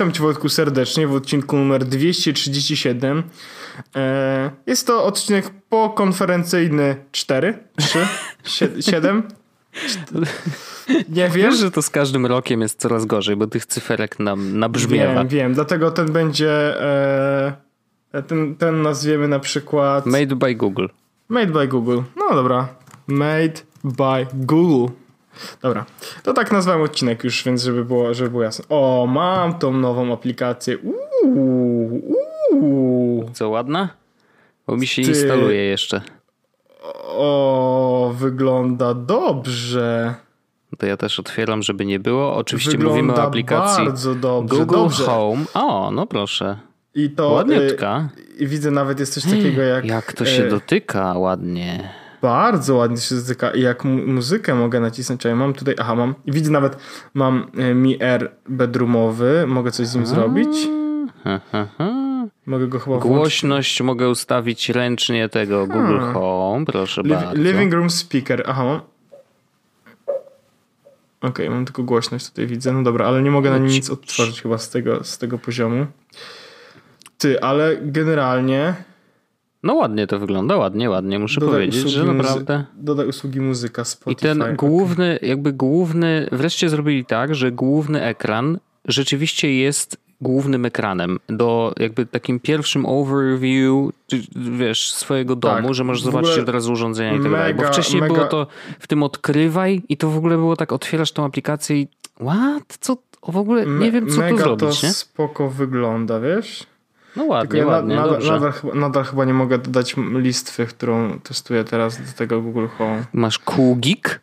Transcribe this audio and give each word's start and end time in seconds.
witam 0.00 0.12
Cię 0.12 0.22
Wojtku 0.22 0.48
serdecznie 0.48 1.06
w 1.06 1.14
odcinku 1.14 1.56
numer 1.56 1.84
237. 1.84 3.22
E, 3.96 4.50
jest 4.66 4.86
to 4.86 5.04
odcinek 5.04 5.50
pokonferencyjny 5.68 6.96
4, 7.12 7.58
3, 8.42 8.72
7. 8.80 9.22
Nie 11.08 11.28
wiem. 11.28 11.32
Wiesz, 11.32 11.58
że 11.58 11.70
to 11.70 11.82
z 11.82 11.90
każdym 11.90 12.26
rokiem 12.26 12.60
jest 12.60 12.80
coraz 12.80 13.06
gorzej, 13.06 13.36
bo 13.36 13.46
tych 13.46 13.66
cyferek 13.66 14.18
nam 14.18 14.58
nabrzmiewa. 14.58 15.14
Wiem, 15.14 15.28
wiem. 15.28 15.54
Dlatego 15.54 15.90
ten 15.90 16.12
będzie... 16.12 16.82
E, 18.12 18.22
ten, 18.26 18.56
ten 18.56 18.82
nazwiemy 18.82 19.28
na 19.28 19.38
przykład... 19.38 20.06
Made 20.06 20.36
by 20.36 20.54
Google. 20.54 20.86
Made 21.28 21.52
by 21.52 21.68
Google. 21.68 22.00
No 22.16 22.34
dobra. 22.34 22.68
Made 23.06 23.54
by 23.84 24.26
Google. 24.34 24.92
Dobra, 25.62 25.84
to 26.22 26.32
tak 26.32 26.52
nazwałem 26.52 26.82
odcinek 26.82 27.24
już, 27.24 27.44
więc 27.44 27.62
żeby 27.62 27.84
było, 27.84 28.14
żeby 28.14 28.30
było 28.30 28.42
jasne. 28.42 28.64
O, 28.68 29.06
mam 29.10 29.58
tą 29.58 29.72
nową 29.72 30.12
aplikację. 30.12 30.78
Uuu, 30.78 32.02
uuu. 32.52 33.30
Co, 33.32 33.48
ładna? 33.48 33.88
Bo 34.66 34.76
mi 34.76 34.86
się 34.86 35.02
Ty... 35.02 35.08
instaluje 35.08 35.62
jeszcze. 35.62 36.02
O, 37.04 38.14
wygląda 38.18 38.94
dobrze. 38.94 40.14
To 40.78 40.86
ja 40.86 40.96
też 40.96 41.20
otwieram, 41.20 41.62
żeby 41.62 41.86
nie 41.86 42.00
było. 42.00 42.36
Oczywiście 42.36 42.70
wygląda 42.70 42.96
mówimy 42.96 43.14
o 43.14 43.22
aplikacji 43.22 43.84
bardzo 43.84 44.14
dobrze, 44.14 44.56
Google 44.56 44.74
dobrze. 44.74 45.04
Home. 45.04 45.44
O, 45.54 45.90
no 45.90 46.06
proszę. 46.06 46.56
I 46.94 47.10
to 47.10 47.30
Ładniutka. 47.30 48.08
I 48.38 48.46
widzę 48.46 48.70
nawet 48.70 49.00
jest 49.00 49.14
coś 49.14 49.24
takiego 49.24 49.62
jak... 49.62 49.84
Jak 49.84 50.12
to 50.12 50.24
się 50.24 50.44
y 50.44 50.48
dotyka 50.48 51.18
ładnie. 51.18 51.99
Bardzo 52.22 52.76
ładnie 52.76 52.96
się 52.96 53.14
dotyka. 53.14 53.50
I 53.50 53.60
jak 53.60 53.84
mu 53.84 54.06
muzykę 54.06 54.54
mogę 54.54 54.80
nacisnąć, 54.80 55.24
ja 55.24 55.36
mam 55.36 55.52
tutaj, 55.52 55.74
aha, 55.78 55.94
mam, 55.94 56.14
widzę 56.26 56.50
nawet, 56.50 56.76
mam 57.14 57.50
e, 57.58 57.74
Mi 57.74 58.02
Air 58.02 58.30
bedroomowy, 58.48 59.44
mogę 59.46 59.70
coś 59.70 59.86
z 59.86 59.94
nim 59.94 60.06
zrobić. 60.06 60.68
Mogę 62.46 62.68
go 62.68 62.78
chyba 62.78 62.98
Głośność 62.98 63.70
włączyć. 63.70 63.86
mogę 63.86 64.08
ustawić 64.08 64.68
ręcznie 64.68 65.28
tego 65.28 65.66
Google 65.66 65.98
Home, 65.98 66.66
proszę 66.66 67.02
Liv 67.02 67.14
bardzo. 67.14 67.42
Living 67.42 67.72
Room 67.72 67.90
Speaker, 67.90 68.44
aha, 68.46 68.64
mam. 68.64 68.80
Okej, 71.20 71.46
okay, 71.46 71.50
mam 71.50 71.64
tylko 71.64 71.82
głośność 71.82 72.28
tutaj 72.28 72.46
widzę, 72.46 72.72
no 72.72 72.82
dobra, 72.82 73.06
ale 73.06 73.22
nie 73.22 73.30
mogę 73.30 73.50
na 73.50 73.58
nim 73.58 73.66
nic 73.66 73.90
odtworzyć 73.90 74.42
chyba 74.42 74.58
z 74.58 74.70
tego, 74.70 75.04
z 75.04 75.18
tego 75.18 75.38
poziomu. 75.38 75.86
Ty, 77.18 77.40
ale 77.40 77.76
generalnie 77.82 78.74
no 79.62 79.74
ładnie 79.74 80.06
to 80.06 80.18
wygląda, 80.18 80.56
ładnie, 80.56 80.90
ładnie, 80.90 81.18
muszę 81.18 81.40
dodaj 81.40 81.54
powiedzieć, 81.54 81.90
że 81.90 82.04
naprawdę... 82.04 82.64
Dodaj 82.76 83.08
usługi 83.08 83.40
muzyka, 83.40 83.84
Spotify. 83.84 84.26
I 84.26 84.28
ten 84.28 84.56
główny, 84.56 85.18
jakby 85.22 85.52
główny, 85.52 86.28
wreszcie 86.32 86.68
zrobili 86.68 87.04
tak, 87.04 87.34
że 87.34 87.52
główny 87.52 88.02
ekran 88.02 88.58
rzeczywiście 88.84 89.54
jest 89.54 89.96
głównym 90.20 90.64
ekranem 90.64 91.18
do 91.28 91.72
jakby 91.78 92.06
takim 92.06 92.40
pierwszym 92.40 92.86
overview, 92.86 93.92
wiesz, 94.36 94.92
swojego 94.92 95.36
domu, 95.36 95.66
tak, 95.66 95.74
że 95.74 95.84
możesz 95.84 96.02
zobaczyć 96.02 96.38
od 96.38 96.48
razu 96.48 96.72
urządzenia 96.72 97.14
i 97.14 97.22
tak 97.22 97.32
dalej. 97.32 97.54
Bo 97.54 97.62
wcześniej 97.62 98.00
mega... 98.02 98.14
było 98.14 98.26
to 98.26 98.46
w 98.78 98.86
tym 98.86 99.02
odkrywaj 99.02 99.82
i 99.88 99.96
to 99.96 100.10
w 100.10 100.16
ogóle 100.16 100.36
było 100.36 100.56
tak, 100.56 100.72
otwierasz 100.72 101.12
tą 101.12 101.24
aplikację 101.24 101.80
i 101.80 101.88
what? 102.14 102.78
Co? 102.80 102.96
W 103.28 103.36
ogóle 103.36 103.66
nie 103.66 103.92
wiem, 103.92 104.08
co 104.08 104.28
tu 104.28 104.36
zrobić, 104.36 104.80
to 104.80 104.86
nie? 104.86 104.92
spoko 104.92 105.50
wygląda, 105.50 106.20
wiesz? 106.20 106.66
No 107.16 107.24
ładnie, 107.24 107.60
ja 107.60 107.66
ładnie, 107.66 107.96
nadal, 107.96 108.10
dobrze. 108.10 108.32
Nadal, 108.32 108.52
nadal, 108.74 109.04
chyba 109.04 109.24
nie 109.24 109.34
mogę 109.34 109.58
dodać 109.58 109.94
listwy, 110.14 110.66
którą 110.66 111.20
testuję 111.20 111.64
teraz 111.64 111.98
do 111.98 112.12
tego 112.16 112.40
Google 112.40 112.66
Home. 112.78 113.04
Masz 113.12 113.38
QGIG? 113.38 114.20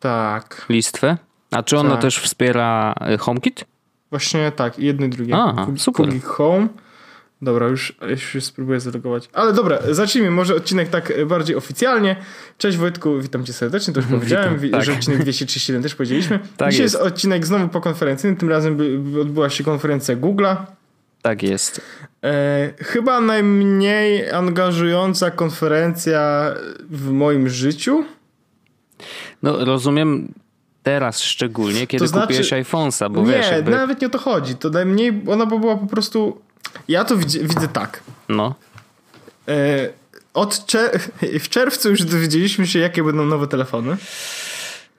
Tak. 0.00 0.66
Listwę? 0.68 1.16
A 1.50 1.62
czy 1.62 1.78
ona 1.78 1.90
tak. 1.90 2.00
też 2.00 2.18
wspiera 2.18 2.94
y, 3.14 3.18
HomeKit? 3.18 3.64
Właśnie 4.10 4.52
tak, 4.52 4.78
jedno 4.78 5.06
i 5.06 5.08
drugie. 5.08 5.36
A, 5.36 5.66
super. 5.76 6.06
QGIG 6.06 6.24
Home. 6.24 6.68
Dobra, 7.42 7.66
już, 7.66 7.96
już 8.34 8.44
spróbuję 8.44 8.80
zalogować. 8.80 9.28
Ale 9.32 9.52
dobra, 9.52 9.78
zacznijmy 9.90 10.30
może 10.30 10.54
odcinek 10.54 10.88
tak 10.88 11.26
bardziej 11.26 11.56
oficjalnie. 11.56 12.16
Cześć 12.58 12.78
Wojtku, 12.78 13.20
witam 13.20 13.44
cię 13.44 13.52
serdecznie, 13.52 13.94
to 13.94 14.00
już 14.00 14.10
powiedziałem, 14.18 14.58
witam, 14.58 14.80
tak. 14.80 14.86
że 14.86 14.92
odcinek 14.92 15.18
237 15.18 15.82
też 15.82 15.94
powiedzieliśmy. 15.94 16.38
Tak 16.56 16.70
Dzisiaj 16.70 16.82
jest. 16.82 16.94
jest 16.94 17.06
odcinek 17.06 17.46
znowu 17.46 17.68
po 17.68 17.80
konferencyjnym, 17.80 18.36
tym 18.36 18.48
razem 18.48 18.78
odbyła 19.20 19.50
się 19.50 19.64
konferencja 19.64 20.16
Google'a. 20.16 20.56
Tak 21.24 21.42
jest. 21.42 21.80
E, 22.24 22.72
chyba 22.78 23.20
najmniej 23.20 24.30
angażująca 24.30 25.30
konferencja 25.30 26.54
w 26.90 27.10
moim 27.10 27.48
życiu. 27.48 28.04
No 29.42 29.64
rozumiem 29.64 30.32
teraz 30.82 31.20
szczególnie, 31.20 31.86
kiedy 31.86 32.04
to 32.04 32.08
znaczy, 32.08 32.26
kupiłeś 32.26 32.52
iPhone'a, 32.52 33.12
bo 33.12 33.20
nie, 33.20 33.26
wiesz... 33.26 33.46
Nie, 33.46 33.52
jakby... 33.52 33.70
nawet 33.70 34.00
nie 34.00 34.06
o 34.06 34.10
to 34.10 34.18
chodzi. 34.18 34.56
To 34.56 34.70
najmniej, 34.70 35.22
ona 35.26 35.46
była 35.46 35.76
po 35.76 35.86
prostu... 35.86 36.40
Ja 36.88 37.04
to 37.04 37.16
widzę, 37.16 37.38
widzę 37.38 37.68
tak. 37.68 38.02
No. 38.28 38.54
E, 39.48 39.88
od 40.34 40.66
czer 40.66 41.00
w 41.44 41.48
czerwcu 41.48 41.90
już 41.90 42.02
dowiedzieliśmy 42.02 42.66
się, 42.66 42.78
jakie 42.78 43.04
będą 43.04 43.26
nowe 43.26 43.46
telefony. 43.46 43.96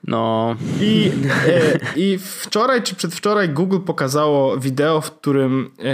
No. 0.06 0.56
I, 0.80 1.12
e, 1.48 1.78
I 1.96 2.18
wczoraj 2.18 2.82
czy 2.82 2.94
przedwczoraj 2.94 3.48
Google 3.48 3.78
pokazało 3.78 4.58
wideo, 4.58 5.00
w 5.00 5.10
którym, 5.10 5.70
e, 5.78 5.84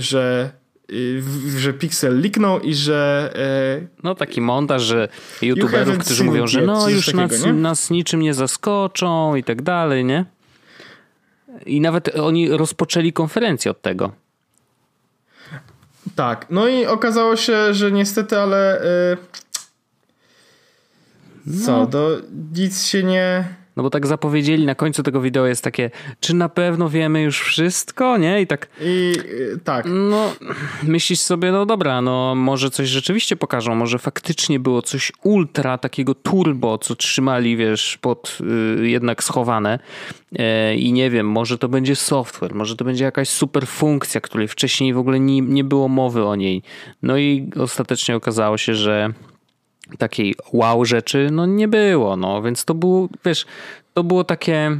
że 0.00 0.50
e, 0.90 1.58
że 1.58 1.72
Pixel 1.72 2.20
liknął 2.20 2.60
i 2.60 2.74
że... 2.74 3.32
No 4.02 4.14
taki 4.14 4.40
montaż, 4.40 4.82
że 4.82 5.08
youtuberów, 5.42 5.98
którzy 5.98 6.24
mówią, 6.24 6.46
że 6.46 6.62
no 6.62 6.88
już 6.88 7.06
takiego, 7.06 7.46
nas, 7.46 7.56
nas 7.56 7.90
niczym 7.90 8.20
nie 8.20 8.34
zaskoczą 8.34 9.36
i 9.36 9.44
tak 9.44 9.62
dalej, 9.62 10.04
nie? 10.04 10.24
I 11.66 11.80
nawet 11.80 12.16
oni 12.18 12.50
rozpoczęli 12.50 13.12
konferencję 13.12 13.70
od 13.70 13.82
tego. 13.82 14.12
Tak, 16.16 16.46
no 16.50 16.68
i 16.68 16.86
okazało 16.86 17.36
się, 17.36 17.74
że 17.74 17.92
niestety, 17.92 18.38
ale... 18.38 18.82
no. 21.46 21.66
Co, 21.66 21.86
do 21.86 22.20
nic 22.54 22.86
się 22.86 23.02
nie... 23.02 23.44
No 23.76 23.82
bo 23.82 23.90
tak 23.90 24.06
zapowiedzieli, 24.06 24.66
na 24.66 24.74
końcu 24.74 25.02
tego 25.02 25.20
wideo 25.20 25.46
jest 25.46 25.64
takie, 25.64 25.90
czy 26.20 26.34
na 26.34 26.48
pewno 26.48 26.88
wiemy 26.88 27.22
już 27.22 27.40
wszystko, 27.40 28.16
nie? 28.16 28.40
I 28.40 28.46
tak... 28.46 28.68
I 28.80 29.12
tak. 29.64 29.86
No, 29.88 30.32
myślisz 30.82 31.20
sobie, 31.20 31.52
no 31.52 31.66
dobra, 31.66 32.02
no 32.02 32.34
może 32.34 32.70
coś 32.70 32.88
rzeczywiście 32.88 33.36
pokażą, 33.36 33.74
może 33.74 33.98
faktycznie 33.98 34.60
było 34.60 34.82
coś 34.82 35.12
ultra 35.22 35.78
takiego 35.78 36.14
turbo, 36.14 36.78
co 36.78 36.96
trzymali, 36.96 37.56
wiesz, 37.56 37.98
pod 38.00 38.38
y, 38.80 38.88
jednak 38.88 39.24
schowane 39.24 39.78
e, 40.38 40.76
i 40.76 40.92
nie 40.92 41.10
wiem, 41.10 41.28
może 41.28 41.58
to 41.58 41.68
będzie 41.68 41.96
software, 41.96 42.54
może 42.54 42.76
to 42.76 42.84
będzie 42.84 43.04
jakaś 43.04 43.28
super 43.28 43.66
funkcja, 43.66 44.20
której 44.20 44.48
wcześniej 44.48 44.94
w 44.94 44.98
ogóle 44.98 45.20
nie, 45.20 45.40
nie 45.40 45.64
było 45.64 45.88
mowy 45.88 46.24
o 46.24 46.36
niej. 46.36 46.62
No 47.02 47.18
i 47.18 47.50
ostatecznie 47.60 48.16
okazało 48.16 48.58
się, 48.58 48.74
że 48.74 49.12
takiej 49.98 50.34
wow 50.52 50.84
rzeczy 50.84 51.28
no 51.32 51.46
nie 51.46 51.68
było, 51.68 52.16
no 52.16 52.42
więc 52.42 52.64
to 52.64 52.74
było, 52.74 53.08
wiesz, 53.24 53.46
to 53.94 54.04
było 54.04 54.24
takie 54.24 54.78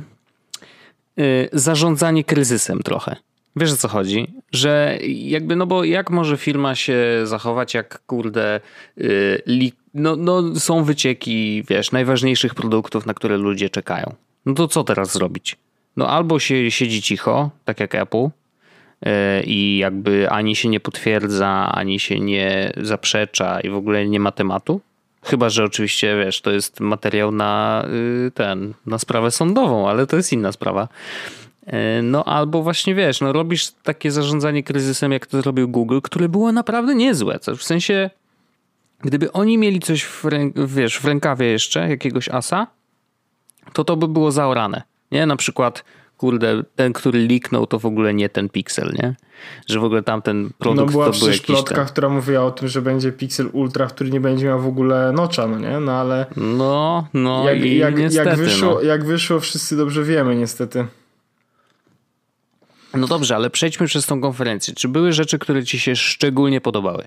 y, 1.19 1.49
zarządzanie 1.53 2.25
kryzysem 2.25 2.83
trochę. 2.83 3.17
Wiesz 3.57 3.73
o 3.73 3.77
co 3.77 3.89
chodzi? 3.89 4.27
Że 4.53 4.99
jakby, 5.07 5.57
no 5.57 5.67
bo 5.67 5.85
jak 5.85 6.11
może 6.11 6.37
firma 6.37 6.75
się 6.75 6.97
zachować, 7.25 7.75
jak 7.75 8.03
kurde, 8.07 8.61
y, 8.99 9.73
no, 9.95 10.17
no 10.17 10.55
są 10.61 10.85
wycieki, 10.85 11.65
wiesz, 11.69 11.93
najważniejszych 11.93 12.55
produktów, 12.55 13.07
na 13.07 13.15
które 13.15 13.37
ludzie 13.37 13.71
czekają. 13.71 14.15
No 14.47 14.55
to 14.55 14.69
co 14.69 14.85
teraz 14.85 15.13
zrobić? 15.13 15.57
No 15.97 16.09
albo 16.09 16.39
się 16.39 16.71
siedzi 16.71 17.03
cicho, 17.03 17.51
tak 17.65 17.81
jak 17.81 17.95
Apple, 17.95 18.25
y, 18.27 19.11
i 19.45 19.79
jakby 19.79 20.31
ani 20.31 20.57
się 20.57 20.69
nie 20.69 20.81
potwierdza, 20.81 21.73
ani 21.75 22.01
się 22.01 22.21
nie 22.21 22.73
zaprzecza 22.77 23.61
i 23.61 23.71
w 23.71 23.75
ogóle 23.75 24.07
nie 24.07 24.21
ma 24.21 24.33
tematu, 24.33 24.81
Chyba, 25.25 25.51
że 25.51 25.65
oczywiście, 25.65 26.17
wiesz, 26.25 26.41
to 26.41 26.51
jest 26.51 26.81
materiał 26.81 27.31
na 27.31 27.85
y, 28.27 28.31
ten, 28.31 28.75
na 28.87 28.99
sprawę 28.99 29.31
sądową, 29.31 29.89
ale 29.89 30.07
to 30.07 30.17
jest 30.17 30.33
inna 30.33 30.53
sprawa. 30.53 30.89
Y, 31.69 32.03
no 32.03 32.25
albo 32.25 32.63
właśnie 32.63 32.95
wiesz, 32.95 33.21
no 33.21 33.33
robisz 33.33 33.71
takie 33.71 34.11
zarządzanie 34.11 34.63
kryzysem, 34.63 35.13
jak 35.13 35.27
to 35.27 35.43
zrobił 35.43 35.69
Google, 35.69 36.01
które 36.03 36.29
było 36.29 36.53
naprawdę 36.53 36.95
niezłe. 36.95 37.39
W 37.57 37.63
sensie, 37.63 38.11
gdyby 39.01 39.33
oni 39.33 39.59
mieli 39.59 39.81
coś 39.81 40.05
w, 40.05 40.25
wiesz, 40.67 40.99
w 40.99 41.05
rękawie 41.05 41.47
jeszcze, 41.47 41.89
jakiegoś 41.89 42.29
asa, 42.29 42.67
to 43.73 43.85
to 43.85 43.97
by 43.97 44.09
było 44.09 44.33
zaorane. 44.33 44.83
Nie? 45.13 45.27
Na 45.27 45.37
przykład 45.37 45.85
kurde, 46.23 46.63
ten, 46.77 46.93
który 46.93 47.19
liknął, 47.19 47.67
to 47.67 47.79
w 47.79 47.87
ogóle 47.87 48.15
nie 48.15 48.29
ten 48.29 48.49
Pixel, 48.49 48.93
nie? 49.03 49.15
Że 49.67 49.81
w 49.81 49.85
ogóle 49.85 50.03
tamten 50.03 50.51
produkt 50.59 50.87
no 50.87 50.93
była 50.93 51.11
to 51.11 51.19
był 51.19 51.29
jakiś 51.29 51.41
plotka, 51.41 51.75
ten... 51.75 51.87
która 51.87 52.09
mówiła 52.09 52.45
o 52.45 52.51
tym, 52.51 52.69
że 52.69 52.83
będzie 52.83 53.13
Pixel 53.13 53.49
Ultra, 53.53 53.87
który 53.87 54.11
nie 54.11 54.21
będzie 54.21 54.47
miał 54.47 54.61
w 54.61 54.67
ogóle 54.67 55.13
nocza, 55.13 55.47
no 55.47 55.59
nie? 55.59 55.81
No 55.81 55.93
ale... 55.93 56.27
No, 56.37 57.07
no 57.15 57.51
jak, 57.51 57.65
i 57.65 57.77
jak, 57.77 57.99
niestety, 57.99 58.29
jak 58.29 58.39
wyszło, 58.39 58.75
no. 58.75 58.81
jak 58.81 59.05
wyszło, 59.05 59.41
wszyscy 59.41 59.77
dobrze 59.77 60.05
wiemy, 60.05 60.37
niestety. 60.37 60.87
No 62.95 63.07
dobrze, 63.07 63.37
ale 63.37 63.51
przejdźmy 63.51 63.87
przez 63.87 64.07
tą 64.07 64.21
konferencję. 64.21 64.75
Czy 64.75 64.89
były 64.89 65.13
rzeczy, 65.13 65.39
które 65.39 65.65
ci 65.65 65.79
się 65.79 65.97
szczególnie 65.97 66.61
podobały? 66.61 67.05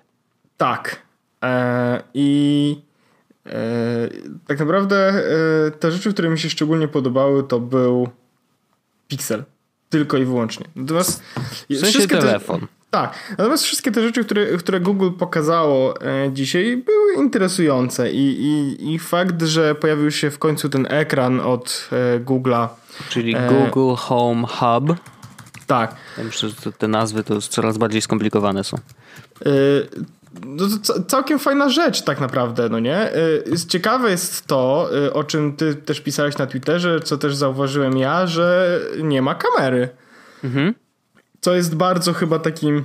Tak. 0.58 1.02
Eee, 1.42 2.02
I 2.14 2.82
e, 3.46 4.10
tak 4.48 4.60
naprawdę 4.60 4.98
e, 4.98 5.72
te 5.72 5.92
rzeczy, 5.92 6.14
które 6.14 6.30
mi 6.30 6.40
się 6.40 6.50
szczególnie 6.50 6.88
podobały, 6.88 7.44
to 7.44 7.60
był 7.60 8.10
Pixel. 9.08 9.44
tylko 9.90 10.18
i 10.18 10.26
wyłącznie. 10.26 10.66
Natomiast 10.76 11.24
w 11.70 11.78
sensie 11.78 12.08
telefon. 12.08 12.60
Te, 12.60 12.68
tak, 12.92 13.36
natomiast 13.38 13.64
wszystkie 13.64 13.92
te 13.92 14.02
rzeczy, 14.02 14.26
które, 14.26 14.46
które 14.58 14.80
Google 14.80 15.10
pokazało 15.20 16.02
e, 16.02 16.30
dzisiaj 16.34 16.78
były 16.78 17.14
interesujące 17.24 18.12
i, 18.12 18.42
i, 18.42 18.94
i 18.94 19.00
fakt, 19.00 19.44
że 19.44 19.76
pojawił 19.76 20.12
się 20.12 20.32
w 20.32 20.40
końcu 20.40 20.70
ten 20.70 20.88
ekran 20.90 21.40
od 21.40 21.90
e, 21.92 22.20
Google'a. 22.20 22.68
Czyli 23.10 23.36
e, 23.36 23.50
Google 23.50 23.96
Home 23.96 24.48
Hub. 24.48 24.98
Tak. 25.68 25.96
Ja 26.18 26.24
myślę, 26.24 26.50
że 26.50 26.72
te 26.72 26.88
nazwy 26.88 27.24
to 27.24 27.42
coraz 27.42 27.78
bardziej 27.78 28.02
skomplikowane 28.02 28.64
są. 28.64 28.78
No 30.46 30.68
to 30.88 31.04
całkiem 31.04 31.40
fajna 31.40 31.70
rzecz 31.70 32.02
tak 32.02 32.20
naprawdę, 32.22 32.70
no 32.70 32.80
nie? 32.80 32.98
E, 32.98 33.14
ciekawe 33.68 34.12
jest 34.12 34.48
to, 34.48 34.90
e, 35.06 35.14
o 35.14 35.24
czym 35.24 35.56
ty 35.56 35.76
też 35.76 36.02
pisałeś 36.02 36.38
na 36.38 36.48
Twitterze, 36.48 37.00
co 37.00 37.18
też 37.18 37.36
zauważyłem 37.36 37.98
ja, 37.98 38.28
że 38.28 38.80
nie 39.04 39.22
ma 39.22 39.36
kamery. 39.36 39.90
Mhm. 40.44 40.74
Co 41.42 41.56
jest 41.56 41.76
bardzo 41.76 42.14
chyba 42.14 42.40
takim 42.40 42.84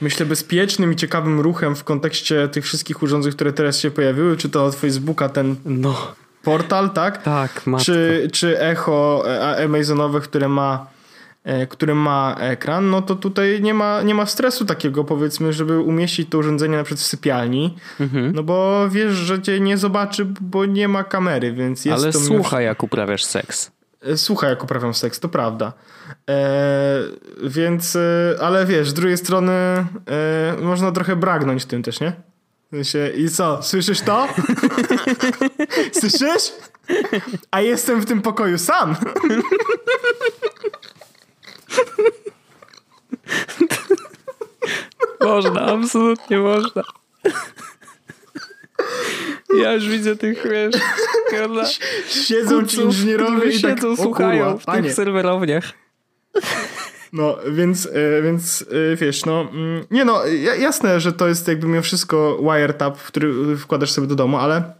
myślę 0.00 0.26
bezpiecznym 0.26 0.92
i 0.92 0.96
ciekawym 0.96 1.40
ruchem 1.40 1.76
w 1.76 1.84
kontekście 1.84 2.48
tych 2.48 2.64
wszystkich 2.64 3.02
urządzeń, 3.02 3.32
które 3.32 3.52
teraz 3.52 3.78
się 3.78 3.90
pojawiły, 3.90 4.36
czy 4.36 4.48
to 4.48 4.64
od 4.64 4.74
Facebooka 4.74 5.28
ten 5.28 5.56
no. 5.64 6.14
portal, 6.42 6.90
tak? 6.90 7.22
Tak, 7.22 7.66
matko. 7.66 7.84
Czy, 7.84 8.28
czy 8.32 8.60
Echo 8.60 9.24
e, 9.26 9.64
Amazonowe, 9.64 10.20
które 10.20 10.48
ma 10.48 10.86
który 11.70 11.94
ma 11.94 12.36
ekran, 12.40 12.90
no 12.90 13.02
to 13.02 13.16
tutaj 13.16 13.62
nie 13.62 13.74
ma, 13.74 14.02
nie 14.02 14.14
ma 14.14 14.26
stresu 14.26 14.64
takiego, 14.64 15.04
powiedzmy, 15.04 15.52
żeby 15.52 15.78
umieścić 15.78 16.28
to 16.30 16.38
urządzenie 16.38 16.76
na 16.76 16.84
przykład 16.84 17.00
w 17.00 17.06
sypialni, 17.06 17.76
mhm. 18.00 18.32
no 18.34 18.42
bo 18.42 18.88
wiesz, 18.90 19.12
że 19.12 19.42
cię 19.42 19.60
nie 19.60 19.78
zobaczy, 19.78 20.26
bo 20.40 20.66
nie 20.66 20.88
ma 20.88 21.04
kamery, 21.04 21.52
więc 21.52 21.84
jest 21.84 22.02
Ale 22.02 22.12
to... 22.12 22.18
Ale 22.18 22.26
słucha, 22.26 22.60
jak 22.60 22.82
uprawiasz 22.82 23.24
seks. 23.24 23.70
E, 24.02 24.16
słucha, 24.16 24.48
jak 24.48 24.64
uprawiam 24.64 24.94
seks, 24.94 25.20
to 25.20 25.28
prawda. 25.28 25.72
E, 26.30 27.02
więc, 27.42 27.96
e, 27.96 28.36
ale 28.40 28.66
wiesz, 28.66 28.90
z 28.90 28.94
drugiej 28.94 29.18
strony 29.18 29.52
e, 29.52 29.86
można 30.62 30.92
trochę 30.92 31.16
bragnąć 31.16 31.64
tym 31.64 31.82
też, 31.82 32.00
nie? 32.00 32.12
I 33.16 33.28
co, 33.28 33.62
słyszysz 33.62 34.00
to? 34.00 34.28
słyszysz? 36.00 36.52
A 37.50 37.60
jestem 37.60 38.00
w 38.00 38.06
tym 38.06 38.22
pokoju 38.22 38.58
sam. 38.58 38.96
można, 45.20 45.60
absolutnie 45.60 46.38
można. 46.38 46.82
Ja 49.58 49.72
już 49.72 49.88
widzę 49.88 50.16
tych, 50.16 50.46
wiesz, 50.50 50.74
prawda? 51.30 51.64
Siedzą 52.08 52.66
ci 52.66 52.80
inżynierowie 52.80 53.50
i 53.50 53.60
tak, 53.60 53.70
siedzą, 53.70 53.96
słuchają 53.96 54.58
w 54.58 54.66
tych 54.66 54.94
serwerowniach. 54.94 55.72
No, 57.12 57.36
więc, 57.52 57.86
e, 57.86 58.22
więc 58.22 58.64
e, 58.92 58.96
wiesz, 58.96 59.26
no, 59.26 59.40
mm, 59.40 59.84
nie 59.90 60.04
no, 60.04 60.26
jasne, 60.58 61.00
że 61.00 61.12
to 61.12 61.28
jest 61.28 61.48
jakby 61.48 61.66
mimo 61.66 61.82
wszystko 61.82 62.38
wiretap, 62.42 62.98
który 62.98 63.56
wkładasz 63.56 63.90
sobie 63.90 64.06
do 64.06 64.14
domu, 64.14 64.36
ale 64.36 64.72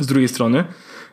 z 0.00 0.06
drugiej 0.06 0.28
strony 0.28 0.64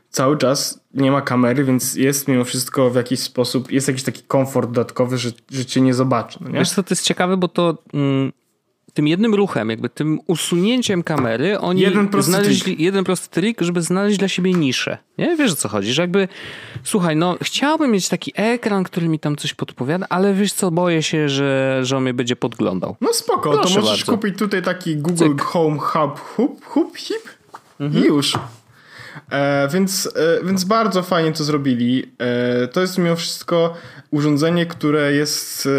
cały 0.10 0.38
czas 0.38 0.80
nie 0.94 1.12
ma 1.12 1.22
kamery, 1.22 1.64
więc 1.64 1.96
jest 1.96 2.28
mimo 2.28 2.44
wszystko 2.44 2.90
w 2.90 2.96
jakiś 2.96 3.20
sposób, 3.20 3.72
jest 3.72 3.88
jakiś 3.88 4.04
taki 4.04 4.24
komfort 4.24 4.70
dodatkowy, 4.70 5.18
że, 5.18 5.30
że 5.52 5.66
cię 5.66 5.82
nie 5.82 5.94
zobaczy. 5.94 6.40
No 6.42 6.50
nie? 6.50 6.60
Wiesz 6.60 6.72
co, 6.72 6.84
to 6.84 6.88
jest 6.92 7.04
ciekawe, 7.04 7.38
bo 7.38 7.48
to 7.48 7.78
mm, 7.94 8.32
tym 8.94 9.08
jednym 9.08 9.36
ruchem, 9.36 9.70
jakby 9.70 9.90
tym 9.90 10.20
usunięciem 10.28 11.04
kamery, 11.04 11.60
oni 11.60 11.82
jeden 11.82 12.10
znaleźli 12.20 12.62
trik. 12.62 12.80
jeden 12.80 13.04
prosty 13.04 13.30
trik, 13.30 13.62
żeby 13.62 13.82
znaleźć 13.82 14.20
dla 14.20 14.28
siebie 14.28 14.54
niszę. 14.54 14.98
Nie? 15.18 15.36
Wiesz 15.36 15.52
o 15.52 15.56
co 15.56 15.70
chodzi, 15.70 15.94
że 15.94 16.02
jakby 16.02 16.28
słuchaj, 16.84 17.16
no 17.16 17.38
chciałbym 17.42 17.92
mieć 17.92 18.10
taki 18.10 18.34
ekran, 18.36 18.84
który 18.84 19.08
mi 19.08 19.20
tam 19.20 19.36
coś 19.36 19.54
podpowiada, 19.54 20.06
ale 20.10 20.34
wiesz 20.34 20.54
co, 20.54 20.72
boję 20.72 21.04
się, 21.04 21.30
że, 21.30 21.80
że 21.84 21.98
on 21.98 22.04
mnie 22.04 22.14
będzie 22.14 22.36
podglądał. 22.36 22.96
No 23.02 23.14
spoko, 23.14 23.52
Proszę 23.52 23.76
to 23.76 23.82
możesz 23.82 24.00
bardzo. 24.00 24.12
kupić 24.12 24.38
tutaj 24.38 24.62
taki 24.62 24.96
Google 24.96 25.30
Cyk. 25.30 25.42
Home 25.42 25.80
Hub 25.80 26.20
Hub, 26.20 26.66
Hub 26.66 26.98
Hip 26.98 27.30
mhm. 27.80 28.04
i 28.04 28.08
już. 28.08 28.34
E, 29.30 29.68
więc, 29.74 30.10
e, 30.16 30.46
więc 30.46 30.64
bardzo 30.64 31.04
fajnie 31.04 31.32
to 31.32 31.44
zrobili. 31.44 32.12
E, 32.20 32.68
to 32.68 32.82
jest 32.82 32.98
mimo 32.98 33.16
wszystko 33.16 33.74
urządzenie, 34.12 34.66
które 34.66 35.14
jest 35.14 35.66
e, 35.66 35.70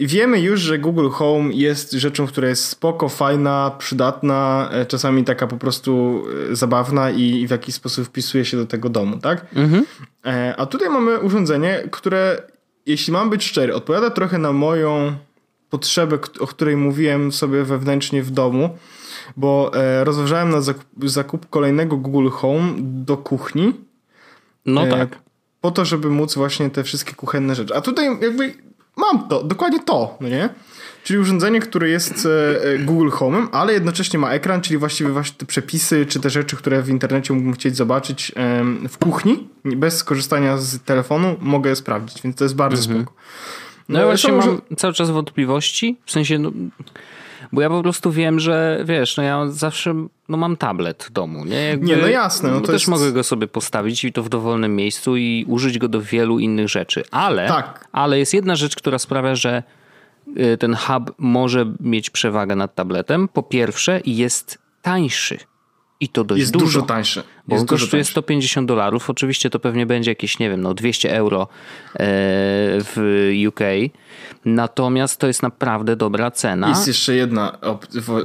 wiemy 0.00 0.40
już, 0.40 0.60
że 0.60 0.78
Google 0.78 1.08
Home 1.08 1.54
jest 1.54 1.92
rzeczą, 1.92 2.26
która 2.26 2.48
jest 2.48 2.64
spoko, 2.64 3.08
fajna, 3.08 3.72
przydatna, 3.78 4.68
e, 4.72 4.86
czasami 4.86 5.24
taka 5.24 5.46
po 5.46 5.56
prostu 5.56 6.22
e, 6.50 6.56
zabawna 6.56 7.10
i 7.10 7.46
w 7.46 7.50
jakiś 7.50 7.74
sposób 7.74 8.06
wpisuje 8.06 8.44
się 8.44 8.56
do 8.56 8.66
tego 8.66 8.88
domu, 8.88 9.18
tak? 9.18 9.46
Mhm. 9.54 9.84
E, 10.26 10.54
a 10.56 10.66
tutaj 10.66 10.90
mamy 10.90 11.18
urządzenie, 11.18 11.82
które, 11.90 12.42
jeśli 12.86 13.12
mam 13.12 13.30
być 13.30 13.44
szczery, 13.44 13.74
odpowiada 13.74 14.10
trochę 14.10 14.38
na 14.38 14.52
moją 14.52 15.12
potrzebę, 15.70 16.18
o 16.40 16.46
której 16.46 16.76
mówiłem 16.76 17.32
sobie 17.32 17.64
wewnętrznie 17.64 18.22
w 18.22 18.30
domu, 18.30 18.78
bo 19.36 19.70
rozważałem 20.02 20.50
na 20.50 20.60
zakup, 20.60 20.84
zakup 21.02 21.50
kolejnego 21.50 21.96
Google 21.96 22.28
Home 22.28 22.72
do 22.78 23.16
kuchni. 23.16 23.72
No 24.66 24.86
tak. 24.86 25.18
Po 25.60 25.70
to, 25.70 25.84
żeby 25.84 26.10
móc 26.10 26.34
właśnie 26.34 26.70
te 26.70 26.84
wszystkie 26.84 27.14
kuchenne 27.14 27.54
rzeczy. 27.54 27.74
A 27.74 27.80
tutaj 27.80 28.06
jakby 28.20 28.54
mam 28.96 29.28
to, 29.28 29.42
dokładnie 29.42 29.80
to, 29.80 30.16
no 30.20 30.28
nie? 30.28 30.48
Czyli 31.04 31.18
urządzenie, 31.18 31.60
które 31.60 31.88
jest 31.88 32.26
e, 32.26 32.64
e, 32.64 32.78
Google 32.78 33.08
Home'em, 33.08 33.46
ale 33.52 33.72
jednocześnie 33.72 34.18
ma 34.18 34.30
ekran, 34.30 34.60
czyli 34.60 34.78
właściwie 34.78 35.10
właśnie 35.10 35.34
te 35.38 35.46
przepisy, 35.46 36.06
czy 36.06 36.20
te 36.20 36.30
rzeczy, 36.30 36.56
które 36.56 36.82
w 36.82 36.88
internecie 36.88 37.34
mógłbym 37.34 37.54
chcieć 37.54 37.76
zobaczyć 37.76 38.32
w 38.88 38.98
kuchni, 38.98 39.48
bez 39.64 39.96
skorzystania 39.96 40.56
z 40.56 40.82
telefonu, 40.82 41.36
mogę 41.40 41.70
je 41.70 41.76
sprawdzić, 41.76 42.22
więc 42.22 42.36
to 42.36 42.44
jest 42.44 42.54
bardzo 42.54 42.82
mhm. 42.82 43.00
spoko. 43.00 43.16
No, 43.88 43.92
no 43.92 44.00
ja 44.00 44.06
właśnie 44.06 44.32
mam 44.32 44.60
cały 44.76 44.92
czas 44.92 45.10
wątpliwości, 45.10 45.96
w 46.04 46.12
sensie, 46.12 46.38
no, 46.38 46.52
bo 47.52 47.60
ja 47.60 47.68
po 47.68 47.82
prostu 47.82 48.10
wiem, 48.10 48.40
że 48.40 48.82
wiesz, 48.84 49.16
no 49.16 49.22
ja 49.22 49.46
zawsze 49.50 50.06
no 50.28 50.36
mam 50.36 50.56
tablet 50.56 51.04
w 51.04 51.12
domu, 51.12 51.44
nie? 51.44 51.64
Jakby, 51.64 51.86
nie, 51.86 51.96
no 51.96 52.06
jasne. 52.06 52.50
No 52.50 52.60
też 52.60 52.72
jest... 52.72 52.88
mogę 52.88 53.12
go 53.12 53.24
sobie 53.24 53.46
postawić 53.46 54.04
i 54.04 54.12
to 54.12 54.22
w 54.22 54.28
dowolnym 54.28 54.76
miejscu 54.76 55.16
i 55.16 55.44
użyć 55.48 55.78
go 55.78 55.88
do 55.88 56.00
wielu 56.00 56.38
innych 56.38 56.68
rzeczy, 56.68 57.04
ale, 57.10 57.48
tak. 57.48 57.88
ale 57.92 58.18
jest 58.18 58.34
jedna 58.34 58.56
rzecz, 58.56 58.76
która 58.76 58.98
sprawia, 58.98 59.34
że 59.34 59.62
y, 60.36 60.56
ten 60.58 60.76
hub 60.76 61.14
może 61.18 61.66
mieć 61.80 62.10
przewagę 62.10 62.56
nad 62.56 62.74
tabletem. 62.74 63.28
Po 63.28 63.42
pierwsze 63.42 64.00
jest 64.06 64.58
tańszy. 64.82 65.38
I 66.02 66.08
to 66.08 66.24
dość 66.24 66.40
jest 66.40 66.52
dużo. 66.52 66.64
dużo 66.64 66.82
tańszy. 66.82 67.22
Bo 67.48 67.54
jest 67.54 67.62
on 67.62 67.66
kosztuje 67.66 68.04
150 68.04 68.68
dolarów. 68.68 69.10
Oczywiście 69.10 69.50
to 69.50 69.58
pewnie 69.58 69.86
będzie 69.86 70.10
jakieś, 70.10 70.38
nie 70.38 70.50
wiem, 70.50 70.62
no 70.62 70.74
200 70.74 71.16
euro 71.16 71.42
e, 71.42 71.46
w 72.84 73.30
UK. 73.48 73.60
Natomiast 74.44 75.20
to 75.20 75.26
jest 75.26 75.42
naprawdę 75.42 75.96
dobra 75.96 76.30
cena. 76.30 76.68
Jest 76.68 76.88
jeszcze 76.88 77.14
jedna 77.14 77.58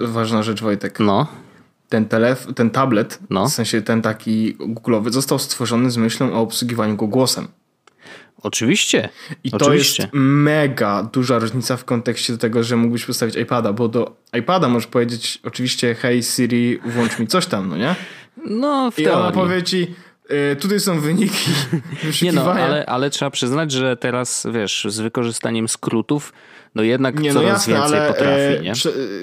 ważna 0.01 0.43
rzecz, 0.43 0.61
Wojtek. 0.61 0.99
No. 0.99 1.27
Ten, 1.89 2.05
telef- 2.05 2.53
ten 2.53 2.69
tablet, 2.69 3.19
no. 3.29 3.47
w 3.47 3.53
sensie 3.53 3.81
ten 3.81 4.01
taki 4.01 4.55
Google'owy, 4.55 5.11
został 5.11 5.39
stworzony 5.39 5.91
z 5.91 5.97
myślą 5.97 6.33
o 6.33 6.41
obsługiwaniu 6.41 6.95
go 6.95 7.07
głosem. 7.07 7.47
Oczywiście. 8.47 9.09
I 9.43 9.51
Oczywiście. 9.51 10.03
to 10.03 10.07
jest 10.07 10.13
mega 10.13 11.03
duża 11.03 11.39
różnica 11.39 11.77
w 11.77 11.85
kontekście 11.85 12.33
do 12.33 12.39
tego, 12.39 12.63
że 12.63 12.75
mógłbyś 12.75 13.05
postawić 13.05 13.35
iPada, 13.35 13.73
bo 13.73 13.87
do 13.87 14.15
iPada 14.33 14.69
możesz 14.69 14.87
powiedzieć 14.87 15.39
oczywiście 15.43 15.95
hej 15.95 16.23
Siri, 16.23 16.79
włącz 16.85 17.19
mi 17.19 17.27
coś 17.27 17.45
tam, 17.45 17.69
no 17.69 17.77
nie? 17.77 17.95
No, 18.45 18.91
w 18.91 18.99
I 18.99 19.03
teorii. 19.03 19.21
ona 19.21 19.31
powie 19.31 19.63
ci, 19.63 19.87
y, 20.51 20.55
tutaj 20.55 20.79
są 20.79 20.99
wyniki 20.99 21.51
Nie 22.21 22.31
no, 22.31 22.53
ale, 22.53 22.85
ale 22.85 23.09
trzeba 23.09 23.31
przyznać, 23.31 23.71
że 23.71 23.97
teraz, 23.97 24.47
wiesz, 24.53 24.87
z 24.89 24.99
wykorzystaniem 24.99 25.67
skrótów, 25.67 26.33
no 26.75 26.83
jednak 26.83 27.19
nie, 27.19 27.33
no 27.33 27.39
coraz 27.39 27.67
jasne, 27.67 27.73
więcej 27.73 27.99
ale, 27.99 28.07
potrafi, 28.07 28.55
e, 28.57 28.61
nie? 28.61 28.73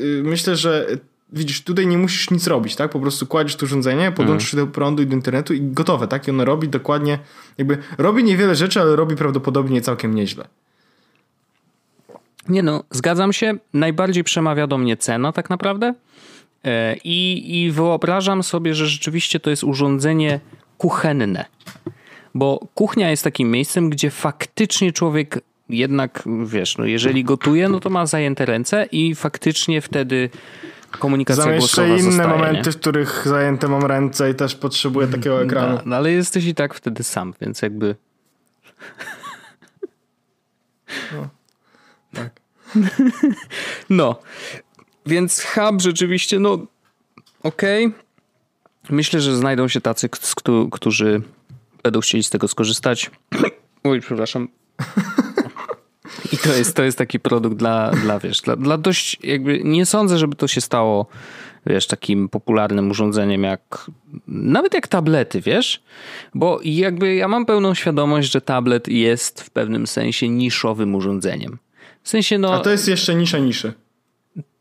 Y, 0.03 0.23
myślę, 0.25 0.57
że 0.57 0.87
widzisz, 1.35 1.63
tutaj 1.63 1.87
nie 1.87 1.99
musisz 1.99 2.31
nic 2.31 2.47
robić, 2.47 2.77
tak? 2.77 2.91
Po 2.91 3.01
prostu 3.01 3.27
kładziesz 3.27 3.57
to 3.57 3.67
urządzenie, 3.67 4.13
podłączysz 4.13 4.55
mhm. 4.55 4.69
do 4.69 4.75
prądu 4.75 5.03
i 5.03 5.07
do 5.07 5.15
internetu 5.15 5.55
i 5.55 5.61
gotowe, 5.61 6.09
tak? 6.09 6.29
I 6.29 6.31
ono 6.31 6.45
robi 6.45 6.69
dokładnie, 6.69 7.19
jakby 7.59 7.79
robi 7.99 8.25
niewiele 8.25 8.55
rzeczy, 8.55 8.81
ale 8.81 8.97
robi 8.97 9.17
prawdopodobnie 9.17 9.81
całkiem 9.81 10.15
nieźle. 10.15 10.49
Nie 12.49 12.63
no, 12.63 12.85
zgadzam 12.91 13.33
się. 13.33 13.55
Najbardziej 13.73 14.25
przemawia 14.25 14.67
do 14.67 14.79
mnie 14.79 14.97
cena 14.97 15.33
tak 15.33 15.51
naprawdę. 15.51 15.95
E, 16.65 16.97
I, 17.05 17.45
I 17.63 17.71
wyobrażam 17.71 18.43
sobie, 18.43 18.75
że 18.75 18.87
rzeczywiście 18.87 19.41
to 19.41 19.51
jest 19.51 19.65
urządzenie 19.65 20.41
kuchenne. 20.79 21.45
Bo 22.35 22.61
kuchnia 22.75 23.11
jest 23.11 23.25
takim 23.25 23.51
miejscem, 23.51 23.91
gdzie 23.91 24.11
faktycznie 24.11 24.93
człowiek 24.93 25.41
jednak, 25.69 26.23
wiesz, 26.47 26.79
no 26.79 26.85
jeżeli 26.85 27.25
gotuje, 27.25 27.69
no 27.69 27.81
to 27.81 27.91
ma 27.91 28.07
zajęte 28.07 28.47
ręce 28.47 28.87
i 28.93 29.15
faktycznie 29.15 29.81
wtedy 29.81 30.31
komunikacja 30.99 31.43
Znam 31.43 31.55
jeszcze 31.55 31.89
inne 31.89 32.03
zostaje, 32.03 32.29
momenty, 32.29 32.69
nie? 32.69 32.73
w 32.73 32.77
których 32.77 33.23
zajęte 33.29 33.69
mam 33.69 33.83
ręce 33.83 34.31
i 34.31 34.35
też 34.35 34.55
potrzebuję 34.55 35.07
takiego 35.07 35.35
mm, 35.35 35.49
ekranu. 35.49 35.75
No, 35.75 35.83
no 35.87 35.97
ale 35.97 36.13
jesteś 36.13 36.45
i 36.45 36.55
tak 36.55 36.75
wtedy 36.75 37.03
sam, 37.03 37.35
więc 37.41 37.63
jakby... 37.63 37.97
No, 41.13 41.29
tak. 42.15 42.41
no, 43.91 44.19
więc 45.07 45.43
hub 45.43 45.81
rzeczywiście, 45.81 46.39
no 46.39 46.59
okej. 47.43 47.87
Okay. 47.87 48.05
Myślę, 48.91 49.21
że 49.21 49.37
znajdą 49.37 49.69
się 49.69 49.81
tacy, 49.81 50.09
którzy 50.73 51.23
będą 51.83 52.01
chcieli 52.01 52.25
z 52.25 52.31
tego 52.31 52.49
skorzystać. 52.49 53.11
Oj, 53.85 54.01
przepraszam. 54.01 54.49
I 56.33 56.39
to 56.39 56.53
jest, 56.53 56.77
to 56.77 56.83
jest 56.83 56.99
taki 56.99 57.21
produkt 57.21 57.57
dla, 57.57 57.91
dla 57.91 58.19
wiesz, 58.19 58.41
dla, 58.41 58.57
dla 58.57 58.79
dość 58.79 59.19
jakby, 59.23 59.61
nie 59.65 59.87
sądzę, 59.87 60.19
żeby 60.19 60.37
to 60.37 60.49
się 60.49 60.61
stało, 60.61 61.07
wiesz, 61.67 61.87
takim 61.87 62.29
popularnym 62.29 62.91
urządzeniem 62.91 63.43
jak, 63.43 63.91
nawet 64.29 64.75
jak 64.75 64.89
tablety, 64.89 65.41
wiesz? 65.41 65.83
Bo 66.35 66.61
jakby 66.65 67.15
ja 67.15 67.29
mam 67.29 67.47
pełną 67.47 67.75
świadomość, 67.75 68.33
że 68.33 68.41
tablet 68.41 68.89
jest 68.89 69.43
w 69.43 69.51
pewnym 69.51 69.87
sensie 69.87 70.29
niszowym 70.29 70.95
urządzeniem. 70.95 71.59
W 72.03 72.09
sensie 72.09 72.39
no... 72.39 72.55
A 72.55 72.61
to 72.61 72.71
jest 72.71 72.89
jeszcze 72.89 73.15
nisza 73.15 73.39
niszy 73.39 73.73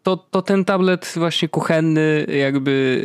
to, 0.03 0.17
to 0.17 0.41
ten 0.41 0.65
tablet 0.65 1.13
właśnie 1.15 1.49
kuchenny, 1.49 2.25
jakby 2.39 3.03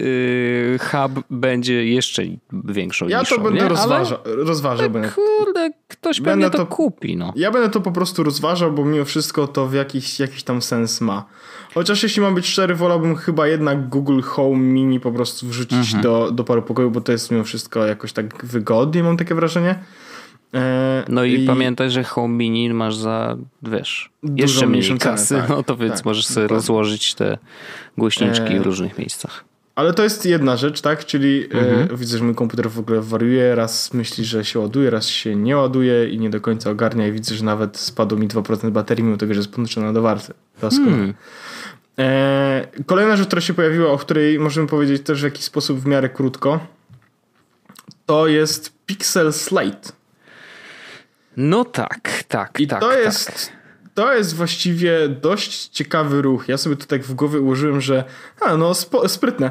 yy, 0.72 0.78
hub 0.78 1.24
będzie 1.30 1.84
jeszcze 1.84 2.22
większą 2.64 3.08
Ja 3.08 3.24
to 3.24 3.38
będę 3.38 3.60
nie? 3.60 3.68
rozważał. 3.68 4.18
Ale, 4.24 4.34
rozważał 4.36 4.90
tak, 4.90 5.14
kurde, 5.14 5.70
ktoś 5.88 6.20
będę 6.20 6.46
pewnie 6.46 6.58
to, 6.58 6.66
to, 6.66 6.76
kupi. 6.76 7.16
No. 7.16 7.32
Ja 7.36 7.50
będę 7.50 7.68
to 7.68 7.80
po 7.80 7.92
prostu 7.92 8.22
rozważał, 8.22 8.72
bo 8.72 8.84
mimo 8.84 9.04
wszystko 9.04 9.46
to 9.46 9.66
w 9.66 9.74
jakiś, 9.74 10.20
jakiś 10.20 10.42
tam 10.42 10.62
sens 10.62 11.00
ma. 11.00 11.24
Chociaż 11.74 12.02
jeśli 12.02 12.22
mam 12.22 12.34
być 12.34 12.46
szczery, 12.46 12.74
wolałbym 12.74 13.16
chyba 13.16 13.46
jednak 13.46 13.88
Google 13.88 14.20
Home 14.20 14.58
Mini 14.58 15.00
po 15.00 15.12
prostu 15.12 15.46
wrzucić 15.46 15.94
mhm. 15.94 16.02
do, 16.02 16.30
do 16.30 16.44
paru 16.44 16.62
pokoju, 16.62 16.90
bo 16.90 17.00
to 17.00 17.12
jest 17.12 17.30
mimo 17.30 17.44
wszystko 17.44 17.86
jakoś 17.86 18.12
tak 18.12 18.44
wygodnie, 18.44 19.02
mam 19.02 19.16
takie 19.16 19.34
wrażenie. 19.34 19.78
E, 20.54 21.04
no 21.08 21.24
i, 21.24 21.42
i, 21.42 21.46
pamiętaj, 21.46 21.90
że 21.90 22.04
Home 22.04 22.34
Mini 22.34 22.74
masz 22.74 22.96
za, 22.96 23.36
wiesz, 23.62 24.10
jeszcze 24.36 24.66
mniej 24.66 24.98
kasy, 24.98 25.34
tak, 25.34 25.48
no 25.48 25.62
to 25.62 25.76
więc 25.76 25.94
tak, 25.94 26.04
możesz 26.04 26.26
sobie 26.26 26.46
rozłożyć 26.46 27.14
te 27.14 27.38
głośniczki 27.98 28.54
e... 28.54 28.60
w 28.60 28.62
różnych 28.62 28.98
miejscach. 28.98 29.44
Ale 29.74 29.94
to 29.94 30.02
jest 30.02 30.26
jedna 30.26 30.56
rzecz, 30.56 30.80
tak? 30.80 31.04
Czyli 31.04 31.44
e, 31.44 31.58
mhm. 31.58 31.94
e, 31.94 31.96
widzę, 31.96 32.18
że 32.18 32.24
mój 32.24 32.34
komputer 32.34 32.70
w 32.70 32.78
ogóle 32.78 33.00
wariuje, 33.00 33.54
raz 33.54 33.94
myśli, 33.94 34.24
że 34.24 34.44
się 34.44 34.58
ładuje, 34.58 34.90
raz 34.90 35.06
się 35.06 35.36
nie 35.36 35.56
ładuje 35.56 36.08
i 36.08 36.18
nie 36.18 36.30
do 36.30 36.40
końca 36.40 36.70
ogarnia 36.70 37.06
i 37.06 37.12
widzę, 37.12 37.34
że 37.34 37.44
nawet 37.44 37.76
spadło 37.76 38.18
mi 38.18 38.28
2% 38.28 38.70
baterii, 38.70 39.04
mimo 39.04 39.16
tego, 39.16 39.34
że 39.34 39.40
jest 39.40 39.50
podłączona 39.50 39.92
do 39.92 40.02
warty. 40.02 40.34
Doskonale. 40.60 40.96
Hmm. 40.96 41.14
E, 41.98 42.66
kolejna 42.86 43.16
rzecz, 43.16 43.26
która 43.26 43.42
się 43.42 43.54
pojawiła, 43.54 43.90
o 43.90 43.98
której 43.98 44.38
możemy 44.38 44.66
powiedzieć 44.66 45.02
też 45.02 45.20
w 45.20 45.24
jakiś 45.24 45.44
sposób 45.44 45.78
w 45.78 45.86
miarę 45.86 46.08
krótko, 46.08 46.60
to 48.06 48.26
jest 48.26 48.72
Pixel 48.86 49.32
Slate. 49.32 49.97
No 51.40 51.64
tak, 51.64 52.24
tak. 52.28 52.60
I 52.60 52.66
tak, 52.66 52.80
to 52.80 52.88
tak. 52.88 52.98
jest. 52.98 53.52
To 53.94 54.14
jest 54.14 54.34
właściwie 54.34 55.08
dość 55.08 55.68
ciekawy 55.68 56.22
ruch. 56.22 56.48
Ja 56.48 56.56
sobie 56.56 56.76
to 56.76 56.86
tak 56.86 57.02
w 57.02 57.14
głowie 57.14 57.40
ułożyłem, 57.40 57.80
że 57.80 58.04
a, 58.40 58.56
no 58.56 58.74
spo, 58.74 59.08
sprytne. 59.08 59.50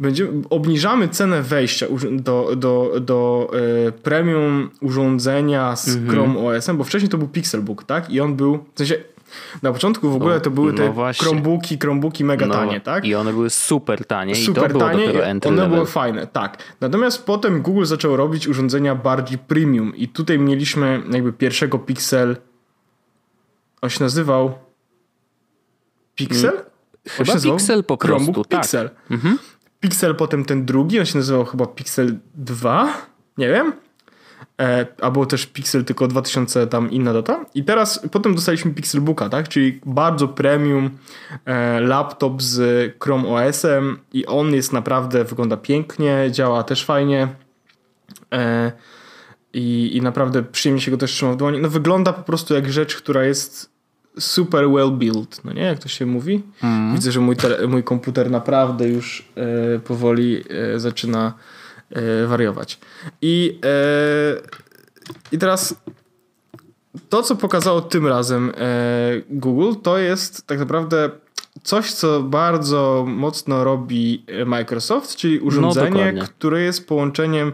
Będziemy, 0.00 0.42
obniżamy 0.50 1.08
cenę 1.08 1.42
wejścia 1.42 1.86
do, 2.12 2.56
do, 2.56 3.00
do 3.00 3.50
e, 3.88 3.92
premium 3.92 4.70
urządzenia 4.80 5.76
z 5.76 5.88
mhm. 5.88 6.10
Chrome 6.10 6.38
OS-em, 6.38 6.76
bo 6.76 6.84
wcześniej 6.84 7.10
to 7.10 7.18
był 7.18 7.28
Pixelbook, 7.28 7.84
tak? 7.84 8.10
I 8.10 8.20
on 8.20 8.36
był, 8.36 8.64
w 8.74 8.78
sensie 8.78 8.96
na 9.62 9.72
początku 9.72 10.10
w 10.10 10.14
ogóle 10.14 10.40
to 10.40 10.50
były 10.50 10.72
te 10.72 10.92
no 10.96 11.12
Chromebooki, 11.12 11.78
Chromebooki 11.78 12.24
mega 12.24 12.46
no, 12.46 12.54
tanie, 12.54 12.80
tak? 12.80 13.04
I 13.04 13.14
one 13.14 13.32
były 13.32 13.50
super 13.50 14.06
tanie 14.06 14.34
super 14.34 14.70
i 14.70 14.72
to 14.72 14.78
tanie, 14.78 15.08
było 15.08 15.24
entry 15.24 15.50
One 15.50 15.68
były 15.68 15.86
fajne, 15.86 16.26
tak. 16.26 16.62
Natomiast 16.80 17.24
potem 17.24 17.62
Google 17.62 17.84
zaczął 17.84 18.16
robić 18.16 18.48
urządzenia 18.48 18.94
bardziej 18.94 19.38
premium 19.38 19.96
i 19.96 20.08
tutaj 20.08 20.38
mieliśmy 20.38 21.02
jakby 21.10 21.32
pierwszego 21.32 21.78
Pixel 21.78 22.36
on 23.84 23.90
się 23.90 24.04
nazywał 24.04 24.54
Pixel? 26.14 26.50
Hmm. 26.50 26.64
Chyba 27.08 27.32
Pixel 27.32 27.84
po 27.84 27.96
prostu, 27.96 28.24
Chromebook 28.24 28.48
tak. 28.48 28.60
Pixel. 28.60 28.90
Mhm. 29.10 29.38
Pixel 29.80 30.14
potem 30.14 30.44
ten 30.44 30.64
drugi, 30.64 30.98
on 30.98 31.06
się 31.06 31.18
nazywał 31.18 31.44
chyba 31.44 31.66
Pixel 31.66 32.18
2, 32.34 32.92
nie 33.38 33.48
wiem. 33.48 33.72
E, 34.60 34.86
albo 35.00 35.26
też 35.26 35.46
Pixel 35.46 35.84
tylko 35.84 36.08
2000 36.08 36.66
tam 36.66 36.90
inna 36.90 37.12
data. 37.12 37.44
I 37.54 37.64
teraz 37.64 38.00
potem 38.10 38.34
dostaliśmy 38.34 38.74
Pixelbooka, 38.74 39.28
tak? 39.28 39.48
Czyli 39.48 39.80
bardzo 39.86 40.28
premium 40.28 40.90
e, 41.44 41.80
laptop 41.80 42.42
z 42.42 42.92
Chrome 43.02 43.28
OS-em 43.28 43.98
i 44.12 44.26
on 44.26 44.54
jest 44.54 44.72
naprawdę, 44.72 45.24
wygląda 45.24 45.56
pięknie, 45.56 46.28
działa 46.30 46.62
też 46.62 46.84
fajnie. 46.84 47.28
E, 48.32 48.72
i, 49.52 49.96
I 49.96 50.02
naprawdę 50.02 50.42
przyjemnie 50.42 50.82
się 50.82 50.90
go 50.90 50.96
też 50.96 51.12
trzyma 51.12 51.32
w 51.32 51.36
dłoni. 51.36 51.60
No 51.60 51.68
wygląda 51.68 52.12
po 52.12 52.22
prostu 52.22 52.54
jak 52.54 52.72
rzecz, 52.72 52.96
która 52.96 53.24
jest 53.24 53.70
super 54.18 54.70
well 54.70 54.90
built, 54.90 55.44
no 55.44 55.52
nie? 55.52 55.62
Jak 55.62 55.78
to 55.78 55.88
się 55.88 56.06
mówi? 56.06 56.42
Mm. 56.62 56.94
Widzę, 56.94 57.12
że 57.12 57.20
mój, 57.20 57.36
mój 57.68 57.82
komputer 57.82 58.30
naprawdę 58.30 58.88
już 58.88 59.28
powoli 59.84 60.44
zaczyna 60.76 61.34
wariować. 62.26 62.78
I, 63.22 63.58
e, 63.64 65.32
I 65.32 65.38
teraz 65.38 65.74
to, 67.08 67.22
co 67.22 67.36
pokazało 67.36 67.80
tym 67.80 68.06
razem 68.06 68.52
e, 68.56 68.72
Google, 69.30 69.80
to 69.82 69.98
jest 69.98 70.46
tak 70.46 70.58
naprawdę 70.58 71.10
coś, 71.62 71.92
co 71.92 72.22
bardzo 72.22 73.04
mocno 73.08 73.64
robi 73.64 74.24
Microsoft, 74.46 75.16
czyli 75.16 75.40
urządzenie, 75.40 76.12
no, 76.12 76.24
które 76.24 76.62
jest 76.62 76.88
połączeniem 76.88 77.52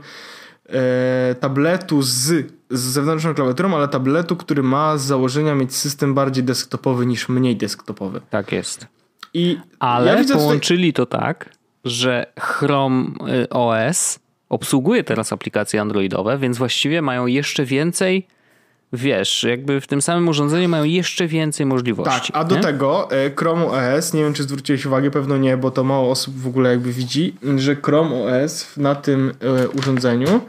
tabletu 1.40 2.02
z, 2.02 2.46
z 2.70 2.80
zewnętrzną 2.80 3.34
klawiaturą, 3.34 3.76
ale 3.76 3.88
tabletu, 3.88 4.36
który 4.36 4.62
ma 4.62 4.98
z 4.98 5.02
założenia 5.02 5.54
mieć 5.54 5.74
system 5.74 6.14
bardziej 6.14 6.44
desktopowy 6.44 7.06
niż 7.06 7.28
mniej 7.28 7.56
desktopowy. 7.56 8.20
Tak 8.30 8.52
jest. 8.52 8.86
I 9.34 9.58
ale 9.78 10.24
ja 10.24 10.34
połączyli 10.34 10.92
to 10.92 11.06
tak, 11.06 11.50
że 11.84 12.26
Chrome 12.40 13.06
y, 13.42 13.48
OS 13.48 14.18
obsługuje 14.48 15.04
teraz 15.04 15.32
aplikacje 15.32 15.80
androidowe, 15.80 16.38
więc 16.38 16.58
właściwie 16.58 17.02
mają 17.02 17.26
jeszcze 17.26 17.64
więcej 17.64 18.26
wiesz, 18.92 19.42
jakby 19.42 19.80
w 19.80 19.86
tym 19.86 20.02
samym 20.02 20.28
urządzeniu 20.28 20.68
mają 20.68 20.84
jeszcze 20.84 21.26
więcej 21.26 21.66
możliwości. 21.66 22.32
Tak, 22.32 22.42
a 22.42 22.44
do 22.44 22.56
nie? 22.56 22.62
tego 22.62 23.10
e, 23.10 23.30
Chrome 23.36 23.66
OS, 23.66 24.14
nie 24.14 24.22
wiem 24.22 24.32
czy 24.32 24.42
zwróciłeś 24.42 24.86
uwagę, 24.86 25.10
pewno 25.10 25.36
nie, 25.36 25.56
bo 25.56 25.70
to 25.70 25.84
mało 25.84 26.10
osób 26.10 26.34
w 26.34 26.46
ogóle 26.46 26.70
jakby 26.70 26.92
widzi, 26.92 27.34
że 27.56 27.76
Chrome 27.76 28.10
OS 28.14 28.76
na 28.76 28.94
tym 28.94 29.32
e, 29.40 29.68
urządzeniu 29.68 30.40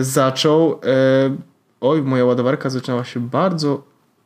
zaczął 0.00 0.80
oj, 1.80 2.02
moja 2.02 2.24
ładowarka 2.24 2.70
zaczęła 2.70 3.04
się 3.04 3.20
bardzo 3.20 3.82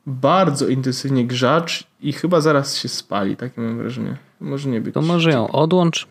bardzo 0.06 0.68
intensywnie 0.68 1.26
grzać 1.26 1.84
i 2.00 2.12
chyba 2.12 2.40
zaraz 2.40 2.76
się 2.76 2.88
spali, 2.88 3.36
takie 3.36 3.60
mam 3.60 3.78
wrażenie. 3.78 4.16
Może 4.40 4.68
nie 4.68 4.80
być. 4.80 4.94
To 4.94 5.02
może 5.02 5.30
ją 5.30 5.48
odłącz. 5.48 6.06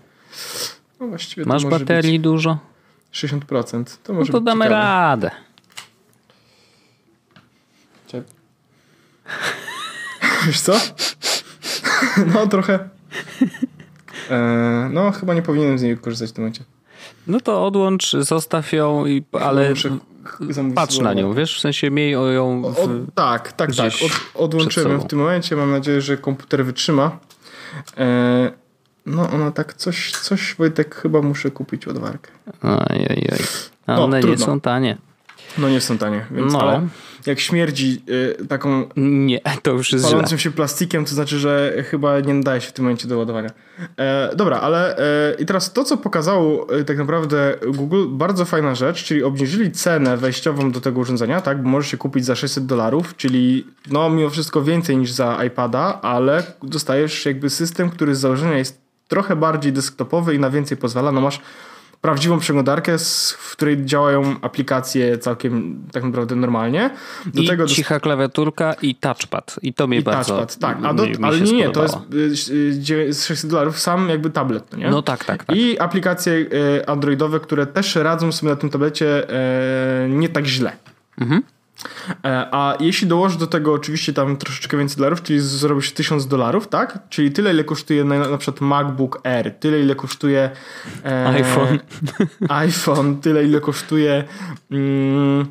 No 0.99 1.07
właściwie 1.07 1.45
Masz 1.45 1.65
baterii 1.65 2.19
dużo? 2.19 2.57
60%. 3.13 3.97
To 4.03 4.13
może 4.13 4.33
no 4.33 4.39
to 4.39 4.45
damy 4.45 4.65
ciekawe. 4.65 4.81
radę. 4.81 5.31
Ciep. 8.07 8.27
Wiesz 10.47 10.61
co? 10.61 10.79
no 12.33 12.47
trochę. 12.47 12.89
E, 14.29 14.89
no 14.93 15.11
chyba 15.11 15.33
nie 15.33 15.41
powinienem 15.41 15.77
z 15.77 15.81
niej 15.81 15.97
korzystać 15.97 16.29
w 16.29 16.33
tym 16.33 16.43
momencie. 16.43 16.63
No 17.27 17.39
to 17.39 17.65
odłącz, 17.65 18.11
zostaw 18.11 18.73
ją, 18.73 19.05
i, 19.05 19.23
ale 19.31 19.73
patrz 20.75 20.99
na 20.99 21.13
nią, 21.13 21.33
wiesz? 21.33 21.57
W 21.57 21.59
sensie 21.59 21.91
miej 21.91 22.11
ją. 22.11 22.61
W, 22.61 22.65
o, 22.65 22.87
tak, 23.15 23.51
tak, 23.51 23.75
tak. 23.75 23.93
Od, 24.05 24.41
odłączyłem 24.43 24.99
w 24.99 25.07
tym 25.07 25.19
momencie. 25.19 25.55
Mam 25.55 25.71
nadzieję, 25.71 26.01
że 26.01 26.17
komputer 26.17 26.65
wytrzyma. 26.65 27.19
E, 27.97 28.51
no 29.05 29.29
ona 29.29 29.51
tak 29.51 29.73
coś, 29.73 30.11
coś 30.11 30.55
Wojtek 30.55 30.95
chyba 30.95 31.21
muszę 31.21 31.51
kupić 31.51 31.87
ładowarkę. 31.87 32.31
Ojej, 32.63 33.29
oj. 33.31 33.45
A 33.87 33.95
no, 33.95 34.03
one 34.03 34.19
trudno. 34.21 34.39
nie 34.39 34.45
są 34.45 34.61
tanie. 34.61 34.97
No 35.57 35.69
nie 35.69 35.81
są 35.81 35.97
tanie, 35.97 36.25
więc 36.31 36.53
no. 36.53 36.61
ale 36.61 36.87
jak 37.27 37.39
śmierdzi 37.39 38.01
y, 38.41 38.47
taką 38.47 38.89
nie, 38.97 39.39
to 39.61 39.71
już 39.71 39.91
jest 39.91 40.05
palącym 40.05 40.37
źle. 40.37 40.43
się 40.43 40.51
plastikiem, 40.51 41.05
to 41.05 41.15
znaczy, 41.15 41.39
że 41.39 41.83
chyba 41.89 42.19
nie 42.19 42.33
nadaje 42.33 42.61
się 42.61 42.67
w 42.67 42.73
tym 42.73 42.85
momencie 42.85 43.07
do 43.07 43.17
ładowania. 43.17 43.49
E, 43.97 44.35
dobra, 44.35 44.59
ale 44.59 44.97
e, 44.97 45.33
i 45.39 45.45
teraz 45.45 45.73
to, 45.73 45.83
co 45.83 45.97
pokazało 45.97 46.67
e, 46.69 46.83
tak 46.83 46.97
naprawdę 46.97 47.55
Google, 47.67 48.05
bardzo 48.09 48.45
fajna 48.45 48.75
rzecz, 48.75 49.03
czyli 49.03 49.23
obniżyli 49.23 49.71
cenę 49.71 50.17
wejściową 50.17 50.71
do 50.71 50.81
tego 50.81 50.99
urządzenia, 50.99 51.41
tak, 51.41 51.63
bo 51.63 51.69
możesz 51.69 51.91
się 51.91 51.97
kupić 51.97 52.25
za 52.25 52.35
600 52.35 52.65
dolarów, 52.65 53.15
czyli 53.15 53.67
no 53.91 54.09
mimo 54.09 54.29
wszystko 54.29 54.63
więcej 54.63 54.97
niż 54.97 55.11
za 55.11 55.43
iPada, 55.45 56.01
ale 56.01 56.43
dostajesz 56.63 57.25
jakby 57.25 57.49
system, 57.49 57.89
który 57.89 58.15
z 58.15 58.19
założenia 58.19 58.57
jest 58.57 58.81
trochę 59.07 59.35
bardziej 59.35 59.73
desktopowy 59.73 60.35
i 60.35 60.39
na 60.39 60.49
więcej 60.49 60.77
pozwala. 60.77 61.11
No 61.11 61.21
masz 61.21 61.41
prawdziwą 62.07 62.39
przeglądarkę, 62.39 62.97
w 63.37 63.51
której 63.51 63.85
działają 63.85 64.35
aplikacje 64.41 65.17
całkiem 65.17 65.83
tak 65.91 66.03
naprawdę 66.03 66.35
normalnie. 66.35 66.89
Do 67.25 67.41
I 67.41 67.47
tego 67.47 67.65
cicha 67.65 67.99
klawiaturka 67.99 68.73
i 68.81 68.95
touchpad. 68.95 69.59
I 69.61 69.73
to 69.73 69.87
mnie 69.87 69.99
I 69.99 70.03
bardzo 70.03 70.37
touchpad, 70.37 70.57
tak. 70.57 70.77
A 70.83 70.93
do, 70.93 71.03
mi, 71.03 71.09
mi 71.09 71.23
ale 71.23 71.41
nie, 71.41 71.51
nie, 71.51 71.69
to 71.69 71.83
jest 71.83 72.49
y, 72.89 73.13
z 73.13 73.25
600 73.25 73.49
dolarów 73.49 73.79
sam 73.79 74.09
jakby 74.09 74.29
tablet, 74.29 74.71
no 74.71 74.77
nie? 74.77 74.89
No 74.89 75.01
tak, 75.01 75.25
tak, 75.25 75.45
tak. 75.45 75.55
I 75.55 75.79
aplikacje 75.79 76.33
y, 76.33 76.85
androidowe, 76.87 77.39
które 77.39 77.65
też 77.65 77.95
radzą 77.95 78.31
sobie 78.31 78.49
na 78.49 78.55
tym 78.55 78.69
tablecie 78.69 79.27
nie 80.09 80.29
tak 80.29 80.45
źle. 80.45 80.71
Mhm. 81.21 81.43
E, 82.25 82.47
a 82.51 82.77
jeśli 82.79 83.07
dołożysz 83.07 83.37
do 83.37 83.47
tego 83.47 83.73
oczywiście 83.73 84.13
tam 84.13 84.37
troszeczkę 84.37 84.77
więcej 84.77 84.97
dolarów, 84.97 85.23
czyli 85.23 85.39
zrobisz 85.39 85.91
1000 85.91 86.27
dolarów, 86.27 86.67
tak? 86.67 86.99
Czyli 87.09 87.31
tyle, 87.31 87.51
ile 87.51 87.63
kosztuje 87.63 88.03
na, 88.03 88.29
na 88.29 88.37
przykład 88.37 88.61
MacBook 88.61 89.19
Air, 89.23 89.55
tyle, 89.59 89.79
ile 89.79 89.95
kosztuje 89.95 90.49
e, 91.05 91.27
iPhone. 91.27 91.79
iPhone, 92.49 93.21
tyle, 93.21 93.43
ile 93.43 93.61
kosztuje 93.61 94.23
mm, 94.71 95.45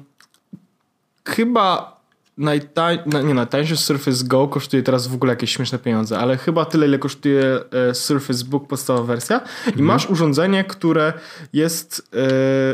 chyba 1.25 1.97
najtań, 2.39 2.99
na, 3.07 3.23
nie, 3.23 3.35
najtańszy 3.35 3.77
Surface 3.77 4.25
Go 4.25 4.49
kosztuje 4.49 4.83
teraz 4.83 5.07
w 5.07 5.15
ogóle 5.15 5.33
jakieś 5.33 5.57
śmieszne 5.57 5.79
pieniądze, 5.79 6.19
ale 6.19 6.37
chyba 6.37 6.65
tyle, 6.65 6.87
ile 6.87 6.99
kosztuje 6.99 7.61
e, 7.91 7.95
Surface 7.95 8.45
Book 8.45 8.69
podstawowa 8.69 9.07
wersja 9.07 9.41
i 9.67 9.69
Mhm. 9.69 9.87
masz 9.87 10.11
urządzenie, 10.11 10.65
które 10.65 11.13
jest 11.53 12.09
e, 12.13 12.19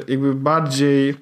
jakby 0.09 0.35
bardziej 0.35 1.14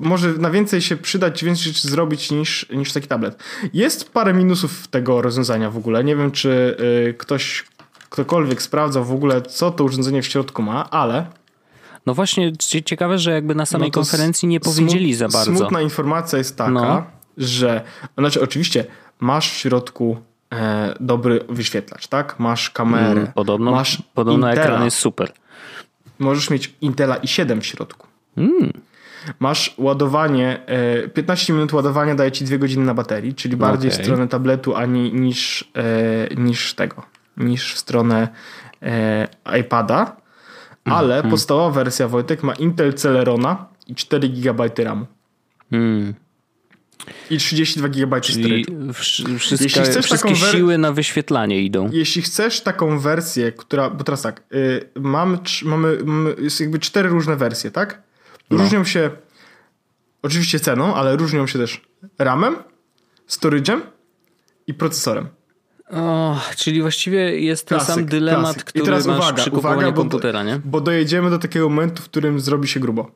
może 0.00 0.32
na 0.32 0.50
więcej 0.50 0.80
się 0.82 0.96
przydać, 0.96 1.44
więcej 1.44 1.64
rzeczy 1.72 1.88
zrobić 1.88 2.30
niż, 2.30 2.66
niż 2.70 2.92
taki 2.92 3.08
tablet. 3.08 3.42
Jest 3.72 4.10
parę 4.12 4.34
minusów 4.34 4.88
tego 4.88 5.22
rozwiązania 5.22 5.70
w 5.70 5.76
ogóle. 5.76 6.04
Nie 6.04 6.16
wiem, 6.16 6.30
czy 6.30 6.76
e, 7.08 7.12
ktoś, 7.12 7.64
ktokolwiek 8.10 8.62
sprawdzał 8.62 9.04
w 9.04 9.12
ogóle, 9.12 9.42
co 9.42 9.70
to 9.70 9.84
urządzenie 9.84 10.22
w 10.22 10.26
środku 10.26 10.62
ma, 10.62 10.90
ale 10.90 11.26
No 12.06 12.14
właśnie, 12.14 12.52
cie- 12.56 12.82
ciekawe, 12.82 13.18
że 13.18 13.30
jakby 13.30 13.54
na 13.54 13.66
samej 13.66 13.88
no 13.88 13.92
konferencji 13.94 14.48
nie 14.48 14.60
powiedzieli 14.60 15.14
za 15.14 15.28
bardzo. 15.28 15.56
Smutna 15.56 15.80
informacja 15.82 16.38
jest 16.38 16.56
taka, 16.56 16.70
No. 16.70 17.04
że 17.38 17.82
znaczy 18.18 18.42
oczywiście 18.42 18.84
masz 19.20 19.50
w 19.50 19.54
środku 19.56 20.16
e, 20.52 20.94
dobry 21.00 21.40
wyświetlacz, 21.48 22.06
tak? 22.06 22.38
Masz 22.38 22.70
kamerę, 22.70 23.20
Mm, 23.20 23.32
Podobno, 23.32 23.70
masz 23.70 24.02
podobno 24.14 24.48
Intela, 24.48 24.66
ekran 24.66 24.84
jest 24.84 24.96
super. 24.96 25.32
możesz 26.18 26.50
mieć 26.50 26.74
Intela 26.80 27.16
i7 27.16 27.60
w 27.60 27.66
środku. 27.66 28.06
Mm, 28.36 28.72
Masz 29.38 29.74
ładowanie, 29.78 30.60
e, 30.66 31.08
15 31.08 31.52
minut 31.52 31.72
ładowania 31.72 32.14
daje 32.14 32.32
ci 32.32 32.44
2 32.44 32.58
godziny 32.58 32.84
na 32.84 32.94
baterii, 32.94 33.34
czyli 33.34 33.56
bardziej 33.56 33.90
w 33.90 33.94
Okej. 33.94 34.04
stronę 34.06 34.28
tabletu 34.28 34.74
ani 34.76 35.12
niż, 35.12 35.70
e, 35.76 36.34
niż 36.36 36.74
tego, 36.74 37.02
niż 37.36 37.74
w 37.74 37.78
stronę 37.78 38.28
e, 38.82 39.28
iPada. 39.60 40.16
Ale 40.84 41.14
Mhm. 41.16 41.30
podstawowa 41.30 41.70
wersja 41.70 42.08
Wojtek 42.08 42.42
ma 42.42 42.52
Intel 42.54 42.94
Celerona 42.94 43.66
i 43.86 43.94
4 43.94 44.28
GB 44.28 44.70
RAMu. 44.84 45.06
mm. 45.72 46.14
I 47.30 47.38
32 47.38 47.88
GB 47.88 48.20
Czyli 48.20 48.64
Jeśli 49.50 49.68
chcesz 49.68 50.04
wszystkie 50.06 50.16
taką 50.16 50.34
siły 50.34 50.78
na 50.78 50.92
wyświetlanie 50.92 51.60
idą. 51.62 51.90
Jeśli 51.92 52.22
chcesz 52.22 52.60
taką 52.60 52.98
wersję, 52.98 53.52
która. 53.52 53.90
Bo 53.90 54.04
teraz 54.04 54.22
tak, 54.22 54.42
y, 54.54 54.88
mamy, 55.00 55.38
mamy, 55.64 55.96
jakby 56.60 56.78
cztery 56.78 57.08
różne 57.08 57.36
wersje, 57.36 57.70
tak? 57.70 58.02
No. 58.50 58.58
Różnią 58.58 58.84
się 58.84 59.10
oczywiście 60.22 60.60
ceną, 60.60 60.94
ale 60.94 61.16
różnią 61.16 61.46
się 61.46 61.58
też 61.58 61.80
ramem, 62.18 62.56
storage'em 63.28 63.80
i 64.66 64.74
procesorem. 64.74 65.28
O, 65.90 66.40
czyli 66.56 66.82
właściwie 66.82 67.40
jest 67.40 67.66
ten 67.66 67.78
Klasyk, 67.78 67.94
sam 67.94 68.06
dylemat, 68.06 68.42
klasyk. 68.42 68.62
I 68.62 68.64
który 68.64 68.84
teraz 68.84 69.06
masz 69.06 69.18
uwaga, 69.18 69.42
przy 69.42 69.50
uwaga, 69.50 69.90
bo- 69.90 69.96
komputera, 69.96 70.42
nie? 70.42 70.60
Bo 70.64 70.80
dojedziemy 70.80 71.30
do 71.30 71.38
takiego 71.38 71.68
momentu, 71.68 72.02
w 72.02 72.04
którym 72.04 72.40
zrobi 72.40 72.68
się 72.68 72.80
grubo. 72.80 73.10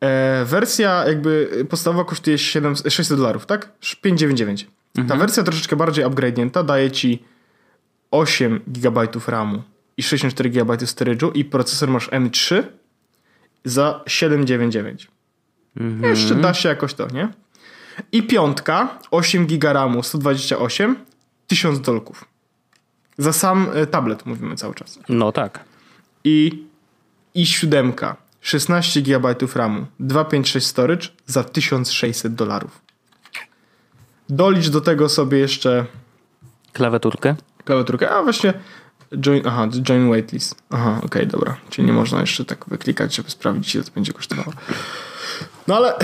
E, 0.00 0.44
wersja 0.44 1.04
jakby 1.08 1.50
podstawowa 1.70 2.04
kosztuje 2.04 2.38
7, 2.38 2.74
600 2.76 3.16
dolarów, 3.18 3.46
tak? 3.46 3.72
599. 4.00 4.66
Ta 4.94 5.00
Mhm. 5.02 5.20
wersja 5.20 5.42
troszeczkę 5.42 5.76
bardziej 5.76 6.04
upgradenięta 6.04 6.62
daje 6.62 6.90
ci 6.90 7.24
8 8.10 8.60
GB 8.66 9.08
RAMu 9.26 9.62
i 9.96 10.02
64 10.02 10.50
GB 10.50 10.76
storage'u 10.76 11.30
i 11.34 11.44
procesor 11.44 11.88
masz 11.88 12.08
M3 12.10 12.62
za 13.68 14.00
799. 14.06 15.08
Mhm. 15.76 16.10
Jeszcze 16.10 16.34
da 16.34 16.54
się 16.54 16.68
jakoś 16.68 16.94
to, 16.94 17.06
nie? 17.06 17.28
I 18.12 18.22
piątka, 18.22 18.98
8 19.10 19.46
GB 19.46 19.72
RAMu, 19.72 20.02
128, 20.02 20.96
1000 21.46 21.80
dolków. 21.80 22.24
Za 23.18 23.32
sam 23.32 23.66
e, 23.74 23.86
tablet 23.86 24.26
mówimy 24.26 24.56
cały 24.56 24.74
czas 24.74 24.98
No 25.08 25.32
tak. 25.32 25.64
i 26.24 26.64
i7 27.36 28.14
16 28.40 29.02
GB 29.02 29.34
RAMu 29.54 29.86
256 30.00 30.66
storage 30.66 31.08
za 31.26 31.44
1600 31.44 32.34
dolarów. 32.34 32.80
Dolicz 34.28 34.68
do 34.68 34.80
tego 34.80 35.08
sobie 35.08 35.38
jeszcze 35.38 35.86
Klawiaturkę? 36.72 37.34
klawiaturkę, 37.64 38.10
a 38.10 38.22
właśnie 38.22 38.54
join, 39.20 39.42
aha, 39.46 39.68
join 39.82 40.08
waitlist. 40.08 40.54
Aha, 40.70 41.00
okej, 41.04 41.26
dobra. 41.26 41.56
Czyli 41.70 41.86
nie 41.86 41.92
można 41.92 42.20
jeszcze 42.20 42.44
tak 42.44 42.64
wyklikać, 42.68 43.14
żeby 43.14 43.30
sprawdzić 43.30 43.74
ile 43.74 43.84
to 43.84 43.90
będzie 43.94 44.12
kosztowało. 44.12 44.52
No 45.66 45.76
ale 45.76 45.94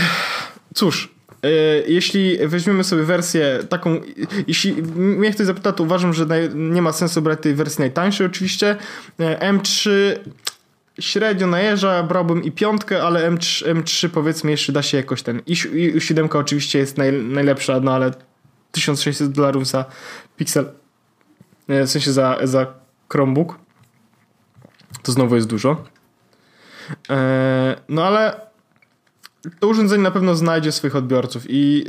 cóż, 0.74 1.14
e, 1.42 1.48
jeśli 1.88 2.38
weźmiemy 2.48 2.84
sobie 2.84 3.02
wersję 3.02 3.58
taką, 3.68 4.00
jeśli 4.46 4.72
mnie 4.94 5.30
ktoś 5.30 5.46
zapyta, 5.46 5.72
to 5.72 5.84
uważam, 5.84 6.14
że 6.14 6.26
nie 6.54 6.82
ma 6.82 6.92
sensu 6.92 7.22
brać 7.22 7.40
tej 7.42 7.54
wersji 7.54 7.80
najtańszej 7.80 8.26
oczywiście. 8.26 8.76
E, 9.20 9.52
M3 9.52 9.90
średnio 11.00 11.46
najeżdża, 11.46 12.02
brałbym 12.02 12.44
i 12.44 12.52
piątkę, 12.52 13.02
ale 13.02 13.30
M3, 13.30 13.74
M3 13.74 14.08
powiedzmy 14.08 14.50
jeszcze 14.50 14.72
da 14.72 14.82
się 14.82 14.96
jakoś 14.96 15.22
ten. 15.22 15.42
I, 15.46 15.52
i 15.96 16.00
7 16.00 16.28
oczywiście 16.32 16.78
jest 16.78 16.98
naj, 16.98 17.12
najlepsza, 17.12 17.80
no 17.80 17.94
ale 17.94 18.10
1600 18.72 19.32
dolarów 19.32 19.66
za 19.66 19.84
Pixel, 20.36 20.72
e, 21.68 21.86
w 21.86 21.90
sensie 21.90 22.12
za, 22.12 22.38
za 22.42 22.83
Chromebook, 23.08 23.58
to 25.02 25.12
znowu 25.12 25.34
jest 25.34 25.46
dużo. 25.48 25.84
E, 27.10 27.76
no 27.88 28.04
ale 28.04 28.40
to 29.60 29.68
urządzenie 29.68 30.02
na 30.02 30.10
pewno 30.10 30.34
znajdzie 30.34 30.72
swoich 30.72 30.96
odbiorców 30.96 31.42
i 31.48 31.84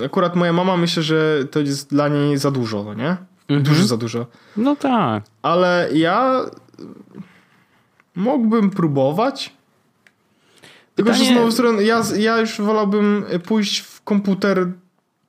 e, 0.00 0.04
akurat 0.04 0.36
moja 0.36 0.52
mama 0.52 0.76
myślę, 0.76 1.02
że 1.02 1.44
to 1.50 1.60
jest 1.60 1.90
dla 1.90 2.08
niej 2.08 2.38
za 2.38 2.50
dużo, 2.50 2.84
no 2.84 2.94
nie? 2.94 3.16
Mhm. 3.48 3.62
Dużo 3.62 3.84
za 3.84 3.96
dużo. 3.96 4.26
No 4.56 4.76
tak. 4.76 5.24
Ale 5.42 5.88
ja 5.92 6.40
mógłbym 8.14 8.70
próbować. 8.70 9.52
Tylko, 10.94 11.12
że 11.12 11.18
Pytanie- 11.18 11.36
znowu 11.36 11.52
stronę, 11.52 11.82
ja, 11.82 12.02
ja 12.18 12.38
już 12.38 12.60
wolałbym 12.60 13.24
pójść 13.46 13.80
w 13.80 14.02
komputer 14.02 14.66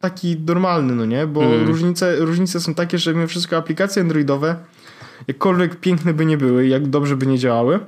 taki 0.01 0.37
normalny, 0.47 0.95
no 0.95 1.05
nie? 1.05 1.27
Bo 1.27 1.43
Mm. 1.43 1.67
różnice, 1.67 2.15
różnice 2.19 2.59
są 2.59 2.73
takie, 2.73 2.97
że 2.97 3.13
mimo 3.13 3.27
wszystko 3.27 3.57
aplikacje 3.57 4.01
androidowe, 4.01 4.55
jakkolwiek 5.27 5.75
piękne 5.79 6.13
by 6.13 6.25
nie 6.25 6.37
były, 6.37 6.67
jak 6.67 6.87
dobrze 6.87 7.15
by 7.15 7.27
nie 7.27 7.37
działały, 7.39 7.79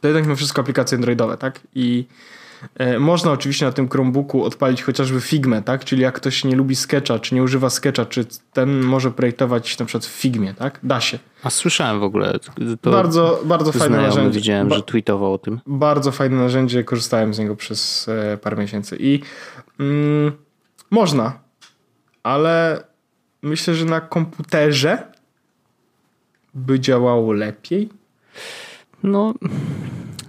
to 0.00 0.08
jednak 0.08 0.24
mimo 0.24 0.36
wszystko 0.36 0.60
aplikacje 0.62 0.96
androidowe, 0.96 1.36
tak? 1.36 1.60
I 1.74 2.04
e, 2.78 2.98
można 2.98 3.32
oczywiście 3.32 3.66
na 3.66 3.72
tym 3.72 3.88
Chromebooku 3.88 4.44
odpalić 4.44 4.82
chociażby 4.82 5.20
Figmę, 5.20 5.62
tak? 5.62 5.84
Czyli 5.84 6.02
jak 6.02 6.14
ktoś 6.14 6.44
nie 6.44 6.56
lubi 6.56 6.76
Sketcha, 6.76 7.18
czy 7.18 7.34
nie 7.34 7.42
używa 7.42 7.70
Sketcha, 7.70 8.04
czy 8.06 8.26
ten 8.52 8.80
może 8.82 9.10
projektować 9.10 9.78
na 9.78 9.86
przykład 9.86 10.04
w 10.06 10.08
Figmie, 10.20 10.54
tak? 10.54 10.78
Da 10.82 11.00
się. 11.00 11.18
A 11.42 11.50
słyszałem 11.50 12.00
w 12.00 12.02
ogóle. 12.02 12.38
To 12.80 12.90
bardzo, 12.90 13.42
bardzo 13.44 13.72
fajne 13.72 13.86
znajomy 13.86 14.08
narzędzie. 14.08 14.38
widziałem, 14.38 14.70
że 14.70 14.82
tweetował 14.82 15.32
o 15.34 15.38
tym. 15.38 15.60
bardzo 15.66 16.12
fajne 16.12 16.36
narzędzie, 16.36 16.84
korzystałem 16.84 17.34
z 17.34 17.38
niego 17.38 17.56
przez 17.56 18.08
e, 18.08 18.36
parę 18.36 18.56
miesięcy 18.56 18.96
i 19.00 19.20
mm, 19.80 20.32
można, 20.94 21.38
ale 22.22 22.84
myślę, 23.42 23.74
że 23.74 23.84
na 23.84 24.00
komputerze 24.00 25.02
by 26.54 26.80
działało 26.80 27.32
lepiej. 27.32 27.88
No, 29.02 29.34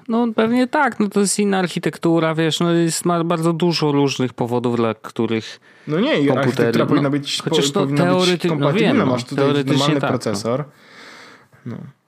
no 0.07 0.27
pewnie 0.35 0.67
tak. 0.67 0.99
No 0.99 1.09
to 1.09 1.19
jest 1.19 1.39
inna 1.39 1.59
architektura, 1.59 2.35
wiesz, 2.35 2.59
no 2.59 2.71
jest 2.71 3.05
ma 3.05 3.23
bardzo 3.23 3.53
dużo 3.53 3.91
różnych 3.91 4.33
powodów, 4.33 4.75
dla 4.75 4.93
których 4.93 5.59
No 5.87 5.99
nie, 5.99 6.11
Komputery, 6.13 6.39
architektura 6.39 6.85
no, 6.85 6.89
powinna 6.89 7.09
być, 7.09 7.41
chociaż 7.41 7.71
to 7.71 7.79
powinna 7.81 8.05
teorety- 8.05 8.49
być 8.49 8.59
no 8.59 8.73
wiem, 8.73 8.97
no, 8.97 9.05
Masz 9.05 9.23
tutaj 9.23 9.45
normalny 9.65 10.01
tak, 10.01 10.11
no. 10.11 10.19
procesor. 10.19 10.59
No. 10.59 10.65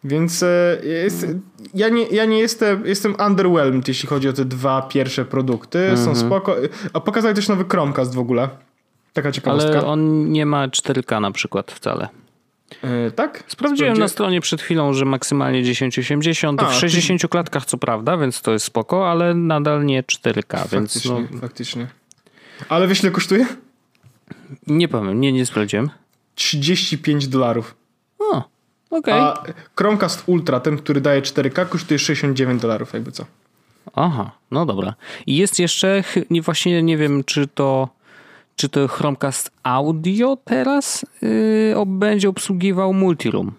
Więc 0.03 0.43
e, 0.43 0.77
jest, 0.83 1.27
ja, 1.73 1.89
nie, 1.89 2.03
ja 2.07 2.25
nie 2.25 2.39
jestem, 2.39 2.85
jestem 2.85 3.15
underwhelmed, 3.27 3.87
jeśli 3.87 4.09
chodzi 4.09 4.29
o 4.29 4.33
te 4.33 4.45
dwa 4.45 4.81
pierwsze 4.81 5.25
produkty. 5.25 5.87
Są 5.95 6.09
Mhm. 6.09 6.15
spoko. 6.15 6.55
A 6.93 6.99
pokazali 6.99 7.35
też 7.35 7.47
nowy 7.49 7.65
Chromecast 7.71 8.15
w 8.15 8.19
ogóle. 8.19 8.49
Taka 9.13 9.31
ciekawostka. 9.31 9.69
Ale 9.71 9.85
on 9.85 10.31
nie 10.31 10.45
ma 10.45 10.67
4K 10.67 11.21
na 11.21 11.31
przykład 11.31 11.71
wcale. 11.71 12.07
E, 12.83 13.11
tak? 13.11 13.43
Sprawdziłem 13.47 13.97
na 13.97 14.07
stronie 14.07 14.41
przed 14.41 14.61
chwilą, 14.61 14.93
że 14.93 15.05
maksymalnie 15.05 15.63
1080 15.63 16.61
A, 16.63 16.65
w 16.65 16.73
ty- 16.73 16.79
60 16.79 17.27
klatkach 17.27 17.65
co 17.65 17.77
prawda, 17.77 18.17
więc 18.17 18.41
to 18.41 18.51
jest 18.51 18.65
spoko, 18.65 19.11
ale 19.11 19.33
nadal 19.33 19.85
nie 19.85 20.03
4K, 20.03 20.67
więc 20.71 20.93
Faktycznie, 20.93 21.27
no, 21.31 21.39
faktycznie. 21.39 21.87
Ale 22.69 22.87
wiesz 22.87 23.01
ile 23.03 23.11
kosztuje? 23.11 23.45
nie 24.67 24.87
powiem, 24.87 25.21
nie, 25.21 25.31
nie 25.33 25.45
sprawdziłem. 25.45 25.89
35 26.35 27.27
dolarów. 27.27 27.75
O, 28.19 28.43
okej. 28.89 29.13
A 29.13 29.43
Chromecast 29.75 30.23
Ultra, 30.25 30.59
ten, 30.59 30.77
który 30.77 31.01
daje 31.01 31.21
4K, 31.21 31.69
kosztuje 31.69 31.99
69 31.99 32.61
dolarów, 32.61 32.93
jakby 32.93 33.11
co. 33.11 33.25
Aha, 33.95 34.31
no 34.51 34.65
dobra. 34.65 34.93
I 35.27 35.35
jest 35.37 35.59
jeszcze, 35.59 36.03
nie, 36.29 36.41
właśnie 36.41 36.83
nie 36.83 36.97
wiem, 36.97 37.23
czy 37.23 37.47
to, 37.47 37.89
czy 38.55 38.69
to 38.69 38.87
Chromecast 38.87 39.51
Audio 39.63 40.37
teraz 40.45 41.05
yy, 41.21 41.75
będzie 41.85 42.29
obsługiwał 42.29 42.93
Multiroom. 42.93 43.51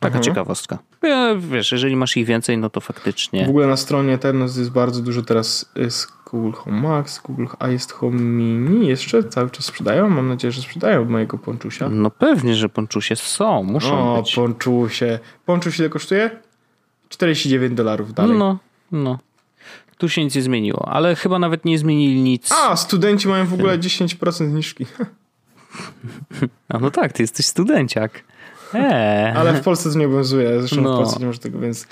Taka 0.00 0.18
Mhm. 0.18 0.22
ciekawostka. 0.24 0.78
Ja, 1.02 1.34
wiesz, 1.38 1.72
jeżeli 1.72 1.96
masz 1.96 2.16
ich 2.16 2.26
więcej, 2.26 2.58
no 2.58 2.70
to 2.70 2.80
faktycznie. 2.80 3.46
W 3.46 3.48
ogóle 3.48 3.66
na 3.66 3.76
stronie 3.76 4.18
ten 4.18 4.40
jest 4.42 4.70
bardzo 4.70 5.02
dużo 5.02 5.22
teraz 5.22 5.70
jest 5.76 6.12
Google 6.32 6.52
Home 6.52 6.80
Max, 6.80 7.20
Google, 7.20 7.46
a 7.58 7.68
jest 7.68 7.92
Home 7.92 8.20
Mini 8.20 8.86
jeszcze 8.88 9.24
cały 9.24 9.50
czas 9.50 9.64
sprzedają? 9.64 10.08
Mam 10.10 10.28
nadzieję, 10.28 10.52
że 10.52 10.62
sprzedają 10.62 11.04
mojego 11.04 11.38
ponczusia. 11.38 11.88
No 11.88 12.10
pewnie, 12.10 12.54
że 12.54 12.68
ponczusie 12.68 13.16
są, 13.16 13.62
muszą 13.62 14.14
O, 14.14 14.22
być. 14.22 14.34
ponczusie. 14.34 15.18
Ponczuś 15.46 15.78
ile 15.78 15.88
kosztuje? 15.88 16.30
49 17.08 17.74
dolarów 17.74 18.14
dalej. 18.14 18.38
No, 18.38 18.58
no. 18.92 19.18
Tu 19.98 20.08
się 20.08 20.24
nic 20.24 20.34
nie 20.34 20.42
zmieniło, 20.42 20.88
ale 20.88 21.16
chyba 21.16 21.38
nawet 21.38 21.64
nie 21.64 21.78
zmienili 21.78 22.20
nic. 22.20 22.52
A, 22.52 22.76
studenci 22.76 23.28
mają 23.28 23.46
w 23.46 23.54
ogóle 23.54 23.78
10% 23.78 24.50
zniżki. 24.50 24.86
A 26.68 26.78
no 26.78 26.90
tak, 26.90 27.12
ty 27.12 27.22
jesteś 27.22 27.46
studenciak. 27.46 28.24
Eee. 28.74 29.36
Ale 29.36 29.54
w 29.54 29.60
Polsce 29.60 29.92
to 29.92 29.98
nie 29.98 30.06
obowiązuje, 30.06 30.58
zresztą 30.60 30.80
No. 30.82 30.94
w 30.94 30.96
Polsce 30.96 31.20
nie 31.20 31.26
może 31.26 31.38
tego, 31.38 31.58
więc 31.58 31.86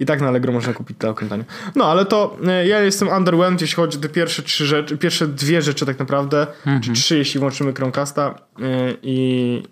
i 0.00 0.06
tak 0.06 0.20
na 0.20 0.28
Allegro 0.28 0.52
można 0.52 0.72
kupić 0.72 0.96
te 0.98 1.10
okrętania. 1.10 1.44
No 1.74 1.84
ale 1.84 2.04
to 2.04 2.36
e, 2.46 2.66
ja 2.66 2.80
jestem 2.80 3.08
underwhelmed, 3.08 3.60
jeśli 3.60 3.76
chodzi 3.76 3.98
o 3.98 4.00
te 4.00 4.08
pierwsze 4.08 4.42
trzy 4.42 4.66
rzeczy, 4.66 4.98
pierwsze 4.98 5.26
dwie 5.26 5.62
rzeczy 5.62 5.86
tak 5.86 5.98
naprawdę, 5.98 6.46
czy 6.82 6.92
trzy, 6.92 7.18
jeśli 7.18 7.40
włączymy 7.40 7.72
Chromecasta 7.72 8.34
e, 8.58 8.62
i, 9.02 9.62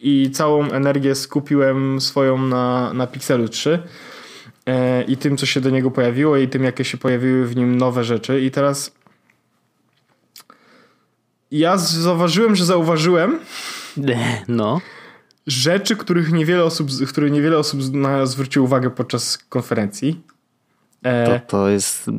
i 0.00 0.30
całą 0.30 0.70
energię 0.70 1.14
skupiłem 1.14 2.00
swoją 2.00 2.38
na, 2.38 2.92
na 2.92 3.06
Pixelu 3.06 3.48
3 3.48 3.78
e, 4.66 5.02
i 5.02 5.16
tym, 5.16 5.36
co 5.36 5.46
się 5.46 5.60
do 5.60 5.70
niego 5.70 5.90
pojawiło 5.90 6.36
i 6.36 6.48
tym, 6.48 6.64
jakie 6.64 6.84
się 6.84 6.98
pojawiły 6.98 7.46
w 7.46 7.56
nim 7.56 7.76
nowe 7.76 8.04
rzeczy 8.04 8.40
i 8.40 8.50
teraz 8.50 8.92
ja 11.50 11.76
zauważyłem, 11.76 12.56
że 12.56 12.64
zauważyłem, 12.64 13.38
No. 14.48 14.80
Rzeczy, 15.46 15.96
których 15.96 16.32
niewiele 16.32 16.64
osób, 16.64 16.88
które 17.08 17.30
niewiele 17.30 17.58
osób 17.58 17.80
na, 17.94 18.26
zwróciło 18.26 18.64
uwagę 18.64 18.90
podczas 18.90 19.38
konferencji. 19.38 20.20
E, 21.02 21.26
To, 21.26 21.46
to, 21.46 21.68
jest, 21.68 22.10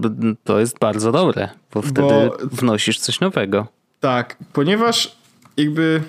to 0.44 0.60
jest 0.60 0.80
bardzo 0.80 1.12
dobre, 1.12 1.50
bo 1.74 1.82
wtedy 1.82 2.02
Bo- 2.02 2.38
wnosisz 2.52 3.00
coś 3.00 3.20
nowego. 3.20 3.68
Tak, 4.00 4.38
ponieważ 4.54 5.18
jakby 5.58 6.02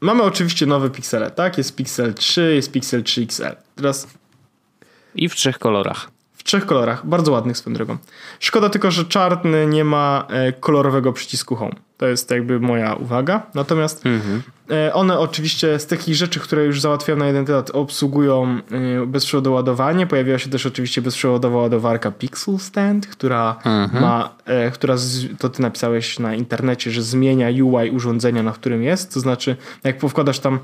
mamy 0.00 0.22
oczywiście 0.22 0.66
nowe 0.66 0.90
piksele, 0.90 1.30
tak? 1.30 1.58
Jest 1.58 1.76
Pixel 1.76 2.14
3, 2.14 2.52
jest 2.54 2.72
Pixel 2.72 3.02
3 3.02 3.22
XL. 3.22 3.42
Teraz 3.76 4.08
I 5.14 5.28
w 5.28 5.34
trzech 5.34 5.58
kolorach. 5.58 6.10
w 6.34 6.42
trzech 6.44 6.66
kolorach, 6.66 7.06
bardzo 7.06 7.32
ładnych 7.32 7.56
swoją 7.58 7.74
drogą. 7.74 7.96
Szkoda 8.40 8.68
tylko, 8.68 8.90
że 8.90 9.04
czarny 9.04 9.66
nie 9.66 9.84
ma 9.84 10.26
e, 10.30 10.52
kolorowego 10.52 11.12
przycisku 11.12 11.56
Home. 11.56 11.74
To 11.98 12.06
jest 12.06 12.30
jakby 12.30 12.60
moja 12.60 12.94
uwaga. 12.94 13.42
Natomiast 13.54 14.06
Mhm. 14.06 14.42
E, 14.70 14.94
One 14.94 15.18
oczywiście 15.18 15.78
z 15.78 15.86
takich 15.86 16.14
rzeczy, 16.14 16.40
które 16.40 16.64
już 16.64 16.80
załatwiam 16.80 17.18
na 17.18 17.26
jeden 17.26 17.44
temat, 17.44 17.70
obsługują 17.70 18.58
e, 19.02 19.06
bezprzewodowe 19.06 19.54
ładowanie. 19.56 20.06
Pojawiła 20.06 20.38
się 20.38 20.50
też 20.50 20.66
oczywiście 20.66 21.02
bezprzewodowa 21.02 21.58
ładowarka 21.58 22.10
Pixel 22.10 22.58
Stand, 22.58 23.06
która 23.06 23.56
Mhm. 23.64 24.02
ma, 24.02 24.34
e, 24.44 24.70
która 24.70 24.94
to 25.38 25.48
ty 25.48 25.62
napisałeś 25.62 26.18
na 26.18 26.34
internecie, 26.34 26.90
że 26.90 27.02
zmienia 27.02 27.48
UI 27.64 27.90
urządzenia, 27.90 28.42
na 28.42 28.52
którym 28.52 28.82
jest. 28.82 29.14
To 29.14 29.20
znaczy, 29.20 29.56
jak 29.84 29.98
powkładasz 29.98 30.38
tam 30.38 30.58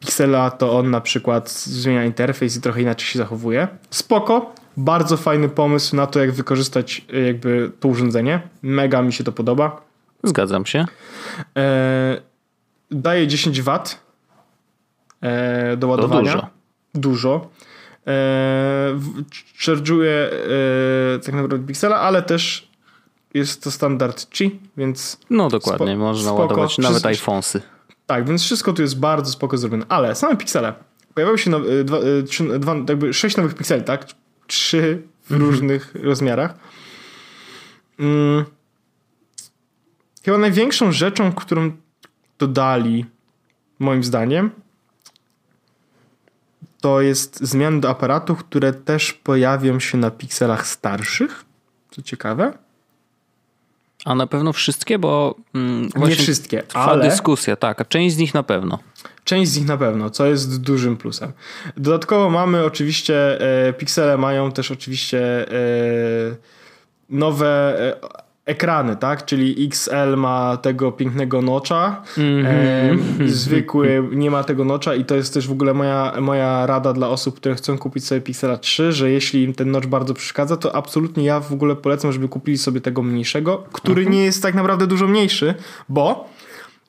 Pixela, 0.00 0.50
to 0.50 0.78
on 0.78 0.90
na 0.90 1.00
przykład 1.00 1.50
zmienia 1.50 2.04
interfejs 2.04 2.56
i 2.56 2.60
trochę 2.60 2.82
inaczej 2.82 3.06
się 3.08 3.18
zachowuje. 3.18 3.68
Spoko. 3.90 4.54
Bardzo 4.76 5.16
fajny 5.16 5.48
pomysł 5.48 5.96
na 5.96 6.06
to, 6.06 6.20
jak 6.20 6.32
wykorzystać 6.32 7.04
jakby 7.26 7.70
to 7.80 7.88
urządzenie. 7.88 8.40
Mega 8.62 9.02
mi 9.02 9.12
się 9.12 9.24
to 9.24 9.32
podoba. 9.32 9.89
Zgadzam 10.24 10.66
się. 10.66 10.84
E, 11.56 12.20
daje 12.90 13.26
10 13.26 13.60
W 13.62 13.70
e, 15.20 15.76
do 15.76 15.88
ładowania. 15.88 16.32
dużo. 16.34 16.46
Dużo. 16.94 17.48
E, 18.06 18.10
e, 21.14 21.18
tak 21.18 21.34
naprawdę 21.34 21.58
Pixela, 21.58 21.96
ale 22.00 22.22
też 22.22 22.68
jest 23.34 23.64
to 23.64 23.70
standard 23.70 24.26
Qi, 24.30 24.60
więc 24.76 25.18
No 25.30 25.48
dokładnie, 25.48 25.86
Spo- 25.86 25.98
można 25.98 26.24
spoko. 26.30 26.42
ładować 26.42 26.78
nawet 26.78 26.92
Wszystko- 27.02 27.08
iPhonesy. 27.08 27.62
tak, 28.06 28.28
więc 28.28 28.42
wszystko 28.42 28.72
tu 28.72 28.82
jest 28.82 28.98
bardzo 29.00 29.32
spoko 29.32 29.58
zrobione. 29.58 29.84
Ale 29.88 30.14
same 30.14 30.36
piksele. 30.36 30.72
Pojawiały 31.14 31.38
się 31.38 31.50
nowe, 31.50 31.72
e, 31.80 31.84
dwa, 31.84 31.98
e, 31.98 32.22
trzy, 32.22 32.58
dwa, 32.58 32.74
jakby 32.88 33.14
sześć 33.14 33.36
nowych 33.36 33.54
pikseli, 33.54 33.84
tak? 33.84 34.06
Trzy 34.46 35.02
w 35.30 35.32
różnych 35.36 35.94
rozmiarach. 36.02 36.54
Mm. 37.98 38.44
Chyba 40.30 40.38
największą 40.38 40.92
rzeczą, 40.92 41.32
którą 41.32 41.72
dodali, 42.38 43.04
moim 43.78 44.04
zdaniem, 44.04 44.50
to 46.80 47.00
jest 47.00 47.40
zmiany 47.40 47.80
do 47.80 47.90
aparatu, 47.90 48.36
które 48.36 48.72
też 48.72 49.12
pojawią 49.12 49.80
się 49.80 49.98
na 49.98 50.10
pikselach 50.10 50.66
starszych. 50.66 51.44
Co 51.90 52.02
ciekawe. 52.02 52.52
A 54.04 54.14
na 54.14 54.26
pewno 54.26 54.52
wszystkie, 54.52 54.98
bo 54.98 55.34
mm, 55.54 55.88
Nie 55.96 56.16
wszystkie, 56.16 56.62
trwa 56.62 56.84
ale... 56.84 57.08
dyskusja, 57.08 57.56
tak, 57.56 57.80
a 57.80 57.84
część 57.84 58.14
z 58.14 58.18
nich 58.18 58.34
na 58.34 58.42
pewno. 58.42 58.78
Część 59.24 59.50
z 59.50 59.58
nich 59.58 59.66
na 59.66 59.76
pewno, 59.76 60.10
co 60.10 60.26
jest 60.26 60.60
dużym 60.60 60.96
plusem. 60.96 61.32
Dodatkowo 61.76 62.30
mamy 62.30 62.64
oczywiście, 62.64 63.40
e, 63.68 63.72
Pixele 63.72 64.18
mają 64.18 64.52
też 64.52 64.70
oczywiście 64.70 65.48
e, 65.48 66.36
nowe 67.08 67.80
e, 67.80 68.29
ekrany, 68.44 68.96
tak? 68.96 69.24
Czyli 69.24 69.64
XL 69.66 70.16
ma 70.16 70.56
tego 70.56 70.92
pięknego 70.92 71.42
nocza, 71.42 72.02
e, 72.44 73.28
zwykły 73.28 74.08
nie 74.12 74.30
ma 74.30 74.44
tego 74.44 74.64
nocza 74.64 74.94
i 74.94 75.04
to 75.04 75.14
jest 75.16 75.34
też 75.34 75.48
w 75.48 75.52
ogóle 75.52 75.74
moja, 75.74 76.12
moja 76.20 76.66
rada 76.66 76.92
dla 76.92 77.08
osób, 77.08 77.36
które 77.36 77.54
chcą 77.54 77.78
kupić 77.78 78.04
sobie 78.06 78.20
Pixela 78.20 78.56
3, 78.56 78.92
że 78.92 79.10
jeśli 79.10 79.42
im 79.42 79.52
ten 79.54 79.70
notch 79.70 79.86
bardzo 79.86 80.14
przeszkadza, 80.14 80.56
to 80.56 80.74
absolutnie 80.76 81.24
ja 81.24 81.40
w 81.40 81.52
ogóle 81.52 81.76
polecam, 81.76 82.12
żeby 82.12 82.28
kupili 82.28 82.58
sobie 82.58 82.80
tego 82.80 83.02
mniejszego, 83.02 83.64
który 83.72 84.06
nie 84.06 84.24
jest 84.24 84.42
tak 84.42 84.54
naprawdę 84.54 84.86
dużo 84.86 85.06
mniejszy, 85.06 85.54
bo 85.88 86.28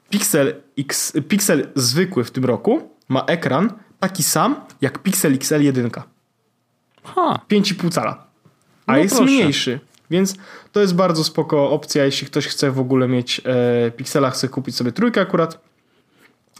Pixel, 0.09 0.55
X, 0.79 1.13
Pixel 1.27 1.67
zwykły 1.75 2.23
w 2.23 2.31
tym 2.31 2.45
roku 2.45 2.89
ma 3.09 3.21
ekran 3.21 3.73
taki 3.99 4.23
sam 4.23 4.55
jak 4.81 4.99
Pixel 4.99 5.33
XL 5.33 5.61
1. 5.61 5.89
Ha, 7.03 7.39
5,5 7.49 7.91
cala. 7.91 8.23
A 8.87 8.91
No 8.91 8.97
jest 8.97 9.15
proszę. 9.15 9.31
mniejszy. 9.31 9.79
Więc 10.11 10.35
to 10.71 10.79
jest 10.81 10.95
bardzo 10.95 11.23
spoko 11.23 11.69
opcja, 11.69 12.05
jeśli 12.05 12.27
ktoś 12.27 12.47
chce 12.47 12.71
w 12.71 12.79
ogóle 12.79 13.07
mieć 13.07 13.41
e, 13.45 13.91
Pixela, 13.91 14.29
chce 14.29 14.47
kupić 14.49 14.75
sobie 14.75 14.91
trójkę 14.91 15.21
akurat. 15.21 15.59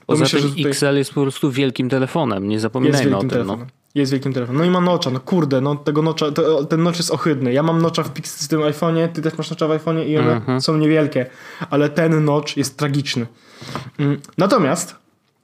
poza 0.08 0.24
myślę, 0.24 0.40
tym 0.40 0.50
że 0.50 0.56
tutaj 0.56 0.72
XL 0.72 0.96
jest 0.98 1.14
po 1.14 1.22
prostu 1.22 1.52
wielkim 1.52 1.90
telefonem, 1.90 2.48
nie 2.48 2.60
zapominajmy 2.60 3.18
o 3.18 3.20
tym. 3.20 3.28
No. 3.30 3.34
telefonem. 3.36 3.68
Jest 3.96 4.12
wielkim 4.12 4.34
telefonem. 4.34 4.62
No 4.62 4.66
i 4.68 4.70
ma 4.70 4.82
nocza, 4.82 5.10
no 5.10 5.20
kurde, 5.20 5.62
no 5.62 5.76
tego 5.76 6.02
nocza, 6.02 6.32
to, 6.32 6.66
ten 6.66 6.84
nocz 6.84 6.98
jest 6.98 7.12
ohydny. 7.12 7.54
Ja 7.54 7.64
mam 7.64 7.82
nocza 7.82 8.04
w, 8.04 8.14
Pix- 8.14 8.46
w 8.46 8.48
tym 8.48 8.60
iPhone'ie, 8.60 9.08
ty 9.08 9.22
też 9.22 9.38
masz 9.38 9.50
nocza 9.50 9.68
w 9.68 9.72
iPhone'ie 9.72 10.06
i 10.08 10.18
one 10.18 10.36
Mhm. 10.36 10.62
są 10.62 10.78
niewielkie, 10.78 11.26
ale 11.70 11.90
ten 11.90 12.26
nocz 12.26 12.58
jest 12.58 12.78
tragiczny. 12.78 13.26
Mm, 14.00 14.20
Natomiast, 14.38 14.96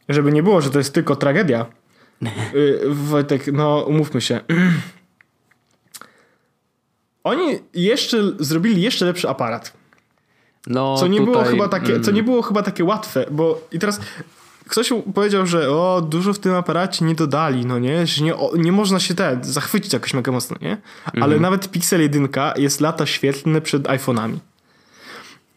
żeby 0.09 0.31
nie 0.31 0.43
było, 0.43 0.61
że 0.61 0.69
to 0.69 0.77
jest 0.77 0.93
tylko 0.93 1.15
tragedia, 1.15 1.65
y, 2.55 2.79
Wojtek, 2.89 3.47
no 3.53 3.79
umówmy 3.87 4.21
się. 4.21 4.39
Oni 7.27 7.59
jeszcze 7.73 8.17
zrobili 8.39 8.81
jeszcze 8.81 9.05
lepszy 9.05 9.29
aparat. 9.29 9.73
No, 10.67 10.97
Co 10.97 11.07
nie, 11.07 11.21
było 11.21 11.37
tutaj, 11.37 11.51
chyba 11.51 11.67
takie, 11.67 11.91
mm, 11.91 12.03
co 12.03 12.11
nie 12.11 12.23
było 12.23 12.41
chyba 12.41 12.63
takie 12.63 12.83
łatwe, 12.83 13.25
bo 13.31 13.61
i 13.71 13.79
teraz 13.79 13.99
ktoś 14.67 14.93
powiedział, 15.13 15.45
że 15.45 15.71
o, 15.71 16.01
dużo 16.01 16.33
w 16.33 16.39
tym 16.39 16.53
aparacie 16.53 17.05
nie 17.05 17.15
dodali, 17.15 17.65
no 17.65 17.79
nie, 17.79 18.07
że 18.07 18.23
nie, 18.23 18.35
o, 18.35 18.51
nie 18.57 18.71
można 18.71 18.99
się 18.99 19.15
te, 19.15 19.39
zachwycić 19.41 19.93
jakoś 19.93 20.13
mega 20.13 20.31
mocno, 20.31 20.57
nie? 20.61 20.77
Ale 21.05 21.23
Mhm. 21.23 21.41
nawet 21.41 21.71
Pixel 21.71 22.01
1 22.01 22.29
jest 22.57 22.81
lata 22.81 23.05
świetlne 23.05 23.61
przed 23.61 23.83
iPhone'ami. 23.83 24.37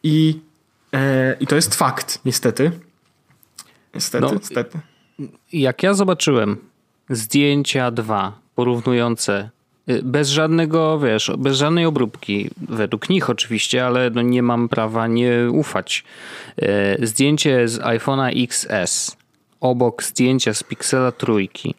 I, 0.02 0.40
e, 0.92 1.36
I 1.40 1.46
to 1.46 1.54
jest 1.54 1.74
fakt, 1.74 2.20
niestety. 2.24 2.72
Niestety, 3.94 4.26
No, 4.26 4.32
niestety. 4.34 4.78
Jak 5.52 5.82
ja 5.82 5.94
zobaczyłem 5.94 6.56
zdjęcia 7.10 7.90
dwa 7.90 8.32
porównujące 8.54 9.50
bez 10.02 10.28
żadnego, 10.28 10.98
wiesz, 10.98 11.32
bez 11.38 11.56
żadnej 11.56 11.86
obróbki, 11.86 12.50
według 12.68 13.08
nich 13.08 13.30
oczywiście, 13.30 13.86
ale 13.86 14.10
no 14.10 14.22
nie 14.22 14.42
mam 14.42 14.68
prawa 14.68 15.06
nie 15.06 15.32
ufać. 15.50 16.04
Y, 16.62 17.06
Zdjęcie 17.06 17.68
z 17.68 17.78
iPhone'a 17.78 18.44
XS 18.44 19.16
obok 19.60 20.02
zdjęcia 20.02 20.54
z 20.54 20.62
Pixela 20.62 21.12
trójki 21.12 21.74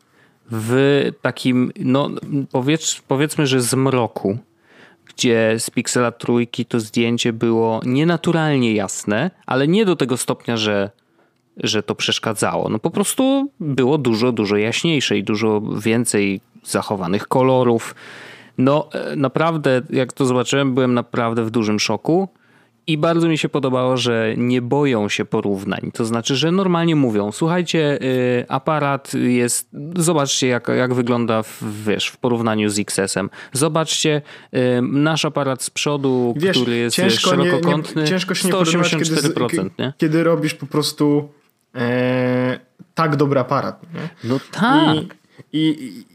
w 0.52 1.12
takim, 1.22 1.72
no 1.80 2.10
powiedz, 2.52 3.02
powiedzmy, 3.08 3.48
że 3.48 3.62
zmroku, 3.62 4.38
gdzie 5.06 5.56
z 5.60 5.70
Pixela 5.70 6.12
trójki 6.12 6.66
to 6.66 6.80
zdjęcie 6.80 7.34
było 7.34 7.82
nienaturalnie 7.86 8.74
jasne, 8.74 9.32
ale 9.46 9.68
nie 9.68 9.86
do 9.86 9.96
tego 9.96 10.18
stopnia, 10.18 10.58
że 10.58 10.90
że 11.58 11.84
to 11.84 11.96
przeszkadzało. 11.96 12.70
No 12.70 12.80
po 12.80 12.92
prostu 12.92 13.52
było 13.60 13.98
dużo, 13.98 14.32
dużo 14.32 14.58
jaśniejsze 14.58 15.18
i 15.18 15.24
dużo 15.24 15.62
więcej 15.62 16.42
zachowanych 16.64 17.28
kolorów. 17.28 17.96
No 18.58 18.90
e, 18.94 19.16
naprawdę, 19.16 19.82
jak 19.90 20.14
to 20.14 20.26
zobaczyłem, 20.26 20.74
byłem 20.74 20.94
naprawdę 20.94 21.44
w 21.44 21.52
dużym 21.52 21.80
szoku. 21.80 22.30
I 22.88 22.98
bardzo 22.98 23.28
mi 23.28 23.38
się 23.38 23.50
podobało, 23.50 23.98
że 23.98 24.34
nie 24.38 24.62
boją 24.62 25.10
się 25.10 25.26
porównań. 25.26 25.92
To 25.94 26.06
znaczy, 26.06 26.36
że 26.36 26.52
normalnie 26.52 26.96
mówią: 26.96 27.32
Słuchajcie, 27.32 28.00
y, 28.02 28.46
aparat 28.48 29.14
jest. 29.14 29.70
Zobaczcie, 29.96 30.48
jak, 30.48 30.68
jak 30.68 30.94
wygląda 30.94 31.44
w, 31.44 31.64
wiesz, 31.86 32.08
w 32.08 32.18
porównaniu 32.18 32.70
z 32.70 32.80
XS-em. 32.80 33.30
Zobaczcie, 33.54 34.22
y, 34.54 34.60
nasz 34.82 35.26
aparat 35.26 35.64
z 35.64 35.70
przodu, 35.70 36.34
Wiesz, 36.38 36.58
który 36.58 36.78
jest 36.78 36.96
ciężko 36.96 37.36
nie- 37.36 37.38
nie- 37.38 37.50
szerokokątny, 37.50 38.04
ciężko 38.04 38.36
się 38.36 38.48
nie 38.48 38.54
porównywać, 38.54 38.90
kiedy, 38.90 39.06
184%, 39.06 39.70
nie? 39.80 39.94
kiedy 39.98 40.24
robisz 40.24 40.54
po 40.54 40.66
prostu 40.66 41.30
e, 41.76 42.60
tak 42.94 43.16
dobry 43.16 43.40
aparat. 43.40 43.84
Nie? 43.94 44.30
No 44.30 44.40
tak. 44.52 44.98
I, 45.54 45.68
i 45.80 46.11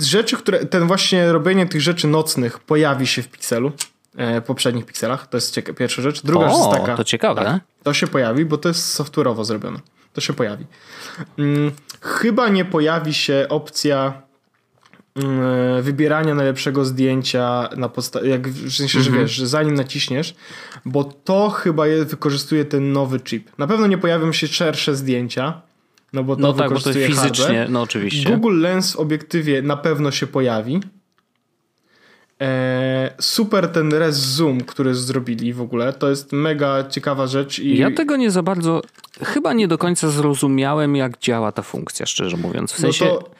rzeczy, 0.00 0.36
które, 0.36 0.66
ten 0.66 0.86
właśnie 0.86 1.32
robienie 1.32 1.66
tych 1.66 1.80
rzeczy 1.80 2.06
nocnych 2.08 2.58
pojawi 2.58 3.06
się 3.06 3.22
w 3.22 3.28
Pixelu, 3.28 3.72
e, 4.16 4.40
poprzednich 4.40 4.86
Pixelach, 4.86 5.26
to 5.26 5.36
jest 5.36 5.54
cieka- 5.58 5.74
pierwsza 5.74 6.02
rzecz. 6.02 6.22
Druga 6.22 6.46
O, 6.46 6.48
rzecz 6.48 6.58
jest 6.58 6.70
taka. 6.80 6.96
to 6.96 7.04
ciekawe. 7.04 7.44
Tak, 7.44 7.62
to 7.82 7.94
się 7.94 8.06
pojawi, 8.06 8.44
bo 8.44 8.58
to 8.58 8.68
jest 8.68 9.00
software'owo 9.00 9.44
zrobione. 9.44 9.78
To 10.12 10.20
się 10.20 10.32
pojawi. 10.32 10.64
Mm, 11.38 11.72
chyba 12.00 12.48
nie 12.48 12.64
pojawi 12.64 13.14
się 13.14 13.46
opcja 13.48 14.22
mm, 15.16 15.82
wybierania 15.82 16.34
najlepszego 16.34 16.84
zdjęcia 16.84 17.68
na 17.76 17.88
podstawie, 17.88 18.30
jak 18.30 18.48
w 18.48 18.72
sensie, 18.76 19.00
że 19.00 19.06
Mhm. 19.10 19.24
wiesz, 19.24 19.32
że 19.32 19.46
zanim 19.46 19.74
naciśniesz, 19.74 20.34
bo 20.84 21.04
to 21.04 21.50
chyba 21.50 21.86
je, 21.86 22.04
wykorzystuje 22.04 22.64
ten 22.64 22.92
nowy 22.92 23.20
chip. 23.20 23.50
Na 23.58 23.66
pewno 23.66 23.86
nie 23.86 23.98
pojawią 23.98 24.32
się 24.32 24.46
szersze 24.48 24.96
zdjęcia, 24.96 25.60
no 26.12 26.24
bo 26.24 26.36
to 26.36 26.42
No 26.42 26.52
tak, 26.52 26.72
bo 26.72 26.80
to 26.80 26.92
fizycznie, 26.92 27.44
hardware. 27.44 27.70
no 27.70 27.82
oczywiście. 27.82 28.30
Google 28.30 28.60
Lens 28.60 28.92
w 28.92 28.96
obiektywie 28.96 29.62
na 29.62 29.76
pewno 29.76 30.10
się 30.10 30.26
pojawi. 30.26 30.80
Eee, 32.40 33.10
super 33.20 33.68
ten 33.68 33.92
res 33.92 34.16
zoom, 34.16 34.60
który 34.60 34.94
zrobili 34.94 35.52
w 35.52 35.60
ogóle, 35.60 35.92
to 35.92 36.10
jest 36.10 36.32
mega 36.32 36.84
ciekawa 36.88 37.26
rzecz 37.26 37.58
i 37.58 37.76
Ja 37.78 37.90
tego 37.90 38.16
nie 38.16 38.30
za 38.30 38.42
bardzo, 38.42 38.82
chyba 39.22 39.52
nie 39.52 39.68
do 39.68 39.78
końca 39.78 40.08
zrozumiałem, 40.08 40.96
jak 40.96 41.18
działa 41.18 41.52
ta 41.52 41.62
funkcja, 41.62 42.06
szczerze 42.06 42.36
mówiąc. 42.36 42.72
W 42.72 42.78
no 42.78 42.82
sensie, 42.82 43.04
to 43.04 43.30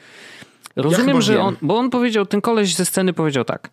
rozumiem, 0.76 1.06
chyba 1.06 1.20
że 1.20 1.40
on, 1.40 1.56
bo 1.62 1.76
on 1.76 1.90
powiedział, 1.90 2.26
ten 2.26 2.40
koleś 2.40 2.74
ze 2.74 2.84
sceny 2.84 3.12
powiedział 3.12 3.44
tak. 3.44 3.70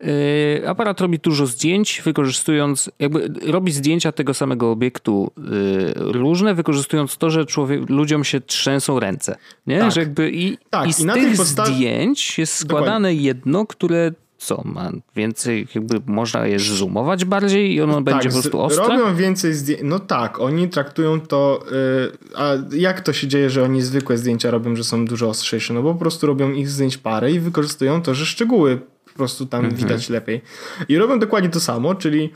Yy, 0.00 0.68
aparat 0.68 1.00
robi 1.00 1.18
dużo 1.18 1.46
zdjęć, 1.46 2.02
wykorzystując, 2.04 2.90
jakby 2.98 3.32
robi 3.46 3.72
zdjęcia 3.72 4.12
tego 4.12 4.34
samego 4.34 4.70
obiektu 4.70 5.32
yy, 5.36 5.92
różne, 5.96 6.54
wykorzystując 6.54 7.16
to, 7.16 7.30
że 7.30 7.46
człowiek, 7.46 7.90
ludziom 7.90 8.24
się 8.24 8.40
trzęsą 8.40 9.00
ręce. 9.00 9.36
Nie? 9.66 9.78
Tak. 9.78 9.92
Że 9.92 10.00
jakby 10.00 10.30
i, 10.30 10.58
Tak, 10.70 10.88
i 10.88 10.92
z 10.92 11.00
i 11.00 11.06
tych 11.06 11.36
zdjęć 11.36 12.38
jest 12.38 12.56
składane 12.56 13.14
jedno, 13.14 13.66
które 13.66 14.12
co 14.40 14.62
ma 14.64 14.90
więcej, 15.16 15.66
jakby 15.74 16.00
można 16.06 16.46
je 16.46 16.58
zoomować 16.58 17.24
bardziej 17.24 17.74
i 17.74 17.80
ono 17.80 18.00
będzie 18.00 18.28
tak, 18.28 18.32
po 18.32 18.40
prostu 18.40 18.60
ostre? 18.60 18.88
robią 18.88 19.16
więcej 19.16 19.54
zdjęć. 19.54 19.80
No 19.84 19.98
tak, 19.98 20.40
oni 20.40 20.68
traktują 20.68 21.20
to. 21.20 21.62
y, 21.72 22.36
a 22.36 22.52
jak 22.72 23.00
to 23.00 23.12
się 23.12 23.28
dzieje, 23.28 23.50
że 23.50 23.64
oni 23.64 23.82
zwykłe 23.82 24.18
zdjęcia 24.18 24.50
robią, 24.50 24.76
że 24.76 24.84
są 24.84 25.04
dużo 25.04 25.28
ostrzejsze? 25.28 25.74
No 25.74 25.82
bo 25.82 25.92
po 25.92 26.00
prostu 26.00 26.26
robią 26.26 26.52
ich 26.52 26.68
zdjęć 26.68 26.98
parę 26.98 27.32
i 27.32 27.40
wykorzystują 27.40 28.02
to, 28.02 28.14
że 28.14 28.26
szczegóły 28.26 28.80
prostu 29.20 29.46
tam 29.46 29.64
Mhm. 29.64 29.82
widać 29.82 30.08
lepiej. 30.08 30.40
I 30.88 30.98
robią 30.98 31.18
dokładnie 31.18 31.50
to 31.50 31.60
samo, 31.60 31.94
czyli 31.94 32.32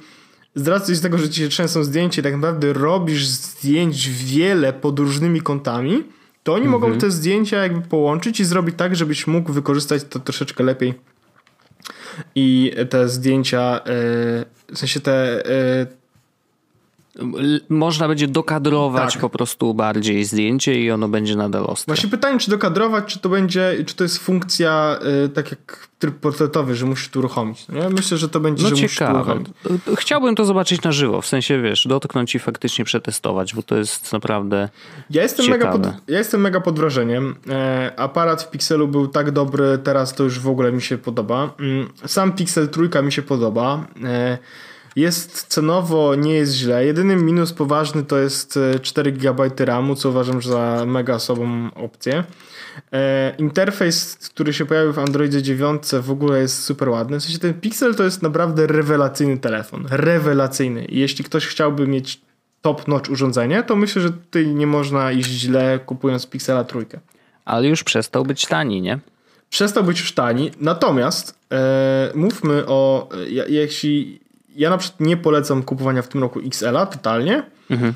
z 0.54 0.68
racji 0.68 1.00
tego, 1.00 1.18
że 1.18 1.28
ci 1.28 1.40
się 1.40 1.48
trzęsą 1.48 1.84
zdjęcia 1.84 2.20
i 2.20 2.24
tak 2.24 2.32
naprawdę 2.34 2.72
robisz 2.72 3.26
zdjęć 3.26 4.08
wiele 4.08 4.72
pod 4.72 4.98
różnymi 4.98 5.40
kątami, 5.40 6.02
to 6.42 6.52
oni 6.54 6.64
Mhm. 6.66 6.82
mogą 6.82 6.98
te 6.98 7.10
zdjęcia 7.10 7.62
jakby 7.62 7.88
połączyć 7.88 8.40
i 8.40 8.44
zrobić 8.44 8.74
tak, 8.78 8.96
żebyś 8.96 9.26
mógł 9.26 9.52
wykorzystać 9.52 10.02
to 10.10 10.18
troszeczkę 10.18 10.64
lepiej. 10.64 10.94
I 12.34 12.72
te 12.90 13.08
zdjęcia, 13.08 13.78
y, 13.78 13.84
w 14.74 14.78
sensie 14.78 15.00
te 15.00 15.44
L- 15.44 15.86
Można 17.68 18.08
będzie 18.08 18.28
dokadrować 18.28 19.12
Tak. 19.12 19.20
po 19.20 19.30
prostu 19.30 19.74
bardziej 19.74 20.24
zdjęcie 20.24 20.80
i 20.80 20.90
ono 20.90 21.08
będzie 21.08 21.36
nadal 21.36 21.64
ostre. 21.66 21.94
Właśnie 21.94 22.10
pytanie, 22.10 22.38
czy 22.38 22.50
dokadrować, 22.50 23.04
czy 23.04 23.18
to 23.18 23.28
będzie, 23.28 23.84
czy 23.86 23.94
to 23.96 24.04
jest 24.04 24.18
funkcja 24.18 24.98
y, 25.24 25.28
tak 25.28 25.50
jak 25.50 25.88
tryb 25.98 26.14
portretowy, 26.14 26.74
że 26.74 26.86
musisz 26.86 27.08
tu 27.08 27.18
uruchomić. 27.18 27.68
No 27.68 27.78
ja 27.78 27.90
myślę, 27.90 28.18
że 28.18 28.28
to 28.28 28.40
będzie, 28.40 28.62
No 28.62 28.76
że 28.76 28.88
ciekawe. 28.88 29.14
uruchomić. 29.14 29.48
Chciałbym 29.98 30.34
to 30.34 30.44
zobaczyć 30.44 30.82
na 30.82 30.92
żywo, 30.92 31.20
w 31.22 31.26
sensie 31.26 31.62
wiesz, 31.62 31.86
dotknąć 31.88 32.34
i 32.34 32.38
faktycznie 32.38 32.84
przetestować, 32.84 33.54
bo 33.54 33.62
to 33.62 33.76
jest 33.76 34.12
naprawdę... 34.12 34.68
Ja 35.10 35.22
jestem, 35.22 35.46
mega 35.46 35.66
Ciekawe. 35.66 35.92
pod, 35.92 36.08
ja 36.08 36.18
jestem 36.18 36.40
mega 36.40 36.60
pod 36.60 36.78
wrażeniem. 36.78 37.34
E, 37.50 37.92
aparat 37.96 38.42
w 38.42 38.50
Pixelu 38.50 38.88
był 38.88 39.08
tak 39.08 39.30
dobry, 39.30 39.78
teraz 39.84 40.14
to 40.14 40.24
już 40.24 40.40
w 40.40 40.48
ogóle 40.48 40.72
mi 40.72 40.82
się 40.82 40.98
podoba. 40.98 41.50
Mm, 41.60 41.88
Sam 42.06 42.32
Pixel 42.32 42.68
trójka 42.68 43.02
mi 43.02 43.12
się 43.12 43.22
podoba. 43.22 43.86
E, 44.04 44.38
jest 44.96 45.46
cenowo, 45.46 46.14
nie 46.14 46.34
jest 46.34 46.52
źle. 46.52 46.86
Jedyny 46.86 47.16
minus 47.16 47.52
poważny 47.52 48.04
to 48.04 48.18
jest 48.18 48.56
e, 48.56 48.78
4 48.78 49.12
GB 49.12 49.50
RAMu, 49.58 49.94
co 49.94 50.08
uważam 50.08 50.42
za 50.42 50.84
mega 50.86 51.18
słabą 51.18 51.70
opcję. 51.74 52.24
E, 52.92 53.34
interfejs, 53.38 54.16
który 54.16 54.52
się 54.52 54.66
pojawił 54.66 54.92
w 54.92 54.98
Androidzie 54.98 55.42
9 55.42 55.82
w 56.02 56.10
ogóle 56.10 56.40
jest 56.40 56.64
super 56.64 56.88
ładny. 56.88 57.20
W 57.20 57.22
sensie 57.22 57.38
ten 57.38 57.54
Pixel 57.54 57.94
to 57.94 58.04
jest 58.04 58.22
naprawdę 58.22 58.66
rewelacyjny 58.66 59.38
telefon. 59.38 59.86
Rewelacyjny. 59.90 60.86
Jeśli 60.88 61.24
ktoś 61.24 61.46
chciałby 61.46 61.86
mieć 61.86 62.20
top-notch 62.62 63.10
urządzenie, 63.10 63.62
to 63.62 63.76
myślę, 63.76 64.02
że 64.02 64.10
tutaj 64.10 64.46
nie 64.46 64.66
można 64.66 65.12
iść 65.12 65.30
źle 65.30 65.78
kupując 65.86 66.26
Pixela 66.26 66.64
trójkę. 66.64 67.00
Ale 67.44 67.68
już 67.68 67.84
przestał 67.84 68.24
być 68.24 68.46
tani, 68.46 68.82
nie? 68.82 68.98
Przestał 69.50 69.84
być 69.84 70.00
już 70.00 70.12
tani, 70.12 70.50
natomiast 70.60 71.38
e, 71.52 72.10
mówmy 72.14 72.66
o, 72.66 73.08
e, 73.12 73.48
jeśli 73.48 74.23
ja 74.54 74.70
na 74.70 74.78
przykład 74.78 75.00
nie 75.00 75.16
polecam 75.16 75.62
kupowania 75.62 76.02
w 76.02 76.08
tym 76.08 76.20
roku 76.20 76.40
XL-a 76.46 76.86
totalnie. 76.86 77.42
Mhm. 77.70 77.94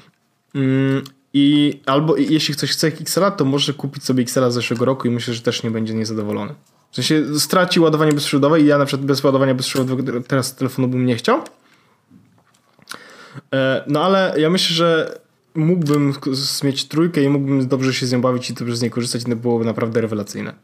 Mm, 0.54 1.02
I 1.34 1.80
albo 1.86 2.16
jeśli 2.16 2.54
ktoś 2.54 2.70
chce 2.70 2.86
XL-a, 2.86 3.30
to 3.30 3.44
może 3.44 3.74
kupić 3.74 4.04
sobie 4.04 4.22
XL-a 4.22 4.50
z 4.50 4.54
zeszłego 4.54 4.84
roku 4.84 5.08
i 5.08 5.10
myślę, 5.10 5.34
że 5.34 5.42
też 5.42 5.62
nie 5.62 5.70
będzie 5.70 5.94
niezadowolony. 5.94 6.54
W 6.90 6.96
sensie 6.96 7.38
straci 7.38 7.80
ładowanie 7.80 8.12
bezprzewodowe 8.12 8.60
i 8.60 8.66
ja 8.66 8.78
na 8.78 8.84
przykład 8.84 9.06
bez 9.06 9.24
ładowania 9.24 9.54
bezprzewodowego 9.54 10.20
teraz 10.20 10.54
telefonu 10.54 10.88
bym 10.88 11.06
nie 11.06 11.16
chciał. 11.16 11.40
E, 13.54 13.84
No 13.86 14.04
ale 14.04 14.34
ja 14.38 14.50
myślę, 14.50 14.76
że 14.76 15.18
mógłbym 15.54 16.14
mieć 16.64 16.88
trójkę 16.88 17.22
i 17.22 17.28
mógłbym 17.28 17.68
dobrze 17.68 17.94
się 17.94 18.06
z 18.06 18.12
nią 18.12 18.20
bawić 18.20 18.50
i 18.50 18.54
dobrze 18.54 18.76
z 18.76 18.82
niej 18.82 18.90
korzystać 18.90 19.24
to 19.24 19.36
byłoby 19.36 19.64
naprawdę 19.64 20.00
rewelacyjne. 20.00 20.54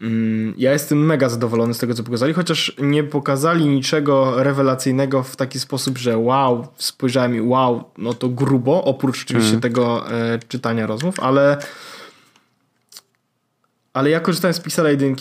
Mm, 0.00 0.54
Ja 0.56 0.72
jestem 0.72 1.06
mega 1.06 1.28
zadowolony 1.28 1.74
z 1.74 1.78
tego, 1.78 1.94
co 1.94 2.02
pokazali, 2.02 2.32
chociaż 2.32 2.76
nie 2.78 3.04
pokazali 3.04 3.66
niczego 3.66 4.42
rewelacyjnego 4.42 5.22
w 5.22 5.36
taki 5.36 5.60
sposób, 5.60 5.98
że 5.98 6.18
wow, 6.18 6.66
spojrzałem 6.76 7.34
i 7.36 7.40
wow, 7.40 7.84
no 7.98 8.14
to 8.14 8.28
grubo, 8.28 8.84
oprócz 8.84 9.22
oczywiście 9.24 9.60
tego 9.60 10.10
e, 10.12 10.38
czytania 10.48 10.86
rozmów, 10.86 11.20
ale 11.20 11.58
ale 13.92 14.10
ja 14.10 14.20
korzystałem 14.20 14.54
z 14.54 14.60
Pixela 14.60 14.90
1 14.90 15.16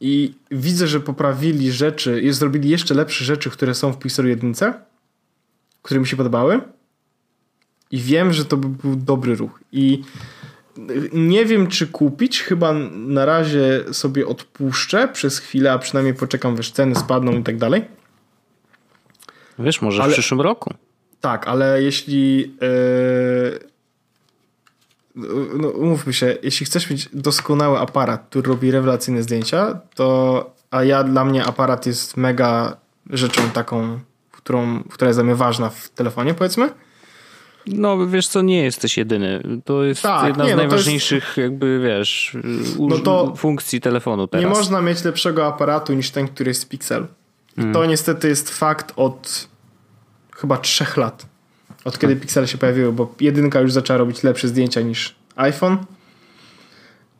i 0.00 0.34
widzę, 0.50 0.86
że 0.86 1.00
poprawili 1.00 1.72
rzeczy 1.72 2.20
i 2.20 2.32
zrobili 2.32 2.68
jeszcze 2.68 2.94
lepsze 2.94 3.24
rzeczy, 3.24 3.50
które 3.50 3.74
są 3.74 3.92
w 3.92 3.98
Pixelu 3.98 4.28
1, 4.28 4.54
które 5.82 6.00
mi 6.00 6.06
się 6.06 6.16
podobały 6.16 6.60
i 7.90 7.98
wiem, 7.98 8.32
że 8.32 8.44
to 8.44 8.56
by 8.56 8.68
był 8.68 8.96
dobry 8.96 9.36
ruch 9.36 9.60
i 9.72 10.02
nie 11.12 11.44
wiem, 11.46 11.66
czy 11.66 11.86
kupić. 11.86 12.42
Chyba 12.42 12.72
na 12.92 13.24
razie 13.24 13.84
sobie 13.92 14.26
odpuszczę 14.26 15.08
przez 15.08 15.38
chwilę, 15.38 15.72
a 15.72 15.78
przynajmniej 15.78 16.14
poczekam, 16.14 16.56
wiesz, 16.56 16.70
ceny 16.70 16.94
spadną 16.94 17.32
i 17.32 17.42
tak 17.42 17.56
dalej. 17.56 17.84
Wiesz, 19.58 19.82
może 19.82 20.02
Ale- 20.02 20.10
w 20.12 20.14
przyszłym 20.14 20.40
roku. 20.40 20.74
Tak, 21.20 21.48
ale 21.48 21.82
jeśli. 21.82 22.38
Yy, 22.40 23.70
no, 25.58 25.68
umówmy 25.68 26.12
się, 26.12 26.36
jeśli 26.42 26.66
chcesz 26.66 26.90
mieć 26.90 27.08
doskonały 27.12 27.78
aparat, 27.78 28.26
który 28.30 28.48
robi 28.48 28.70
rewelacyjne 28.70 29.22
zdjęcia, 29.22 29.80
to. 29.94 30.50
A 30.70 30.84
ja 30.84 31.04
dla 31.04 31.24
mnie 31.24 31.44
aparat 31.44 31.86
jest 31.86 32.16
mega 32.16 32.76
rzeczą 33.10 33.50
taką, 33.50 34.00
którą, 34.32 34.82
która 34.82 35.08
jest 35.08 35.16
dla 35.18 35.24
mnie 35.24 35.34
ważna 35.34 35.70
w 35.70 35.88
telefonie, 35.88 36.34
powiedzmy. 36.34 36.70
No 37.74 38.06
wiesz 38.06 38.28
co, 38.28 38.42
nie 38.42 38.62
jesteś 38.62 38.96
jedyny. 38.96 39.42
To 39.64 39.84
jest 39.84 40.02
Tak, 40.02 40.26
jedna 40.26 40.44
nie, 40.44 40.50
z 40.50 40.52
no 40.52 40.56
to 40.56 40.62
jest- 40.62 40.70
najważniejszych 40.72 41.36
jakby, 41.36 41.80
wiesz, 41.84 42.36
No 42.78 42.98
to- 42.98 43.34
funkcji 43.36 43.80
telefonu 43.80 44.26
teraz. 44.26 44.44
Nie 44.44 44.50
można 44.50 44.80
mieć 44.82 45.04
lepszego 45.04 45.46
aparatu 45.46 45.92
niż 45.94 46.10
ten, 46.10 46.28
który 46.28 46.50
jest 46.50 46.68
Pixel. 46.68 47.06
I 47.56 47.60
Mm. 47.60 47.72
to 47.72 47.86
niestety 47.86 48.28
jest 48.28 48.50
fakt 48.50 48.92
od 48.96 49.48
chyba 50.36 50.56
trzech 50.58 50.96
lat. 50.96 51.26
Od 51.84 51.98
kiedy 51.98 52.14
Tak. 52.14 52.22
Pixele 52.22 52.48
się 52.48 52.58
pojawiły, 52.58 52.92
bo 52.92 53.14
jedynka 53.20 53.60
już 53.60 53.72
zaczęła 53.72 53.98
robić 53.98 54.22
lepsze 54.22 54.48
zdjęcia 54.48 54.80
niż 54.80 55.14
iPhone. 55.36 55.78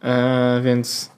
E, 0.02 0.60
więc 0.64 1.10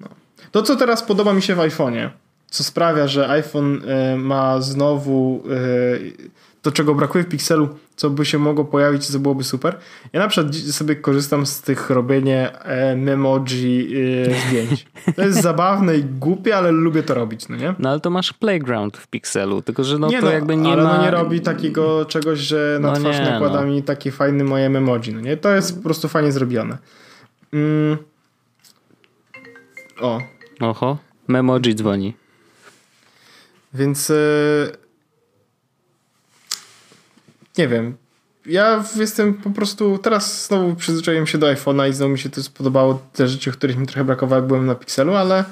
no. 0.00 0.08
to, 0.52 0.62
co 0.62 0.76
teraz 0.76 1.02
podoba 1.02 1.32
mi 1.32 1.42
się 1.42 1.54
w 1.54 1.58
iPhone'ie, 1.58 2.08
co 2.50 2.64
sprawia, 2.64 3.08
że 3.08 3.28
iPhone 3.28 3.82
e, 3.88 4.16
ma 4.16 4.60
znowu 4.60 5.42
e, 5.50 6.26
to, 6.66 6.72
czego 6.72 6.94
brakuje 6.94 7.24
w 7.24 7.28
Pixelu, 7.28 7.68
co 7.96 8.10
by 8.10 8.24
się 8.24 8.38
mogło 8.38 8.64
pojawić, 8.64 9.06
co 9.06 9.18
byłoby 9.18 9.44
super. 9.44 9.76
Ja 10.12 10.20
na 10.20 10.28
przykład 10.28 10.54
sobie 10.54 10.96
korzystam 10.96 11.46
z 11.46 11.60
tych 11.60 11.90
robienie 11.90 12.58
e, 12.58 12.96
memoji 12.96 13.94
e, 14.26 14.40
zdjęć. 14.40 14.86
To 15.16 15.22
jest 15.22 15.42
zabawne 15.42 15.96
i 15.96 16.04
głupie, 16.04 16.56
ale 16.56 16.70
lubię 16.70 17.02
to 17.02 17.14
robić, 17.14 17.48
no 17.48 17.56
nie? 17.56 17.74
No 17.78 17.90
ale 17.90 18.00
to 18.00 18.10
masz 18.10 18.32
playground 18.32 18.96
w 18.96 19.06
Pixelu, 19.06 19.62
tylko 19.62 19.84
że 19.84 19.98
no 19.98 20.08
nie 20.08 20.20
to 20.20 20.30
jakby 20.30 20.56
nie 20.56 20.72
ale 20.72 20.82
ma... 20.82 20.96
no 20.96 21.04
nie 21.04 21.10
robi 21.10 21.40
takiego 21.40 22.04
czegoś, 22.04 22.38
że 22.38 22.78
na 22.80 22.90
No 22.92 22.96
twarz 22.96 23.18
nie, 23.18 23.24
nakłada 23.24 23.60
no. 23.60 23.66
mi 23.66 23.82
takie 23.82 24.10
fajne 24.10 24.44
moje 24.44 24.70
memoji, 24.70 25.14
no 25.14 25.20
nie? 25.20 25.36
To 25.36 25.54
jest 25.54 25.76
po 25.76 25.82
prostu 25.82 26.08
fajnie 26.08 26.32
zrobione. 26.32 26.78
Mm. 27.52 27.96
O, 30.00 30.20
Oho, 30.60 30.98
Memoji 31.28 31.74
dzwoni. 31.74 32.14
Więc 33.74 34.10
e, 34.10 34.14
nie 37.58 37.68
wiem. 37.68 37.96
ja 38.46 38.84
jestem 38.96 39.34
po 39.34 39.50
prostu, 39.50 39.98
teraz 39.98 40.46
znowu 40.46 40.74
przyzwyczaiłem 40.74 41.26
się 41.26 41.38
do 41.38 41.46
iPhone'a 41.46 41.88
i 41.88 41.92
znowu 41.92 42.12
mi 42.12 42.18
się 42.18 42.30
to 42.30 42.42
spodobało, 42.42 43.02
te 43.12 43.28
rzeczy, 43.28 43.52
których 43.52 43.76
mi 43.76 43.86
trochę 43.86 44.04
brakowało, 44.04 44.40
jak 44.40 44.48
byłem 44.48 44.66
na 44.66 44.74
Pixelu, 44.74 45.14
ale 45.14 45.44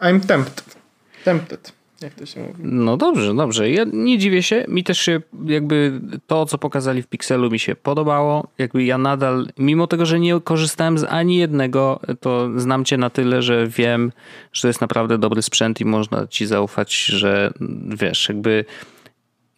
I'm 0.00 0.26
tempted. 0.26 0.76
Tempted. 1.24 1.72
Jak 2.02 2.14
to 2.14 2.26
się 2.26 2.40
mówi? 2.40 2.54
No 2.62 2.96
dobrze, 2.96 3.34
dobrze. 3.34 3.70
Ja 3.70 3.84
nie 3.92 4.18
dziwię 4.18 4.42
się. 4.42 4.64
Mi 4.68 4.84
też 4.84 4.98
się 4.98 5.20
jakby 5.46 6.00
to, 6.26 6.46
co 6.46 6.58
pokazali 6.58 7.02
w 7.02 7.06
Pixelu 7.06 7.50
mi 7.50 7.58
się 7.58 7.76
podobało. 7.76 8.48
Jakby 8.58 8.84
ja 8.84 8.98
nadal, 8.98 9.46
mimo 9.58 9.86
tego, 9.86 10.06
że 10.06 10.20
nie 10.20 10.40
korzystałem 10.40 10.98
z 10.98 11.04
ani 11.04 11.36
jednego, 11.36 12.00
to 12.20 12.60
znam 12.60 12.84
cię 12.84 12.96
na 12.96 13.10
tyle, 13.10 13.42
że 13.42 13.66
wiem, 13.66 14.12
że 14.52 14.62
to 14.62 14.68
jest 14.68 14.80
naprawdę 14.80 15.18
dobry 15.18 15.42
sprzęt 15.42 15.80
i 15.80 15.84
można 15.84 16.26
ci 16.26 16.46
zaufać, 16.46 17.04
że 17.04 17.52
wiesz, 17.88 18.28
jakby 18.28 18.64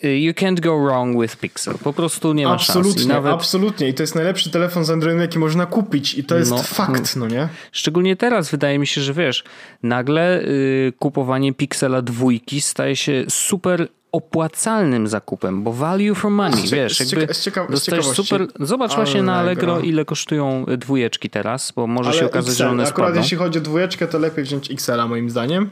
you 0.02 0.32
can't 0.32 0.60
go 0.60 0.84
wrong 0.84 1.22
with 1.22 1.36
Pixel. 1.36 1.74
Po 1.78 1.92
prostu 1.92 2.32
nie 2.32 2.46
ma 2.46 2.52
absolutnie, 2.52 2.92
szans. 2.92 3.04
I 3.04 3.08
nawet... 3.08 3.32
Absolutnie. 3.32 3.88
I 3.88 3.94
to 3.94 4.02
jest 4.02 4.14
najlepszy 4.14 4.50
telefon 4.50 4.84
z 4.84 4.90
Androidem, 4.90 5.20
jaki 5.20 5.38
można 5.38 5.66
kupić. 5.66 6.14
I 6.14 6.24
to 6.24 6.36
jest 6.36 6.50
no, 6.50 6.62
fakt, 6.62 7.16
no 7.16 7.28
nie? 7.28 7.48
Szczególnie 7.72 8.16
teraz 8.16 8.50
wydaje 8.50 8.78
mi 8.78 8.86
się, 8.86 9.00
że 9.00 9.12
wiesz, 9.12 9.44
nagle 9.82 10.40
y, 10.40 10.92
kupowanie 10.98 11.54
Pixela 11.54 12.02
dwójki 12.02 12.60
staje 12.60 12.96
się 12.96 13.24
super 13.28 13.88
opłacalnym 14.12 15.08
zakupem, 15.08 15.62
bo 15.62 15.72
value 15.72 16.14
for 16.14 16.30
money, 16.30 16.62
wiesz, 16.62 17.00
jakby 17.00 17.34
z, 17.34 17.40
cieka 17.40 17.66
z 17.70 18.14
super... 18.14 18.46
Zobacz 18.60 18.94
właśnie 18.94 19.22
na 19.22 19.34
Allegro, 19.34 19.80
ile 19.80 20.04
kosztują 20.04 20.64
dwójeczki 20.78 21.30
teraz, 21.30 21.72
bo 21.76 21.86
może 21.86 22.10
Ale 22.10 22.18
się 22.18 22.26
okazać, 22.26 22.50
XL, 22.50 22.58
że 22.58 22.70
one 22.70 22.82
akurat 22.82 23.08
spadną. 23.08 23.22
jeśli 23.22 23.36
chodzi 23.36 23.58
o 23.58 23.62
dwójeczkę, 23.62 24.06
to 24.06 24.18
lepiej 24.18 24.44
wziąć 24.44 24.70
XL-a 24.70 25.08
moim 25.08 25.30
zdaniem. 25.30 25.70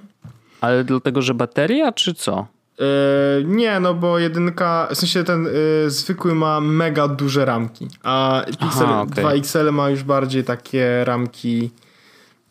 Ale 0.60 0.84
dlatego, 0.84 1.22
że 1.22 1.34
bateria, 1.34 1.92
czy 1.92 2.14
co? 2.14 2.46
Yy, 2.82 3.44
nie, 3.44 3.80
no 3.80 3.94
bo 3.94 4.18
jedynka, 4.18 4.88
w 4.90 4.98
sensie 4.98 5.24
ten 5.24 5.44
yy, 5.44 5.90
zwykły 5.90 6.34
ma 6.34 6.60
mega 6.60 7.08
duże 7.08 7.44
ramki, 7.44 7.88
a 8.02 8.44
Pixel 8.46 8.86
Aha, 8.86 9.00
okay. 9.00 9.24
2XL 9.24 9.72
ma 9.72 9.90
już 9.90 10.02
bardziej 10.02 10.44
takie 10.44 11.04
ramki. 11.04 11.70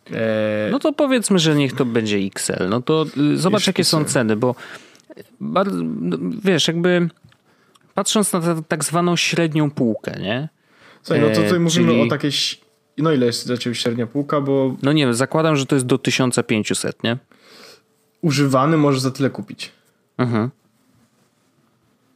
Yy, 0.10 0.18
no 0.72 0.80
to 0.80 0.94
powiedzmy, 0.94 1.40
że 1.40 1.56
niech 1.56 1.74
to 1.74 1.86
będzie 1.86 2.18
XL. 2.18 2.70
No 2.70 2.82
to 2.82 3.06
y, 3.18 3.38
zobacz, 3.38 3.68
jakie 3.68 3.84
są 3.84 4.06
ceny, 4.06 4.36
bo 4.36 4.56
bardzo, 5.40 5.78
no, 5.84 6.18
wiesz, 6.44 6.68
jakby 6.68 7.10
patrząc 7.94 8.34
na 8.34 8.42
tak 8.68 8.84
zwaną 8.84 9.16
średnią 9.16 9.72
półkę, 9.72 10.20
nie? 10.20 10.50
Słuchaj, 11.04 11.22
no 11.22 11.36
to 11.36 11.42
tutaj 11.42 11.60
mówimy 11.60 11.88
Czyli... 11.88 12.02
o 12.02 12.08
takiej. 12.08 12.32
No 12.98 13.12
ile 13.12 13.26
jest 13.26 13.48
dla 13.48 13.58
ciebie 13.58 13.76
średnia 13.76 14.08
półka, 14.08 14.42
bo. 14.42 14.76
No 14.82 14.94
nie 14.94 15.06
wiem, 15.06 15.14
zakładam, 15.14 15.56
że 15.56 15.66
to 15.66 15.76
jest 15.76 15.86
do 15.86 15.98
1500, 15.98 17.04
nie? 17.04 17.18
Używany 18.22 18.78
możesz 18.78 19.02
za 19.02 19.12
tyle 19.12 19.30
kupić. 19.30 19.72
Mhm. 20.22 20.50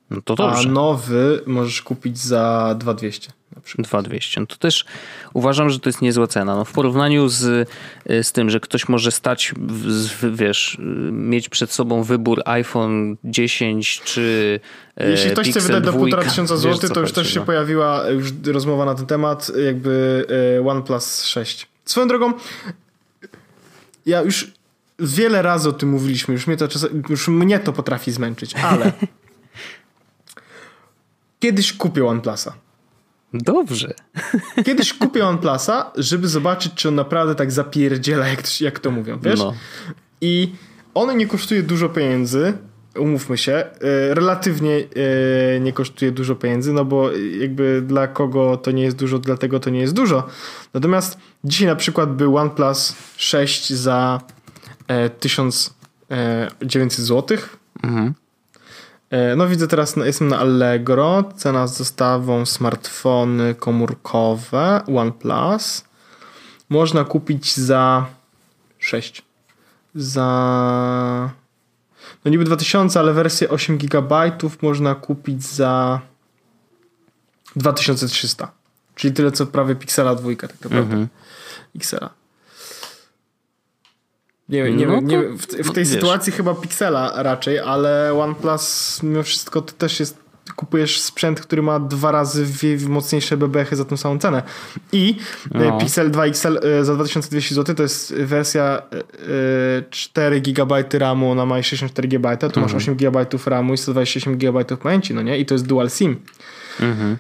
No 0.10 0.22
to 0.22 0.36
dobrze. 0.36 0.70
A 0.70 0.72
nowy 0.72 1.42
możesz 1.46 1.82
kupić 1.82 2.18
za 2.18 2.76
2200. 2.80 3.32
2200. 3.78 4.42
No 4.42 4.48
to 4.48 4.56
też 4.56 4.86
uważam, 5.34 5.70
że 5.70 5.80
to 5.80 5.90
jest 5.90 6.02
niezła 6.02 6.28
cena. 6.28 6.56
No 6.56 6.66
w 6.66 6.72
porównaniu 6.72 7.28
z, 7.30 7.70
z 8.06 8.32
tym, 8.32 8.50
że 8.50 8.60
ktoś 8.60 8.90
może 8.90 9.12
stać, 9.12 9.54
wiesz, 10.34 10.78
mieć 11.12 11.50
przed 11.50 11.72
sobą 11.72 12.04
wybór 12.04 12.42
iPhone 12.46 13.18
10 13.24 14.02
czy 14.02 14.60
e, 14.98 15.10
Jeśli 15.10 15.32
ktoś 15.32 15.50
chce 15.50 15.60
wydać 15.60 15.84
do 15.84 15.94
1,5 15.94 16.24
tysiąca 16.24 16.58
złotych, 16.58 16.90
to 16.90 17.00
już 17.00 17.12
też 17.12 17.34
się 17.34 17.40
no. 17.40 17.46
pojawiła 17.46 18.10
już 18.10 18.34
rozmowa 18.46 18.86
na 18.86 18.96
ten 18.96 19.06
temat, 19.06 19.52
jakby 19.66 20.26
e, 20.60 20.68
OnePlus 20.70 21.24
6. 21.24 21.68
Swoją 21.86 22.08
drogą, 22.08 22.34
ja 24.06 24.22
już 24.22 24.52
wiele 25.00 25.42
razy 25.42 25.70
o 25.70 25.74
tym 25.74 25.90
mówiliśmy, 25.90 26.34
już 26.34 26.48
mnie 26.48 26.58
to, 26.58 26.68
już 27.10 27.28
mnie 27.28 27.60
to 27.60 27.74
potrafi 27.74 28.12
zmęczyć, 28.12 28.56
ale 28.56 28.92
kiedyś 31.40 31.74
kupię 31.74 32.06
OnePlusa. 32.06 32.54
Dobrze. 33.34 33.94
Kiedyś 34.66 34.94
kupię 34.94 35.28
OnePlusa, 35.28 35.92
żeby 35.96 36.28
zobaczyć, 36.28 36.74
czy 36.74 36.88
on 36.88 36.96
naprawdę 36.96 37.36
tak 37.36 37.52
zapierdziela, 37.52 38.28
jak, 38.28 38.62
jak 38.62 38.80
to 38.80 38.92
mówią, 38.92 39.20
wiesz? 39.20 39.40
No. 39.40 39.54
I 40.22 40.52
on 40.94 41.18
nie 41.18 41.28
kosztuje 41.28 41.64
dużo 41.64 41.90
pieniędzy, 41.90 42.54
umówmy 43.00 43.38
się, 43.38 43.54
e, 43.54 44.14
relatywnie 44.14 44.84
e, 45.56 45.60
nie 45.60 45.74
kosztuje 45.74 46.12
dużo 46.12 46.36
pieniędzy, 46.36 46.74
no 46.74 46.86
bo 46.86 47.12
jakby 47.40 47.84
dla 47.88 48.08
kogo 48.08 48.58
to 48.58 48.72
nie 48.72 48.84
jest 48.84 48.98
dużo, 48.98 49.20
dlatego 49.20 49.60
to 49.60 49.70
nie 49.70 49.80
jest 49.80 49.94
dużo. 49.94 50.28
Natomiast 50.74 51.18
dzisiaj 51.44 51.68
na 51.68 51.76
przykład 51.76 52.16
był 52.16 52.38
OnePlus 52.38 52.96
6 53.18 53.74
za 53.74 54.22
1900 55.20 57.06
zł. 57.06 57.38
Mhm. 57.84 58.14
E, 59.10 59.36
no 59.36 59.48
widzę 59.48 59.68
teraz, 59.68 59.96
jestem 59.96 60.28
na 60.28 60.40
Allegro, 60.40 61.24
cena 61.36 61.68
z 61.68 61.78
dostawą 61.78 62.46
smartfony 62.46 63.56
komórkowe 63.56 64.82
OnePlus. 64.96 65.84
Można 66.70 67.04
kupić 67.04 67.58
za 67.58 68.06
6. 68.80 69.22
Za 69.96 71.30
no 72.26 72.32
niby 72.32 72.44
2000, 72.44 73.00
ale 73.00 73.14
wersję 73.14 73.50
8 73.50 73.78
GB 73.78 74.32
można 74.62 74.96
kupić 74.96 75.44
za 75.44 76.02
2300. 77.56 78.52
Czyli 78.96 79.14
tyle 79.14 79.32
co 79.32 79.46
prawie 79.46 79.76
Pixela 79.76 80.16
dwójka 80.16 80.48
tak 80.48 80.62
naprawdę. 80.62 80.94
Mhm. 80.94 81.08
Pixela. 81.74 82.10
Nie 84.50 84.64
wiem, 84.64 84.78
nie, 84.78 84.88
no 84.88 85.00
nie 85.02 85.20
w, 85.22 85.46
w, 85.46 85.72
tej 85.72 85.84
no, 85.84 85.90
sytuacji 85.90 86.32
wiesz. 86.32 86.38
chyba 86.38 86.56
Pixela 86.56 87.24
raczej, 87.24 87.60
ale 87.60 88.14
OnePlus 88.14 89.00
mimo 89.04 89.24
wszystko 89.24 89.62
to 89.62 89.74
też 89.74 90.00
jest 90.00 90.26
kupujesz 90.56 91.00
sprzęt, 91.02 91.42
który 91.42 91.62
ma 91.62 91.80
dwa 91.80 92.12
razy 92.12 92.46
mocniejsze 92.90 93.38
bebechy 93.38 93.76
za 93.76 93.86
tą 93.86 93.98
samą 93.98 94.20
cenę. 94.20 94.44
I 94.92 95.16
e, 95.56 95.60
no. 95.60 95.78
Pixel 95.78 96.12
2 96.12 96.26
XL 96.26 96.60
e, 96.64 96.86
za 96.86 96.96
2200 96.96 97.56
zł 97.56 97.76
to 97.76 97.84
jest 97.84 98.16
wersja 98.16 98.82
4 99.90 100.36
e, 100.36 100.42
GB 100.42 100.84
RAMu, 100.94 101.32
ona 101.32 101.46
ma 101.46 101.64
64 101.64 102.08
GB, 102.08 102.38
tu 102.38 102.46
mhm. 102.46 102.64
masz 102.66 102.74
8 102.74 102.96
GB 102.96 103.26
RAMu 103.46 103.74
i 103.74 103.78
128 103.78 104.38
GB 104.38 104.66
pamięci, 104.66 105.14
no 105.14 105.22
nie? 105.22 105.38
I 105.38 105.46
to 105.46 105.56
jest 105.56 105.68
dual 105.68 105.90
SIM. 105.90 106.22
Mhm. 106.80 107.18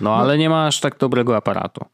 No, 0.00 0.16
ale 0.16 0.28
no. 0.34 0.36
nie 0.36 0.50
ma 0.50 0.66
aż 0.66 0.80
tak 0.80 0.98
dobrego 0.98 1.36
aparatu. 1.36 1.84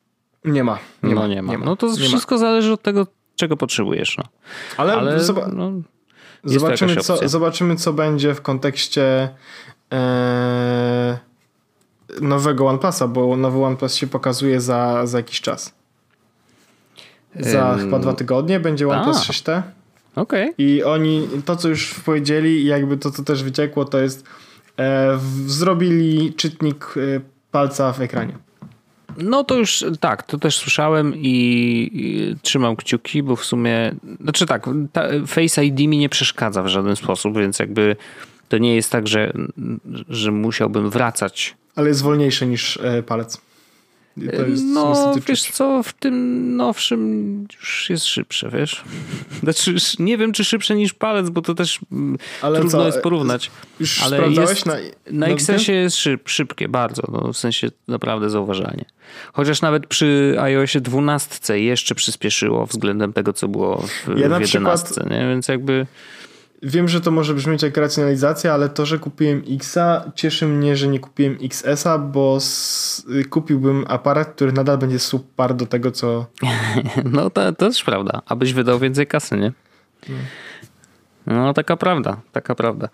Nie 0.44 0.64
ma. 0.64 0.78
Nie 1.02 1.14
no 1.14 1.20
ma, 1.20 1.26
nie 1.26 1.42
ma. 1.42 1.52
Nie 1.52 1.58
ma. 1.58 1.64
No 1.64 1.76
to 1.76 1.96
wszystko 1.96 2.38
zależy 2.38 2.72
od 2.72 2.82
tego, 2.82 3.06
czego 3.36 3.56
potrzebujesz. 3.56 4.18
No. 4.18 4.24
Ale, 4.76 4.92
Ale 4.92 5.18
zob- 5.18 5.52
no, 5.52 5.72
zobaczymy, 6.44 6.96
co, 6.96 7.28
zobaczymy, 7.28 7.76
co 7.76 7.92
będzie 7.92 8.34
w 8.34 8.42
kontekście 8.42 9.28
e, 9.92 11.18
nowego 12.20 12.68
OnePlusa, 12.68 13.08
bo 13.08 13.36
nowy 13.36 13.64
OnePlus 13.64 13.94
się 13.94 14.06
pokazuje 14.06 14.60
za, 14.60 15.06
za 15.06 15.18
jakiś 15.18 15.40
czas. 15.40 15.74
Za 17.40 17.70
um, 17.70 17.78
chyba 17.78 17.98
dwa 17.98 18.12
tygodnie 18.12 18.60
będzie 18.60 18.88
OnePlus 18.88 19.16
a, 19.16 19.32
6T. 19.32 19.62
Okej. 20.16 20.50
Okay. 20.50 20.54
I 20.58 20.82
oni, 20.82 21.28
to 21.44 21.56
co 21.56 21.68
już 21.68 21.94
powiedzieli, 21.94 22.64
jakby 22.64 22.96
to 22.96 23.10
co 23.10 23.24
też 23.24 23.42
wyciekło, 23.42 23.84
to 23.84 23.98
jest 23.98 24.26
e, 24.76 25.16
w, 25.16 25.50
zrobili 25.50 26.34
czytnik 26.34 26.94
e, 26.96 27.20
palca 27.50 27.92
w 27.92 28.00
ekranie. 28.00 28.38
No 29.18 29.44
to 29.44 29.54
już 29.54 29.84
tak, 30.00 30.22
to 30.22 30.38
też 30.38 30.56
słyszałem 30.56 31.12
i, 31.16 31.90
i 31.92 32.36
trzymam 32.42 32.76
kciuki, 32.76 33.22
bo 33.22 33.36
w 33.36 33.44
sumie, 33.44 33.94
znaczy 34.20 34.46
tak, 34.46 34.66
Face 35.26 35.64
ID 35.64 35.80
mi 35.80 35.98
nie 35.98 36.08
przeszkadza 36.08 36.62
w 36.62 36.68
żaden 36.68 36.96
sposób, 36.96 37.38
więc 37.38 37.58
jakby 37.58 37.96
to 38.48 38.58
nie 38.58 38.74
jest 38.74 38.90
tak, 38.90 39.08
że, 39.08 39.32
że 40.08 40.30
musiałbym 40.32 40.90
wracać. 40.90 41.56
Ale 41.76 41.88
jest 41.88 42.02
wolniejsze 42.02 42.46
niż 42.46 42.76
e, 42.76 43.02
no, 44.64 45.14
wiesz 45.28 45.42
co, 45.42 45.82
w 45.82 45.92
tym 45.92 46.56
nowszym 46.56 47.46
już 47.60 47.90
jest 47.90 48.06
szybsze, 48.06 48.50
wiesz? 48.50 48.84
Znaczy, 49.42 49.74
nie 49.98 50.18
wiem, 50.18 50.32
czy 50.32 50.44
szybsze 50.44 50.74
niż 50.74 50.94
palec, 50.94 51.30
bo 51.30 51.42
to 51.42 51.54
też 51.54 51.80
mm, 51.92 52.18
Ale 52.42 52.58
trudno 52.60 52.78
co? 52.78 52.86
jest 52.86 53.00
porównać. 53.00 53.50
Już 53.80 54.02
Ale 54.02 54.28
jest, 54.28 54.66
na, 54.66 54.74
na 55.10 55.26
XS-ie 55.26 55.78
jest 55.78 55.96
szyb, 55.96 56.28
szybkie, 56.28 56.68
bardzo, 56.68 57.02
no, 57.12 57.32
w 57.32 57.36
sensie 57.36 57.68
naprawdę 57.88 58.30
zauważalnie. 58.30 58.84
Chociaż 59.32 59.62
nawet 59.62 59.86
przy 59.86 60.36
iOSie 60.40 60.80
12 60.80 61.60
jeszcze 61.60 61.94
przyspieszyło 61.94 62.66
względem 62.66 63.12
tego, 63.12 63.32
co 63.32 63.48
było 63.48 63.76
w, 63.76 64.08
ja 64.08 64.14
w 64.14 64.18
11, 64.18 64.84
przykład... 64.84 65.10
nie? 65.10 65.28
więc 65.28 65.48
jakby 65.48 65.86
wiem, 66.64 66.88
że 66.88 67.00
to 67.00 67.10
może 67.10 67.34
brzmieć 67.34 67.62
jak 67.62 67.76
racjonalizacja, 67.76 68.54
ale 68.54 68.68
to, 68.68 68.86
że 68.86 68.98
kupiłem 68.98 69.42
Xa, 69.50 70.04
cieszy 70.14 70.46
mnie, 70.46 70.76
że 70.76 70.88
nie 70.88 71.00
kupiłem 71.00 71.38
XS-a, 71.42 71.98
bo 71.98 72.38
kupiłbym 73.30 73.84
aparat, 73.88 74.28
który 74.34 74.52
nadal 74.52 74.78
będzie 74.78 74.98
super 74.98 75.54
do 75.54 75.66
tego, 75.66 75.90
co. 75.90 76.26
no 77.04 77.30
to, 77.30 77.52
to 77.52 77.68
też 77.68 77.84
prawda. 77.84 78.22
Abyś 78.26 78.52
wydał 78.52 78.78
więcej 78.78 79.06
kasy, 79.06 79.36
nie? 79.36 79.52
No, 80.08 80.16
taka 81.54 81.76
prawda, 81.76 82.20
taka 82.32 82.54
prawda. 82.54 82.88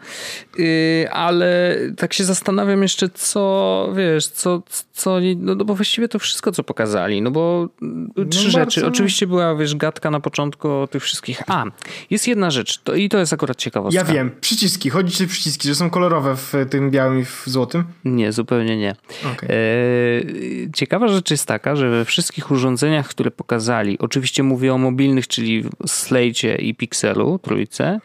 Yy, 0.59 1.12
ale 1.12 1.76
tak 1.97 2.12
się 2.12 2.24
zastanawiam 2.24 2.83
jeszcze, 2.83 3.09
co 3.09 3.93
wiesz, 3.97 4.26
co, 4.26 4.62
co 4.93 5.16
no, 5.37 5.55
no 5.55 5.64
bo 5.64 5.74
właściwie 5.74 6.09
to 6.09 6.18
wszystko, 6.18 6.53
co 6.53 6.64
pokazali. 6.64 7.22
No 7.22 7.31
bo 7.31 7.68
no 7.81 8.24
trzy 8.24 8.51
rzeczy. 8.51 8.87
Oczywiście 8.87 9.26
była, 9.26 9.55
wiesz, 9.55 9.76
gadka 9.76 10.11
na 10.11 10.20
początku 10.20 10.68
o 10.68 10.87
tych 10.87 11.03
wszystkich. 11.03 11.43
A, 11.47 11.64
jest 12.11 12.28
jedna 12.28 12.51
rzecz, 12.51 12.78
to, 12.78 12.95
i 12.95 13.09
to 13.09 13.18
jest 13.18 13.33
akurat 13.33 13.57
ciekawostka. 13.57 14.01
Ja 14.01 14.14
wiem, 14.14 14.31
przyciski. 14.41 14.91
Chodzi 14.91 15.16
ci 15.16 15.26
przyciski, 15.26 15.68
że 15.68 15.74
są 15.74 15.91
kolorowe 15.91 16.37
w 16.37 16.53
tym 16.70 16.91
białym 16.91 17.20
i 17.20 17.24
w 17.24 17.43
złotym? 17.47 17.85
Nie, 18.05 18.33
zupełnie 18.33 18.76
nie. 18.76 18.95
Okay. 19.35 19.49
Yy, 19.49 20.70
ciekawa 20.74 21.09
rzecz 21.09 21.31
jest 21.31 21.47
taka, 21.47 21.76
że 21.76 21.91
we 21.91 22.05
wszystkich 22.05 22.51
urządzeniach, 22.51 23.09
które 23.09 23.31
pokazali, 23.31 23.99
oczywiście 23.99 24.43
mówię 24.43 24.74
o 24.74 24.78
mobilnych, 24.78 25.28
czyli 25.28 25.64
Slate 25.87 26.57
i 26.59 26.74
Pixelu, 26.74 27.39
trójce, 27.39 28.01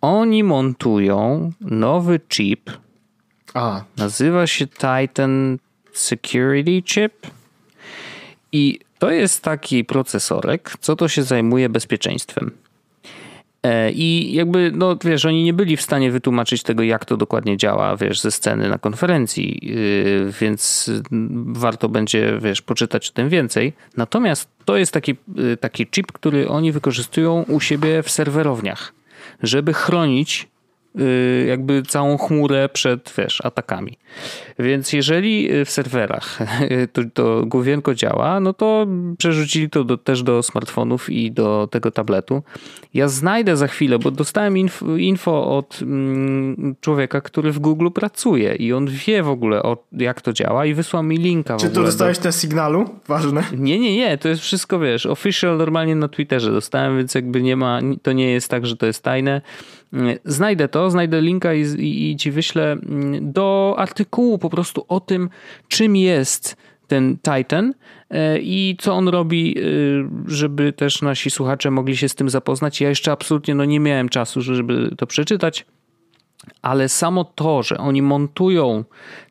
oni 0.00 0.44
montują 0.44 1.52
nowy 1.60 2.20
chip. 2.28 2.70
A. 3.54 3.84
Nazywa 3.96 4.46
się 4.46 4.66
Titan 4.66 5.58
Security 5.92 6.82
Chip. 6.82 7.12
I 8.52 8.80
to 8.98 9.10
jest 9.10 9.42
taki 9.42 9.84
procesorek, 9.84 10.72
co 10.80 10.96
to 10.96 11.08
się 11.08 11.22
zajmuje 11.22 11.68
bezpieczeństwem. 11.68 12.50
E, 13.62 13.92
I 13.92 14.32
jakby, 14.34 14.72
no 14.74 14.96
wiesz, 15.04 15.24
oni 15.24 15.44
nie 15.44 15.52
byli 15.52 15.76
w 15.76 15.82
stanie 15.82 16.10
wytłumaczyć 16.10 16.62
tego, 16.62 16.82
jak 16.82 17.04
to 17.04 17.16
dokładnie 17.16 17.56
działa, 17.56 17.96
wiesz, 17.96 18.20
ze 18.20 18.30
sceny 18.30 18.68
na 18.68 18.78
konferencji, 18.78 19.60
y, 19.76 20.32
więc 20.40 20.90
warto 21.46 21.88
będzie, 21.88 22.38
wiesz, 22.42 22.62
poczytać 22.62 23.10
o 23.10 23.12
tym 23.12 23.28
więcej. 23.28 23.72
Natomiast 23.96 24.48
to 24.64 24.76
jest 24.76 24.92
taki, 24.92 25.16
y, 25.52 25.56
taki 25.56 25.86
chip, 25.86 26.12
który 26.12 26.48
oni 26.48 26.72
wykorzystują 26.72 27.42
u 27.48 27.60
siebie 27.60 28.02
w 28.02 28.10
serwerowniach 28.10 28.92
żeby 29.42 29.74
chronić 29.74 30.48
jakby 31.48 31.82
całą 31.82 32.18
chmurę 32.18 32.68
przed 32.68 33.12
wiesz, 33.18 33.40
atakami. 33.44 33.98
Więc 34.58 34.92
jeżeli 34.92 35.52
y, 35.52 35.64
w 35.64 35.70
serwerach 35.70 36.38
to, 36.92 37.02
to 37.14 37.46
główienko 37.46 37.94
działa, 37.94 38.40
no 38.40 38.52
to 38.52 38.86
przerzucili 39.18 39.70
to 39.70 39.84
do, 39.84 39.98
też 39.98 40.22
do 40.22 40.42
smartfonów 40.42 41.10
i 41.10 41.32
do 41.32 41.68
tego 41.70 41.90
tabletu. 41.90 42.42
Ja 42.94 43.08
znajdę 43.08 43.56
za 43.56 43.66
chwilę, 43.68 43.98
bo 43.98 44.10
dostałem 44.10 44.58
info, 44.58 44.96
info 44.96 45.56
od 45.56 45.78
mm, 45.82 46.74
człowieka, 46.80 47.20
który 47.20 47.52
w 47.52 47.58
Google 47.58 47.88
pracuje 47.90 48.54
i 48.54 48.72
on 48.72 48.86
wie 48.86 49.22
w 49.22 49.28
ogóle 49.28 49.62
o, 49.62 49.76
jak 49.92 50.20
to 50.20 50.32
działa 50.32 50.66
i 50.66 50.74
wysłał 50.74 51.02
mi 51.02 51.16
linka. 51.16 51.56
Czy 51.56 51.70
to 51.70 51.82
dostałeś 51.82 52.18
do... 52.18 52.24
na 52.24 52.32
sygnalu? 52.32 52.84
Ważne. 53.08 53.44
Nie, 53.58 53.78
nie, 53.78 53.96
nie, 53.96 54.18
to 54.18 54.28
jest 54.28 54.42
wszystko, 54.42 54.78
wiesz, 54.78 55.06
official 55.06 55.56
normalnie 55.56 55.96
na 55.96 56.08
Twitterze 56.08 56.52
dostałem, 56.52 56.98
więc 56.98 57.14
jakby 57.14 57.42
nie 57.42 57.56
ma, 57.56 57.80
to 58.02 58.12
nie 58.12 58.30
jest 58.30 58.48
tak, 58.48 58.66
że 58.66 58.76
to 58.76 58.86
jest 58.86 59.02
tajne. 59.02 59.40
Znajdę 60.24 60.68
to, 60.68 60.90
znajdę 60.90 61.20
linka 61.20 61.54
i, 61.54 61.60
i, 61.60 62.10
i 62.10 62.16
ci 62.16 62.30
wyślę 62.30 62.72
mm, 62.72 63.32
do 63.32 63.74
artykułu 63.78 64.38
po 64.38 64.50
prostu 64.50 64.84
o 64.88 65.00
tym, 65.00 65.30
czym 65.68 65.96
jest 65.96 66.56
ten 66.86 67.18
Titan 67.18 67.74
e, 68.10 68.38
i 68.38 68.76
co 68.80 68.94
on 68.94 69.08
robi, 69.08 69.58
e, 69.58 69.62
żeby 70.26 70.72
też 70.72 71.02
nasi 71.02 71.30
słuchacze 71.30 71.70
mogli 71.70 71.96
się 71.96 72.08
z 72.08 72.14
tym 72.14 72.30
zapoznać. 72.30 72.80
Ja 72.80 72.88
jeszcze 72.88 73.12
absolutnie 73.12 73.54
no, 73.54 73.64
nie 73.64 73.80
miałem 73.80 74.08
czasu, 74.08 74.42
żeby 74.42 74.94
to 74.98 75.06
przeczytać, 75.06 75.66
ale 76.62 76.88
samo 76.88 77.24
to, 77.24 77.62
że 77.62 77.78
oni 77.78 78.02
montują 78.02 78.84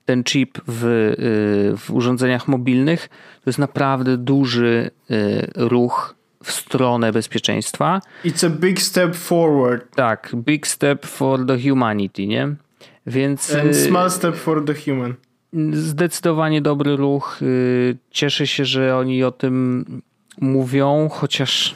ten 0.06 0.24
chip 0.24 0.58
w, 0.68 0.84
e, 0.84 1.78
w 1.78 1.92
urządzeniach 1.92 2.48
mobilnych, 2.48 3.10
to 3.44 3.50
jest 3.50 3.60
naprawdę 3.60 4.18
duży 4.18 4.92
ruch 5.56 6.21
w 6.44 6.52
stronę 6.52 7.12
bezpieczeństwa. 7.12 8.02
It's 8.26 8.46
a 8.46 8.50
big 8.50 8.82
step 8.82 9.16
forward. 9.16 9.96
Tak, 9.96 10.32
big 10.36 10.68
step 10.68 11.06
for 11.06 11.46
the 11.46 11.70
humanity, 11.70 12.28
nie? 12.28 12.56
Więc. 13.08 13.56
And 13.56 13.76
small 13.76 14.12
step 14.12 14.36
for 14.36 14.66
the 14.66 14.74
human. 14.74 15.14
Zdecydowanie 15.74 16.62
dobry 16.62 16.96
ruch. 16.96 17.40
Y, 17.42 17.98
cieszę 18.12 18.48
się, 18.48 18.66
że 18.66 18.98
oni 18.98 19.24
o 19.24 19.32
tym 19.32 19.86
mówią, 20.42 21.10
chociaż 21.12 21.76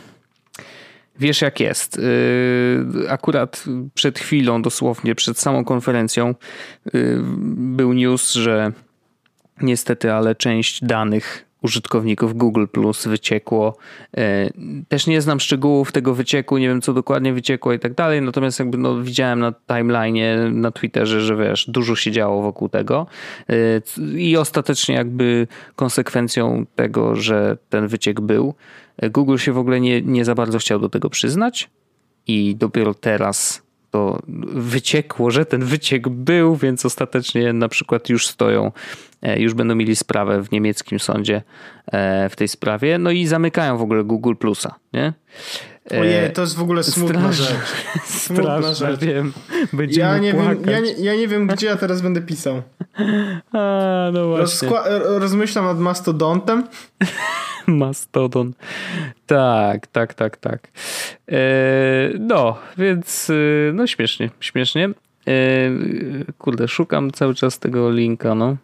wiesz 1.19 1.41
jak 1.41 1.59
jest. 1.59 1.97
Y, 1.97 2.85
akurat 3.09 3.65
przed 3.93 4.19
chwilą, 4.19 4.61
dosłownie 4.61 5.15
przed 5.15 5.39
samą 5.39 5.65
konferencją, 5.65 6.35
y, 6.95 7.19
był 7.55 7.93
news, 7.93 8.33
że 8.33 8.71
niestety, 9.61 10.13
ale 10.13 10.35
część 10.35 10.83
danych 10.83 11.45
użytkowników 11.61 12.37
Google 12.37 12.65
Plus 12.71 13.07
wyciekło. 13.07 13.77
E, 14.17 14.49
też 14.87 15.07
nie 15.07 15.21
znam 15.21 15.39
szczegółów 15.39 15.91
tego 15.91 16.15
wycieku, 16.15 16.57
nie 16.57 16.67
wiem 16.67 16.81
co 16.81 16.93
dokładnie 16.93 17.33
wyciekło 17.33 17.73
i 17.73 17.79
tak 17.79 17.93
dalej, 17.93 18.21
natomiast 18.21 18.59
jakby 18.59 18.77
no, 18.77 19.01
widziałem 19.01 19.39
na 19.39 19.51
timeline'ie 19.51 20.53
na 20.53 20.71
Twitterze, 20.71 21.21
że 21.21 21.35
wiesz, 21.35 21.69
dużo 21.69 21.95
się 21.95 22.11
działo 22.11 22.41
wokół 22.41 22.69
tego 22.69 23.07
e, 23.49 23.55
i 24.17 24.37
ostatecznie 24.37 24.95
jakby 24.95 25.47
konsekwencją 25.75 26.65
tego, 26.75 27.15
że 27.15 27.57
ten 27.69 27.87
wyciek 27.87 28.21
był, 28.21 28.53
e, 28.97 29.09
Google 29.09 29.37
się 29.37 29.53
w 29.53 29.57
ogóle 29.57 29.79
nie, 29.79 30.01
nie 30.01 30.25
za 30.25 30.35
bardzo 30.35 30.59
chciał 30.59 30.79
do 30.79 30.89
tego 30.89 31.09
przyznać 31.09 31.69
i 32.27 32.55
dopiero 32.55 32.93
teraz 32.93 33.64
to 33.95 34.19
wyciekło, 34.55 35.31
że 35.31 35.45
ten 35.45 35.65
wyciek 35.65 36.09
był, 36.09 36.55
więc 36.55 36.85
ostatecznie 36.85 37.53
na 37.53 37.69
przykład 37.69 38.09
już 38.09 38.27
stoją, 38.27 38.71
e, 39.21 39.39
już 39.39 39.53
będą 39.53 39.75
mieli 39.75 39.95
sprawę 39.95 40.43
w 40.43 40.51
niemieckim 40.51 40.99
sądzie 40.99 41.41
e, 41.91 42.29
w 42.29 42.35
tej 42.35 42.47
sprawie. 42.47 42.97
No 42.97 43.11
i 43.11 43.27
zamykają 43.27 43.77
w 43.77 43.81
ogóle 43.81 44.03
Google 44.03 44.35
Plusa, 44.35 44.75
nie? 44.93 45.13
E, 45.91 45.99
Ojej, 46.01 46.33
to 46.33 46.41
jest 46.41 46.55
w 46.55 46.61
ogóle 46.61 46.83
smutna 46.83 47.33
Straż, 47.33 47.49
rzecz. 47.49 47.57
Smutna 48.05 48.73
rzecz. 48.73 48.99
wiem. 48.99 49.33
Będziemy 49.73 50.07
ja 50.07 50.17
nie 50.17 50.33
płakać. 50.33 50.57
wiem, 50.57 50.69
ja 50.69 50.79
nie, 50.79 50.91
ja 50.91 51.15
nie 51.15 51.27
wiem, 51.27 51.47
gdzie 51.47 51.67
ja 51.67 51.75
teraz 51.75 52.01
będę 52.01 52.21
pisał. 52.21 52.61
A, 53.53 54.09
no 54.13 54.27
właśnie. 54.27 54.69
rozmyślam 55.03 55.65
nad 55.65 55.79
mastodontem. 55.79 56.67
Mastodon. 57.67 58.53
Tak, 59.25 59.87
tak, 59.87 60.13
tak, 60.13 60.37
tak. 60.37 60.67
E, 61.31 61.37
no, 62.19 62.57
więc 62.77 63.29
e, 63.29 63.73
no 63.73 63.87
śmiesznie, 63.87 64.29
śmiesznie. 64.39 64.89
E, 65.27 65.31
kurde, 66.37 66.67
szukam 66.67 67.11
cały 67.11 67.35
czas 67.35 67.59
tego 67.59 67.91
linka, 67.91 68.35
no. 68.35 68.57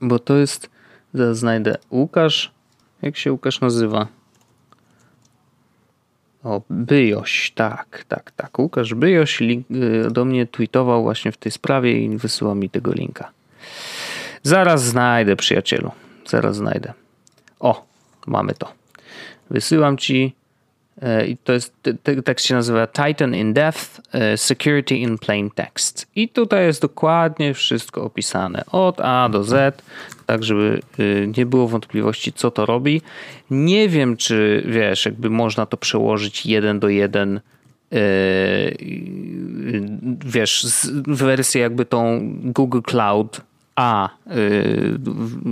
Bo 0.00 0.18
to 0.18 0.36
jest, 0.36 0.70
zaraz 1.14 1.38
znajdę, 1.38 1.76
Łukasz, 1.90 2.52
jak 3.02 3.16
się 3.16 3.32
Łukasz 3.32 3.60
nazywa? 3.60 4.06
O, 6.44 6.62
Byjoś, 6.70 7.52
tak, 7.54 8.04
tak, 8.08 8.30
tak. 8.30 8.58
Łukasz 8.58 8.94
Byjoś 8.94 9.40
link, 9.40 9.66
do 10.10 10.24
mnie 10.24 10.46
tweetował 10.46 11.02
właśnie 11.02 11.32
w 11.32 11.36
tej 11.36 11.52
sprawie 11.52 12.04
i 12.04 12.16
wysyła 12.16 12.54
mi 12.54 12.70
tego 12.70 12.92
linka. 12.92 13.30
Zaraz 14.42 14.84
znajdę, 14.84 15.36
przyjacielu. 15.36 15.90
Zaraz 16.26 16.56
znajdę. 16.56 16.92
O, 17.60 17.86
mamy 18.26 18.54
to. 18.54 18.72
Wysyłam 19.50 19.98
ci 19.98 20.34
i 21.28 21.36
to 21.36 21.52
jest, 21.52 21.74
tekst 22.24 22.46
się 22.46 22.54
nazywa 22.54 22.86
Titan 22.86 23.34
in 23.34 23.52
Depth, 23.52 24.00
e, 24.12 24.36
Security 24.36 24.96
in 24.96 25.18
Plain 25.18 25.50
Text. 25.50 26.06
I 26.16 26.28
tutaj 26.28 26.66
jest 26.66 26.82
dokładnie 26.82 27.54
wszystko 27.54 28.02
opisane 28.02 28.64
od 28.72 29.00
A 29.00 29.28
do 29.28 29.44
Z, 29.44 29.82
tak 30.26 30.44
żeby 30.44 30.80
e, 30.98 31.26
nie 31.26 31.46
było 31.46 31.68
wątpliwości, 31.68 32.32
co 32.32 32.50
to 32.50 32.66
robi. 32.66 33.02
Nie 33.50 33.88
wiem, 33.88 34.16
czy 34.16 34.62
wiesz, 34.66 35.04
jakby 35.04 35.30
można 35.30 35.66
to 35.66 35.76
przełożyć 35.76 36.46
jeden 36.46 36.80
do 36.80 36.88
jeden 36.88 37.40
wiesz, 40.24 40.66
wersję 41.06 41.60
jakby 41.60 41.84
tą 41.84 42.20
Google 42.42 42.80
Cloud 42.80 43.40
a 43.76 44.08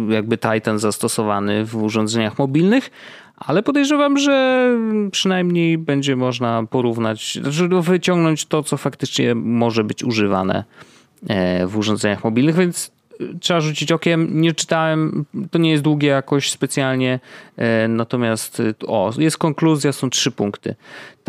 jakby 0.08 0.38
Titan 0.38 0.78
zastosowany 0.78 1.64
w 1.64 1.76
urządzeniach 1.76 2.38
mobilnych, 2.38 2.90
ale 3.46 3.62
podejrzewam, 3.62 4.18
że 4.18 4.68
przynajmniej 5.10 5.78
będzie 5.78 6.16
można 6.16 6.62
porównać, 6.70 7.38
wyciągnąć 7.80 8.46
to, 8.46 8.62
co 8.62 8.76
faktycznie 8.76 9.34
może 9.34 9.84
być 9.84 10.04
używane 10.04 10.64
e, 11.28 11.66
w 11.66 11.78
urządzeniach 11.78 12.24
mobilnych, 12.24 12.56
więc 12.56 12.90
y, 13.20 13.38
trzeba 13.40 13.60
rzucić 13.60 13.92
okiem. 13.92 14.40
Nie 14.40 14.52
czytałem, 14.52 15.24
to 15.50 15.58
nie 15.58 15.70
jest 15.70 15.82
długie 15.82 16.08
jakoś 16.08 16.50
specjalnie, 16.50 17.20
e, 17.56 17.88
natomiast 17.88 18.62
o, 18.86 19.12
jest 19.18 19.38
konkluzja, 19.38 19.92
są 19.92 20.10
trzy 20.10 20.30
punkty. 20.30 20.74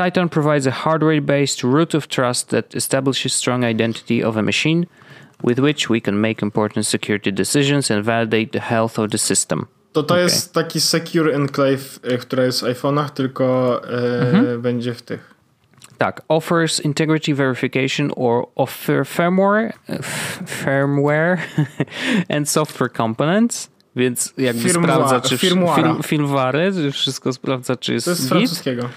Titan 0.06 0.30
provides 0.30 0.68
a 0.68 0.72
hardware-based 0.72 1.74
root 1.74 1.96
of 1.96 2.08
trust 2.08 2.50
that 2.50 2.76
establishes 2.76 3.34
strong 3.34 3.64
identity 3.64 4.28
of 4.28 4.38
a 4.38 4.42
machine– 4.42 4.86
with 5.44 5.60
which 5.60 5.90
we 5.90 6.00
can 6.00 6.20
make 6.22 6.42
important 6.42 6.88
security 6.88 7.32
decisions 7.32 7.92
and 7.92 8.06
validate 8.06 8.52
the 8.52 8.60
health 8.60 8.98
of 8.98 9.12
the 9.12 9.18
system. 9.18 9.68
To 9.94 10.04
to 10.04 10.14
okay. 10.14 10.24
jest 10.24 10.54
taki 10.54 10.82
Secure 10.82 11.34
Enclave, 11.34 12.00
e, 12.04 12.18
która 12.18 12.44
jest 12.44 12.62
w 12.62 12.64
iPhone'ach, 12.64 13.10
tylko 13.10 13.82
e, 13.84 14.22
mhm. 14.22 14.62
będzie 14.62 14.94
w 14.94 15.02
tych. 15.02 15.34
Tak, 15.98 16.22
offers 16.28 16.80
integrity 16.80 17.36
verification 17.36 18.12
or 18.16 18.46
offer 18.56 19.08
firmware, 19.08 19.74
firmware 20.48 21.38
and 22.38 22.50
software 22.50 22.92
components. 22.92 23.70
Więc 23.96 24.34
jakby 24.38 24.62
Firmwa, 24.64 24.94
sprawdza, 24.94 25.22
czy 25.22 25.38
firmware, 26.04 26.66
wszystko 26.92 27.34
sprawdza, 27.34 27.76
czy 27.76 27.94
jest. 27.94 28.06
To 28.06 28.12
jest 28.12 28.24
z 28.24 28.30
francuskiego. 28.30 28.90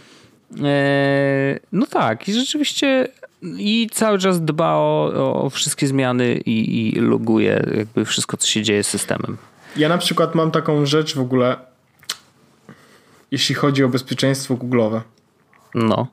E, 0.65 1.59
no 1.73 1.87
tak, 1.87 2.29
i 2.29 2.33
rzeczywiście 2.33 3.09
i 3.43 3.89
cały 3.93 4.19
czas 4.19 4.45
dba 4.45 4.75
o, 4.75 5.43
o 5.45 5.51
wszystkie 5.51 5.87
zmiany 5.87 6.41
i, 6.47 6.89
i 6.89 7.01
loguje 7.01 7.67
jakby 7.77 8.05
wszystko, 8.05 8.37
co 8.37 8.47
się 8.47 8.63
dzieje 8.63 8.85
z 8.85 8.87
systemem. 8.87 9.37
Ja 9.77 9.89
na 9.89 9.99
przykład 9.99 10.35
mam 10.35 10.51
taką 10.51 10.87
rzecz 10.87 11.15
w 11.15 11.21
ogóle, 11.21 11.57
jeśli 13.31 13.55
chodzi 13.55 13.85
o 13.85 13.89
bezpieczeństwo 13.89 14.55
Google'owe. 14.55 15.01
No. 15.75 16.07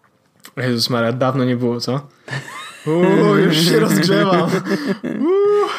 Jezus 0.57 0.89
Maria, 0.89 1.13
dawno 1.13 1.45
nie 1.45 1.55
było, 1.55 1.79
co? 1.79 2.07
Uuu, 2.85 3.35
już 3.35 3.57
się 3.57 3.79
rozgrzewam. 3.79 4.49
Uuu. 5.03 5.69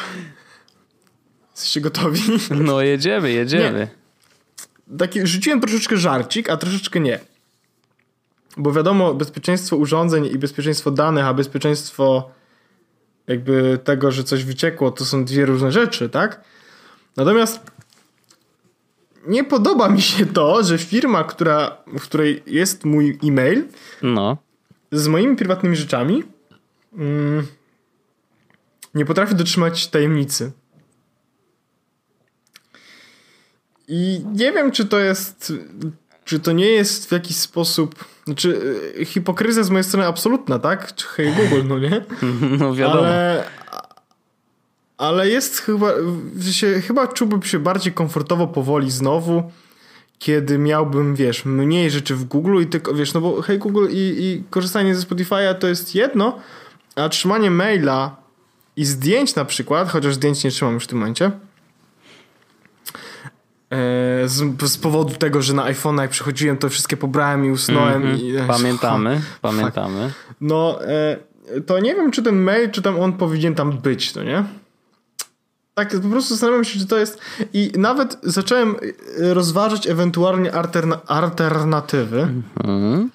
Jesteście 1.51 1.81
gotowi? 1.81 2.21
No 2.51 2.81
jedziemy, 2.81 3.31
jedziemy. 3.31 3.87
Nie. 4.89 4.97
Taki, 4.97 5.27
rzuciłem 5.27 5.61
troszeczkę 5.61 5.97
żarcik, 5.97 6.49
a 6.49 6.57
troszeczkę 6.57 6.99
nie. 6.99 7.19
Bo 8.57 8.71
wiadomo, 8.71 9.13
bezpieczeństwo 9.13 9.75
urządzeń 9.75 10.25
i 10.25 10.37
bezpieczeństwo 10.37 10.91
danych, 10.91 11.25
a 11.25 11.33
bezpieczeństwo 11.33 12.31
jakby 13.27 13.79
tego, 13.83 14.11
że 14.11 14.23
coś 14.23 14.43
wyciekło, 14.43 14.91
to 14.91 15.05
są 15.05 15.25
dwie 15.25 15.45
różne 15.45 15.71
rzeczy, 15.71 16.09
tak? 16.09 16.41
Natomiast 17.17 17.71
nie 19.27 19.43
podoba 19.43 19.89
mi 19.89 20.01
się 20.01 20.25
to, 20.25 20.63
że 20.63 20.77
firma, 20.77 21.23
która, 21.23 21.77
w 21.87 22.01
której 22.01 22.43
jest 22.47 22.85
mój 22.85 23.19
e-mail, 23.23 23.63
no. 24.01 24.37
z 24.91 25.07
moimi 25.07 25.35
prywatnymi 25.35 25.75
rzeczami, 25.75 26.23
mm, 26.97 27.47
nie 28.95 29.05
potrafi 29.05 29.35
dotrzymać 29.35 29.87
tajemnicy. 29.87 30.51
I 33.87 34.21
nie 34.33 34.51
wiem, 34.51 34.71
czy 34.71 34.85
to 34.85 34.99
jest. 34.99 35.53
Czy 36.25 36.39
to 36.39 36.51
nie 36.51 36.67
jest 36.67 37.09
w 37.09 37.11
jakiś 37.11 37.37
sposób. 37.37 38.05
Znaczy, 38.25 38.79
hipokryzja 39.05 39.63
z 39.63 39.69
mojej 39.69 39.83
strony 39.83 40.07
absolutna, 40.07 40.59
tak? 40.59 41.01
Hej 41.01 41.33
Google, 41.33 41.67
no 41.67 41.79
nie? 41.79 42.05
No 42.59 42.75
wiadomo. 42.75 42.99
Ale, 42.99 43.43
ale 44.97 45.29
jest 45.29 45.59
chyba. 45.59 45.91
Się, 46.51 46.81
chyba 46.81 47.07
czułbym 47.07 47.43
się 47.43 47.59
bardziej 47.59 47.93
komfortowo 47.93 48.47
powoli 48.47 48.91
znowu, 48.91 49.51
kiedy 50.19 50.57
miałbym, 50.57 51.15
wiesz, 51.15 51.45
mniej 51.45 51.91
rzeczy 51.91 52.15
w 52.15 52.23
Google 52.23 52.61
i 52.61 52.65
tylko, 52.65 52.93
wiesz, 52.93 53.13
no 53.13 53.21
bo 53.21 53.41
hej 53.41 53.59
Google 53.59 53.87
i, 53.89 53.93
i 53.95 54.43
korzystanie 54.49 54.95
ze 54.95 55.07
Spotify'a 55.07 55.55
to 55.55 55.67
jest 55.67 55.95
jedno, 55.95 56.39
a 56.95 57.09
trzymanie 57.09 57.51
maila 57.51 58.15
i 58.75 58.85
zdjęć 58.85 59.35
na 59.35 59.45
przykład, 59.45 59.89
chociaż 59.89 60.15
zdjęć 60.15 60.43
nie 60.43 60.51
trzymam 60.51 60.73
już 60.73 60.83
w 60.83 60.87
tym 60.87 60.97
momencie 60.97 61.31
E, 63.75 64.27
z, 64.27 64.61
z, 64.61 64.77
powodu 64.77 65.13
tego, 65.13 65.41
że 65.41 65.53
na 65.53 65.63
iPhone'a 65.63 66.01
jak 66.01 66.11
przychodziłem, 66.11 66.57
to 66.57 66.69
wszystkie 66.69 66.97
pobrałem 66.97 67.45
i 67.45 67.51
usnąłem. 67.51 68.01
Mm 68.01 68.17
-hmm. 68.17 68.43
i, 68.43 68.47
pamiętamy, 68.47 69.21
pamiętamy. 69.41 70.11
No, 70.41 70.79
e, 70.87 71.17
to 71.65 71.79
nie 71.79 71.95
wiem, 71.95 72.11
czy 72.11 72.23
ten 72.23 72.35
mail, 72.35 72.71
czy 72.71 72.81
tam 72.81 72.99
on 72.99 73.13
powinien 73.13 73.55
tam 73.55 73.77
być, 73.77 74.15
no 74.15 74.23
nie? 74.23 74.43
Tak, 75.75 76.01
po 76.01 76.09
prostu 76.09 76.29
zastanawiam 76.29 76.63
się, 76.63 76.79
czy 76.79 76.87
to 76.87 76.97
jest. 76.97 77.21
I 77.53 77.71
nawet 77.77 78.17
zacząłem 78.23 78.75
e, 79.19 79.33
rozważać 79.33 79.87
ewentualnie 79.87 80.53
alterna 80.53 81.01
alternatywy. 81.07 82.27
-hmm. 82.59 83.07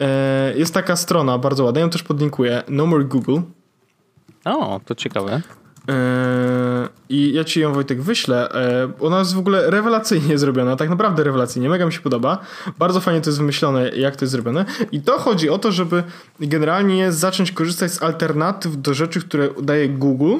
e, 0.00 0.58
jest 0.58 0.74
taka 0.74 0.96
strona 0.96 1.38
bardzo 1.38 1.64
ładna, 1.64 1.80
ją 1.80 1.90
też 1.90 2.02
podlinkuję. 2.02 2.62
No 2.68 2.86
More 2.86 3.04
Google. 3.04 3.38
O, 4.44 4.80
to 4.84 4.94
ciekawe. 4.94 5.42
Yy, 5.88 5.94
I 7.08 7.32
ja 7.32 7.44
ci 7.44 7.60
ją 7.60 7.72
Wojtek 7.72 8.02
wyślę. 8.02 8.48
Yy, 8.98 9.06
ona 9.06 9.18
jest 9.18 9.34
w 9.34 9.38
ogóle 9.38 9.70
rewelacyjnie 9.70 10.38
zrobiona, 10.44 10.76
tak 10.76 10.90
naprawdę 10.90 11.24
rewelacyjnie, 11.24 11.68
mega 11.68 11.86
mi 11.86 11.92
się 11.92 12.00
podoba. 12.00 12.38
Bardzo 12.78 13.00
fajnie 13.00 13.20
to 13.20 13.30
jest 13.30 13.38
wymyślone, 13.38 13.88
jak 13.88 14.16
to 14.16 14.24
jest 14.24 14.32
zrobione. 14.32 14.64
I 14.92 15.00
to 15.00 15.18
chodzi 15.18 15.50
o 15.50 15.58
to, 15.58 15.72
żeby 15.72 16.04
generalnie 16.40 17.12
zacząć 17.12 17.52
korzystać 17.52 17.92
z 17.92 18.02
alternatyw 18.02 18.82
do 18.82 18.94
rzeczy, 18.94 19.20
które 19.20 19.48
daje 19.62 19.88
Google. 19.88 20.38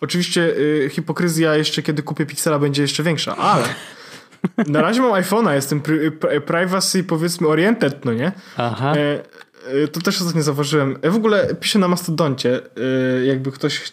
Oczywiście 0.00 0.40
yy, 0.40 0.88
hipokryzja 0.90 1.56
jeszcze 1.56 1.82
kiedy 1.82 2.02
kupię 2.02 2.26
Pixela 2.26 2.58
będzie 2.58 2.82
jeszcze 2.82 3.02
większa, 3.02 3.36
ale 3.36 3.64
na 4.66 4.82
razie 4.82 5.00
mam 5.00 5.22
iPhone'a, 5.22 5.54
jestem 5.54 5.82
privacy 6.46 7.04
powiedzmy 7.04 7.48
oriented, 7.48 8.04
no 8.04 8.12
nie? 8.12 8.32
Aha. 8.56 8.94
To 9.92 10.00
też 10.00 10.20
ostatnio 10.20 10.42
zauważyłem. 10.42 10.98
Ja 11.02 11.10
w 11.10 11.16
ogóle 11.16 11.54
piszę 11.54 11.78
na 11.78 11.88
Mastodoncie, 11.88 12.60
jakby 13.24 13.52
ktoś 13.52 13.92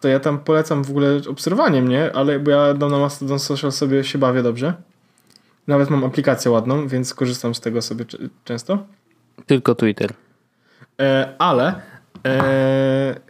to 0.00 0.08
ja 0.08 0.20
tam 0.20 0.38
polecam 0.38 0.84
w 0.84 0.90
ogóle 0.90 1.20
obserwowanie 1.28 1.82
mnie, 1.82 2.10
ale 2.14 2.38
bo 2.38 2.50
ja 2.50 2.74
dam 2.74 2.90
na 2.90 2.98
Mastodon 2.98 3.38
Social 3.38 3.72
sobie 3.72 4.04
się 4.04 4.18
bawię 4.18 4.42
dobrze. 4.42 4.74
Nawet 5.66 5.90
mam 5.90 6.04
aplikację 6.04 6.50
ładną, 6.50 6.88
więc 6.88 7.14
korzystam 7.14 7.54
z 7.54 7.60
tego 7.60 7.82
sobie 7.82 8.04
często. 8.44 8.86
Tylko 9.46 9.74
Twitter. 9.74 10.12
E, 11.00 11.34
ale 11.38 11.80
e, 12.26 13.20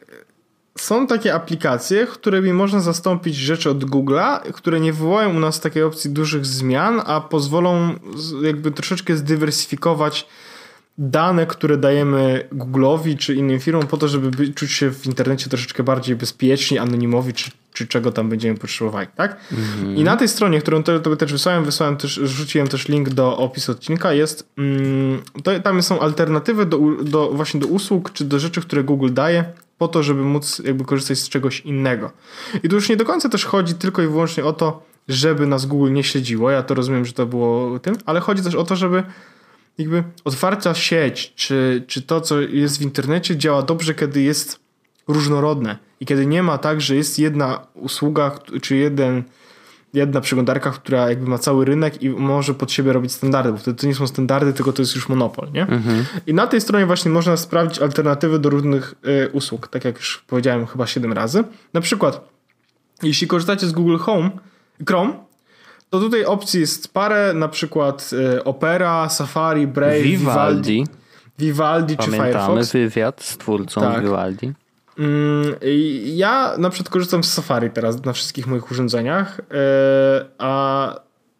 są 0.77 1.07
takie 1.07 1.35
aplikacje, 1.35 2.07
którymi 2.07 2.53
można 2.53 2.81
zastąpić 2.81 3.37
rzeczy 3.37 3.71
od 3.71 3.85
Google'a, 3.85 4.41
które 4.53 4.81
nie 4.81 4.93
wywołają 4.93 5.37
u 5.37 5.41
nas 5.41 5.61
takiej 5.61 5.83
opcji 5.83 6.11
dużych 6.11 6.47
zmian, 6.47 7.03
a 7.07 7.21
pozwolą 7.21 7.95
jakby 8.43 8.71
troszeczkę 8.71 9.17
zdywersyfikować 9.17 10.27
dane, 10.99 11.47
które 11.47 11.77
dajemy 11.77 12.49
Google'owi 12.53 13.17
czy 13.17 13.35
innym 13.35 13.61
firmom 13.61 13.87
po 13.87 13.97
to, 13.97 14.09
żeby 14.09 14.53
czuć 14.53 14.73
się 14.73 14.91
w 14.91 15.07
internecie 15.07 15.51
troszeczkę 15.51 15.83
bardziej 15.83 16.17
bezpiecznie, 16.17 16.81
anonimowi, 16.81 17.33
czy, 17.33 17.51
czy 17.73 17.87
czego 17.87 18.13
tam 18.13 18.29
będziemy 18.29 18.59
potrzebowali, 18.59 19.09
tak? 19.17 19.37
Mm-hmm. 19.37 19.99
I 19.99 20.05
na 20.05 20.17
tej 20.17 20.29
stronie, 20.29 20.61
którą 20.61 20.83
to, 20.83 21.01
to 21.01 21.17
też 21.17 21.33
wysłałem, 21.33 21.65
wysłałem 21.65 21.97
też, 21.97 22.21
rzuciłem 22.25 22.69
też 22.69 22.89
link 22.89 23.09
do 23.09 23.37
opisu 23.37 23.73
odcinka, 23.73 24.13
jest, 24.13 24.49
mm, 24.59 25.23
to, 25.43 25.61
tam 25.61 25.83
są 25.83 26.01
alternatywy 26.01 26.67
do, 26.67 26.79
do, 27.03 27.31
właśnie 27.31 27.61
do 27.61 27.67
usług, 27.67 28.13
czy 28.13 28.25
do 28.25 28.39
rzeczy, 28.39 28.61
które 28.61 28.85
Google 28.85 29.13
daje, 29.13 29.45
po 29.79 29.89
to, 29.89 30.03
żeby 30.03 30.23
móc 30.23 30.59
jakby 30.65 30.85
korzystać 30.85 31.19
z 31.19 31.29
czegoś 31.29 31.61
innego. 31.61 32.13
I 32.63 32.69
tu 32.69 32.75
już 32.75 32.89
nie 32.89 32.97
do 32.97 33.05
końca 33.05 33.29
też 33.29 33.45
chodzi 33.45 33.75
tylko 33.75 34.03
i 34.03 34.07
wyłącznie 34.07 34.45
o 34.45 34.53
to, 34.53 34.83
żeby 35.09 35.47
nas 35.47 35.67
Google 35.67 35.93
nie 35.93 36.05
śledziło, 36.05 36.51
ja 36.51 36.63
to 36.63 36.75
rozumiem, 36.75 37.05
że 37.05 37.13
to 37.13 37.27
było 37.27 37.79
tym, 37.79 37.97
ale 38.07 38.21
chodzi 38.21 38.43
też 38.43 38.55
o 38.55 38.65
to, 38.65 38.77
żeby 38.77 39.03
jakby 39.79 40.05
otwarta 40.25 40.75
sieć, 40.75 41.33
czy, 41.37 41.85
czy 41.87 42.03
to, 42.03 42.21
co 42.21 42.41
jest 42.41 42.79
w 42.79 42.83
internecie, 42.83 43.37
działa 43.37 43.63
dobrze, 43.63 43.95
kiedy 43.95 44.23
jest 44.23 44.61
różnorodne 45.09 45.79
i 46.01 46.07
kiedy 46.07 46.27
nie 46.27 46.43
ma 46.43 46.59
tak, 46.59 46.81
że 46.81 46.97
jest 46.97 47.19
jedna 47.19 47.67
usługa, 47.75 48.39
czy 48.63 48.77
jeden, 48.77 49.23
jedna 49.97 50.21
przeglądarka, 50.21 50.71
która 50.71 51.09
jakby 51.09 51.31
ma 51.31 51.39
cały 51.39 51.65
rynek 51.65 52.03
i 52.03 52.11
może 52.11 52.55
pod 52.55 52.73
siebie 52.73 52.93
robić 52.93 53.13
standardy, 53.13 53.53
bo 53.53 53.59
wtedy 53.59 53.81
to 53.81 53.87
nie 53.87 53.95
są 53.95 54.07
standardy, 54.07 54.53
tylko 54.53 54.73
to 54.73 54.83
jest 54.83 54.95
już 54.95 55.09
monopol, 55.09 55.53
nie? 55.53 55.63
Mhm. 55.63 56.05
I 56.27 56.35
na 56.35 56.47
tej 56.47 56.61
stronie 56.61 56.87
właśnie 56.87 57.11
można 57.11 57.37
sprawdzić 57.37 57.79
alternatywy 57.79 58.39
do 58.39 58.51
różnych 58.51 58.95
y, 59.25 59.31
usług, 59.33 59.69
tak 59.69 59.85
jak 59.85 59.97
już 59.97 60.25
powiedziałem 60.27 60.67
chyba 60.67 60.87
7 60.87 61.13
razy. 61.13 61.45
Na 61.75 61.81
przykład, 61.81 62.29
jeśli 63.03 63.27
korzystacie 63.27 63.67
z 63.67 63.73
Google 63.73 63.97
Home, 63.97 64.31
Chrome, 64.89 65.13
to 65.91 66.01
tutaj 66.01 66.25
opcji 66.25 66.61
jest 66.61 66.93
parę, 66.93 67.35
na 67.35 67.49
przykład 67.49 68.11
y, 68.37 68.45
Opera, 68.45 69.09
Safari, 69.09 69.67
Brave, 69.67 70.03
Vivaldi. 70.03 70.87
Vivaldi, 71.39 71.97
czy 71.97 72.11
Firefox. 72.11 72.73
wywiad 72.73 73.23
z 73.23 73.37
twórcą 73.39 73.81
tak. 73.81 74.03
Vivaldi. 74.03 74.53
Mm, 74.99 75.55
ja 76.05 76.55
na 76.59 76.71
przykład 76.71 76.93
korzystam 76.93 77.25
z 77.25 77.33
Safari 77.33 77.71
teraz 77.71 78.05
na 78.05 78.13
wszystkich 78.13 78.47
moich 78.47 78.71
urządzeniach, 78.71 79.39
y, 79.41 79.43
a 80.39 80.95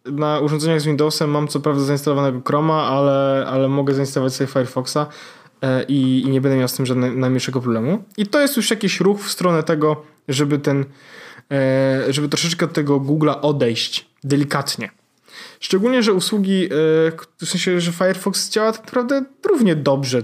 na 0.05 0.39
urządzeniach 0.39 0.81
z 0.81 0.85
Windowsem 0.85 1.29
mam 1.29 1.47
co 1.47 1.59
prawda 1.59 1.83
zainstalowanego 1.83 2.41
Chroma, 2.47 2.83
ale, 2.83 3.45
ale 3.47 3.67
mogę 3.67 3.93
zainstalować 3.93 4.33
sobie 4.33 4.47
Firefoxa 4.47 4.97
y, 4.97 5.67
i, 5.87 6.21
i 6.21 6.29
nie 6.29 6.41
będę 6.41 6.57
miał 6.57 6.67
z 6.67 6.73
tym 6.73 6.85
żadnego 6.85 7.19
najmniejszego 7.19 7.61
problemu. 7.61 8.03
I 8.17 8.27
to 8.27 8.41
jest 8.41 8.57
już 8.57 8.69
jakiś 8.69 8.99
ruch 8.99 9.19
w 9.19 9.31
stronę 9.31 9.63
tego, 9.63 10.03
żeby 10.27 10.59
ten 10.59 10.85
E, 11.51 12.13
żeby 12.13 12.29
troszeczkę 12.29 12.65
od 12.65 12.73
tego 12.73 12.99
Google'a 12.99 13.35
odejść 13.41 14.09
delikatnie. 14.23 14.89
Szczególnie, 15.59 16.03
że 16.03 16.13
usługi, 16.13 16.65
e, 16.65 16.69
w 17.37 17.45
sensie, 17.45 17.81
że 17.81 17.91
Firefox 17.91 18.49
działa 18.49 18.71
tak 18.71 18.85
naprawdę 18.85 19.25
równie 19.49 19.75
dobrze 19.75 20.23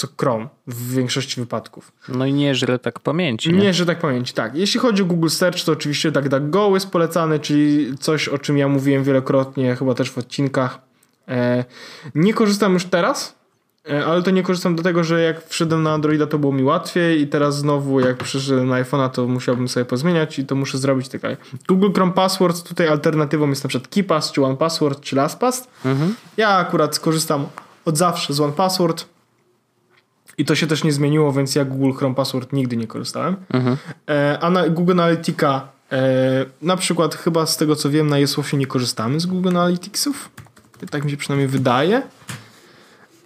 co 0.00 0.08
Chrome 0.20 0.48
w 0.66 0.94
większości 0.94 1.40
wypadków. 1.40 1.92
No 2.08 2.26
i 2.26 2.32
nie 2.32 2.54
żre 2.54 2.78
tak 2.78 3.00
pamięci. 3.00 3.52
Nie, 3.52 3.58
nie 3.58 3.74
że 3.74 3.86
tak 3.86 3.98
pamięci, 3.98 4.34
tak. 4.34 4.54
Jeśli 4.56 4.80
chodzi 4.80 5.02
o 5.02 5.06
Google 5.06 5.28
Search, 5.28 5.64
to 5.64 5.72
oczywiście 5.72 6.10
DuckDuckGo 6.10 6.70
jest 6.74 6.90
polecany, 6.90 7.38
czyli 7.38 7.98
coś, 7.98 8.28
o 8.28 8.38
czym 8.38 8.58
ja 8.58 8.68
mówiłem 8.68 9.04
wielokrotnie, 9.04 9.76
chyba 9.76 9.94
też 9.94 10.10
w 10.10 10.18
odcinkach. 10.18 10.78
E, 11.28 11.64
nie 12.14 12.34
korzystam 12.34 12.74
już 12.74 12.84
teraz, 12.84 13.40
E, 13.88 14.06
ale 14.06 14.22
to 14.22 14.30
nie 14.30 14.42
korzystam 14.42 14.76
do 14.76 14.82
tego, 14.82 15.04
że 15.04 15.22
jak 15.22 15.48
wszedłem 15.48 15.82
na 15.82 15.92
Androida 15.92 16.26
to 16.26 16.38
było 16.38 16.52
mi 16.52 16.62
łatwiej 16.62 17.20
i 17.20 17.26
teraz 17.26 17.58
znowu 17.58 18.00
jak 18.00 18.16
przyszedłem 18.16 18.68
na 18.68 18.84
iPhone'a 18.84 19.10
to 19.10 19.26
musiałbym 19.26 19.68
sobie 19.68 19.84
pozmieniać 19.84 20.38
i 20.38 20.46
to 20.46 20.54
muszę 20.54 20.78
zrobić 20.78 21.08
tak. 21.08 21.36
Google 21.68 21.92
Chrome 21.94 22.12
Passwords 22.12 22.62
tutaj 22.62 22.88
alternatywą 22.88 23.48
jest 23.48 23.64
na 23.64 23.68
przykład 23.68 23.94
KeePass, 23.94 24.32
czy 24.32 24.44
OnePassword, 24.44 25.00
czy 25.00 25.16
LastPass. 25.16 25.68
Mhm. 25.84 26.14
Ja 26.36 26.48
akurat 26.48 26.94
skorzystam 26.94 27.46
od 27.84 27.98
zawsze 27.98 28.34
z 28.34 28.40
OnePassword 28.40 29.06
i 30.38 30.44
to 30.44 30.54
się 30.54 30.66
też 30.66 30.84
nie 30.84 30.92
zmieniło, 30.92 31.32
więc 31.32 31.54
ja 31.54 31.64
Google 31.64 31.92
Chrome 31.92 32.14
Password 32.14 32.52
nigdy 32.52 32.76
nie 32.76 32.86
korzystałem. 32.86 33.36
Mhm. 33.52 33.76
E, 34.08 34.38
a 34.40 34.50
na 34.50 34.68
Google 34.68 34.92
Analytica 34.92 35.68
e, 35.92 36.46
na 36.62 36.76
przykład 36.76 37.14
chyba 37.14 37.46
z 37.46 37.56
tego 37.56 37.76
co 37.76 37.90
wiem 37.90 38.08
na 38.08 38.18
Jesłosie 38.18 38.56
nie 38.56 38.66
korzystamy 38.66 39.20
z 39.20 39.26
Google 39.26 39.48
Analyticsów. 39.48 40.30
Tak 40.90 41.04
mi 41.04 41.10
się 41.10 41.16
przynajmniej 41.16 41.48
wydaje. 41.48 42.02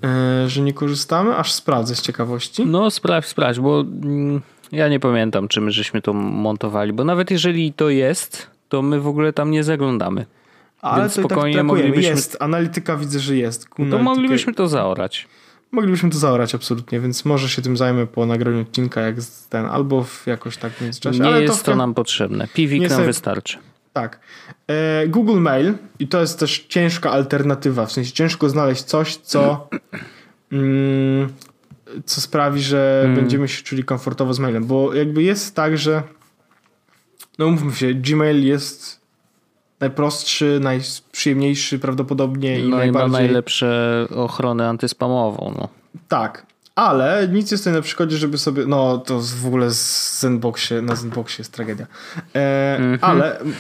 e, 0.05 0.49
że 0.49 0.61
nie 0.61 0.73
korzystamy? 0.73 1.37
Aż 1.37 1.53
sprawdzę 1.53 1.95
z 1.95 2.03
ciekawości. 2.03 2.67
No 2.67 2.91
sprawdź, 2.91 3.29
sprawdź, 3.29 3.61
bo 3.61 3.81
mm, 3.81 4.41
ja 4.73 4.89
nie 4.89 5.01
pamiętam, 5.01 5.49
czy 5.49 5.61
my 5.61 5.71
żeśmy 5.71 6.03
to 6.03 6.13
montowali, 6.13 6.93
bo 6.93 7.05
nawet 7.05 7.31
jeżeli 7.31 7.73
to 7.73 7.89
jest, 7.91 8.47
to 8.69 8.83
my 8.83 9.01
w 9.01 9.07
ogóle 9.07 9.33
tam 9.33 9.51
nie 9.51 9.65
zaglądamy. 9.65 10.27
Ale 10.81 11.03
Więc 11.03 11.15
to 11.15 11.23
tak 11.23 11.31
spokojnie 11.31 11.55
trakujemy. 11.55 11.83
moglibyśmy- 11.89 12.11
Jest, 12.11 12.37
analityka 12.41 12.97
widzę, 12.97 13.19
że 13.21 13.37
jest. 13.37 13.69
To 13.69 13.83
Analitykę- 13.83 14.03
moglibyśmy 14.03 14.55
to 14.55 14.69
zaorać. 14.69 15.29
Moglibyśmy 15.75 16.11
to 16.11 16.19
zaorać 16.19 16.55
absolutnie, 16.55 17.01
więc 17.01 17.25
może 17.25 17.49
się 17.49 17.63
tym 17.63 17.77
zajmę 17.77 18.07
po 18.07 18.27
nagraniu 18.27 18.61
odcinka, 18.61 19.01
jak 19.01 19.15
ten, 19.51 19.67
albo 19.67 20.05
w 20.05 20.27
jakoś 20.27 20.57
tak 20.57 20.73
w 20.73 20.81
międzyczasie. 20.81 21.19
Nie 21.19 21.27
ale 21.27 21.43
jest 21.43 21.59
to 21.59 21.65
tym- 21.71 21.79
nam 21.79 21.95
potrzebne. 21.95 22.49
Piwik 22.55 22.81
nam 22.83 22.91
sobie- 22.91 23.07
wystarczy. 23.07 23.59
Tak. 23.93 24.21
E, 24.67 25.09
Google 25.09 25.39
Mail 25.41 25.75
i 25.99 26.09
to 26.09 26.21
jest 26.21 26.39
też 26.39 26.65
ciężka 26.69 27.11
alternatywa, 27.11 27.87
w 27.87 27.93
sensie 27.93 28.13
ciężko 28.13 28.49
znaleźć 28.49 28.83
coś, 28.83 29.17
co, 29.17 29.69
mm, 30.53 31.29
co 32.05 32.21
sprawi, 32.21 32.63
że 32.63 33.03
Mm. 33.05 33.17
będziemy 33.17 33.49
się 33.49 33.63
czuli 33.63 33.85
komfortowo 33.85 34.35
z 34.35 34.39
mailem, 34.39 34.65
bo 34.65 34.95
jakby 34.95 35.23
jest 35.23 35.55
tak, 35.57 35.79
że 35.79 36.03
no 37.39 37.51
mówmy 37.51 37.73
się, 37.73 37.95
Gmail 37.95 38.47
jest 38.47 39.01
najprostszy, 39.81 40.59
najprzyjemniejszy 40.63 41.79
prawdopodobnie 41.79 42.61
i 42.61 42.63
No 42.63 42.71
ma 42.71 42.77
najbardziej... 42.77 43.13
najlepsze 43.13 44.07
ochronę 44.17 44.69
antyspamową. 44.69 45.55
No. 45.59 45.69
Tak, 46.09 46.47
ale 46.75 47.29
nic 47.33 47.51
jest 47.51 47.65
tutaj 47.65 47.77
na 47.79 47.83
przykładzie, 47.83 48.17
żeby 48.17 48.39
sobie. 48.39 48.67
No, 48.67 48.99
to 48.99 49.21
w 49.43 49.47
ogóle 49.47 49.71
z 49.71 50.21
Zenboxie, 50.21 50.83
na 50.83 50.97
Zenboxie 50.97 51.41
jest 51.43 51.53
tragedia. 51.53 51.87
E, 52.35 52.77
Mhm. 52.79 52.99
Ale 53.03 53.39
m, 53.41 53.55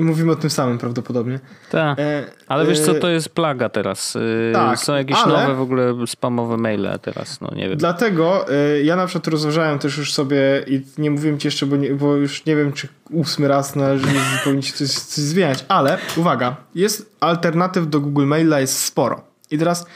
mówimy 0.00 0.32
o 0.32 0.36
tym 0.36 0.50
samym 0.50 0.78
prawdopodobnie. 0.78 1.40
Tak. 1.70 1.98
E, 1.98 2.24
Ale 2.48 2.66
wiesz 2.66 2.80
co, 2.80 2.96
e, 2.96 3.00
to 3.00 3.08
jest 3.08 3.28
plaga 3.28 3.68
teraz. 3.68 4.14
Yy, 4.14 4.50
tak, 4.52 4.78
Są 4.78 4.94
jakieś 4.94 5.16
ale- 5.24 5.40
nowe 5.42 5.54
w 5.54 5.60
ogóle 5.60 5.94
spamowe 6.06 6.56
maile 6.56 6.98
teraz, 7.02 7.40
no 7.40 7.50
nie 7.56 7.68
wiem. 7.68 7.78
Dlatego 7.78 8.48
e, 8.48 8.82
ja 8.82 8.96
na 8.96 9.06
przykład 9.06 9.26
rozważałem 9.28 9.78
też 9.78 9.98
już 9.98 10.12
sobie 10.12 10.64
i 10.66 10.82
nie 10.98 11.10
mówiłem 11.10 11.38
ci 11.38 11.46
jeszcze, 11.46 11.66
bo, 11.66 11.76
nie, 11.76 11.90
bo 11.90 12.14
już 12.14 12.46
nie 12.46 12.56
wiem, 12.56 12.72
czy 12.72 12.88
ósmy 13.10 13.48
raz 13.48 13.76
należy 13.76 14.06
powinniście 14.44 14.72
coś, 14.78 14.90
coś 14.90 15.24
zmieniać, 15.24 15.64
ale 15.68 15.98
uwaga, 16.16 16.56
jest 16.74 17.16
alternatyw 17.20 17.88
do 17.88 18.00
Google 18.00 18.26
Maila 18.26 18.60
jest 18.60 18.78
sporo. 18.84 19.27
I 19.50 19.58
teraz 19.58 19.86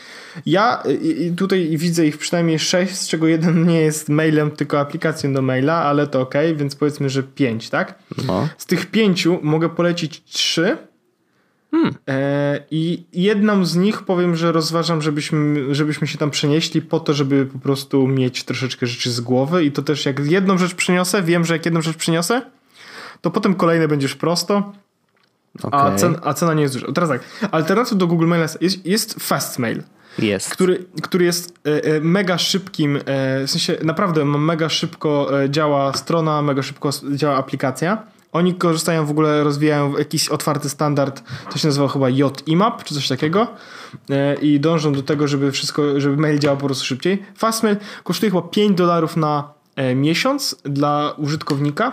ja 0.46 0.82
i, 1.02 1.32
tutaj 1.36 1.76
widzę 1.78 2.06
ich 2.06 2.18
przynajmniej 2.18 2.58
sześć, 2.58 2.94
z 2.94 3.08
czego 3.08 3.26
jeden 3.26 3.66
nie 3.66 3.80
jest 3.80 4.08
mailem, 4.08 4.50
tylko 4.50 4.80
aplikacją 4.80 5.32
do 5.32 5.42
maila, 5.42 5.74
ale 5.74 6.06
to 6.06 6.20
ok, 6.20 6.34
więc 6.56 6.76
powiedzmy, 6.76 7.10
że 7.10 7.22
pięć, 7.22 7.70
tak? 7.70 7.94
No. 8.26 8.48
Z 8.58 8.66
tych 8.66 8.86
pięciu 8.86 9.38
mogę 9.42 9.68
polecić 9.68 10.22
trzy. 10.24 10.76
E, 12.08 12.64
I 12.70 13.04
jedną 13.12 13.64
z 13.64 13.76
nich 13.76 14.02
powiem, 14.02 14.36
że 14.36 14.52
rozważam, 14.52 15.02
żebyśmy, 15.02 15.74
żebyśmy 15.74 16.06
się 16.06 16.18
tam 16.18 16.30
przenieśli 16.30 16.82
po 16.82 17.00
to, 17.00 17.14
żeby 17.14 17.46
po 17.46 17.58
prostu 17.58 18.08
mieć 18.08 18.44
troszeczkę 18.44 18.86
rzeczy 18.86 19.10
z 19.10 19.20
głowy. 19.20 19.64
I 19.64 19.72
to 19.72 19.82
też 19.82 20.06
jak 20.06 20.18
jedną 20.18 20.58
rzecz 20.58 20.74
przyniosę, 20.74 21.22
wiem, 21.22 21.44
że 21.44 21.54
jak 21.54 21.64
jedną 21.64 21.82
rzecz 21.82 21.96
przyniosę, 21.96 22.42
to 23.20 23.30
potem 23.30 23.54
kolejne 23.54 23.88
będziesz 23.88 24.14
prosto, 24.14 24.72
a, 25.62 25.66
Okej. 25.66 25.98
cen, 25.98 26.16
a 26.22 26.34
cena 26.34 26.54
nie 26.54 26.62
jest 26.62 26.74
duża. 26.74 26.92
Teraz 26.92 27.10
tak, 27.10 27.20
alternatyw 27.50 27.98
do 27.98 28.06
Google 28.06 28.26
Maila 28.26 28.46
jest, 28.60 28.86
jest 28.86 29.14
Fastmail 29.20 29.82
Jest. 30.18 30.50
który, 30.50 30.84
który 31.02 31.24
jest 31.24 31.58
e, 31.66 31.84
e, 31.84 32.00
mega 32.00 32.38
szybkim, 32.38 32.96
e, 32.96 33.00
w 33.46 33.50
sensie 33.50 33.76
naprawdę 33.84 34.24
mega 34.24 34.68
szybko 34.68 35.30
działa 35.48 35.92
strona, 35.92 36.42
mega 36.42 36.62
szybko 36.62 36.90
działa 37.14 37.36
aplikacja. 37.36 38.02
Oni 38.32 38.54
korzystają 38.54 39.06
w 39.06 39.10
ogóle, 39.10 39.44
rozwijają 39.44 39.98
jakiś 39.98 40.28
otwarty 40.28 40.68
standard, 40.68 41.22
to 41.50 41.58
się 41.58 41.68
nazywa 41.68 41.88
chyba 41.88 42.08
JIMAP 42.08 42.84
czy 42.84 42.94
coś 42.94 43.08
takiego 43.08 43.46
i 44.42 44.60
dążą 44.60 44.92
do 44.92 45.02
tego, 45.02 45.28
żeby 45.28 45.52
wszystko, 45.52 46.00
żeby 46.00 46.16
mail 46.16 46.38
działał 46.38 46.56
po 46.56 46.66
prostu 46.66 46.84
szybciej. 46.84 47.22
Fastmail 47.36 47.76
kosztuje 48.04 48.30
chyba 48.30 48.42
5 48.42 48.78
dolarów 48.78 49.16
na 49.16 49.52
miesiąc 49.94 50.56
dla 50.64 51.14
użytkownika. 51.16 51.92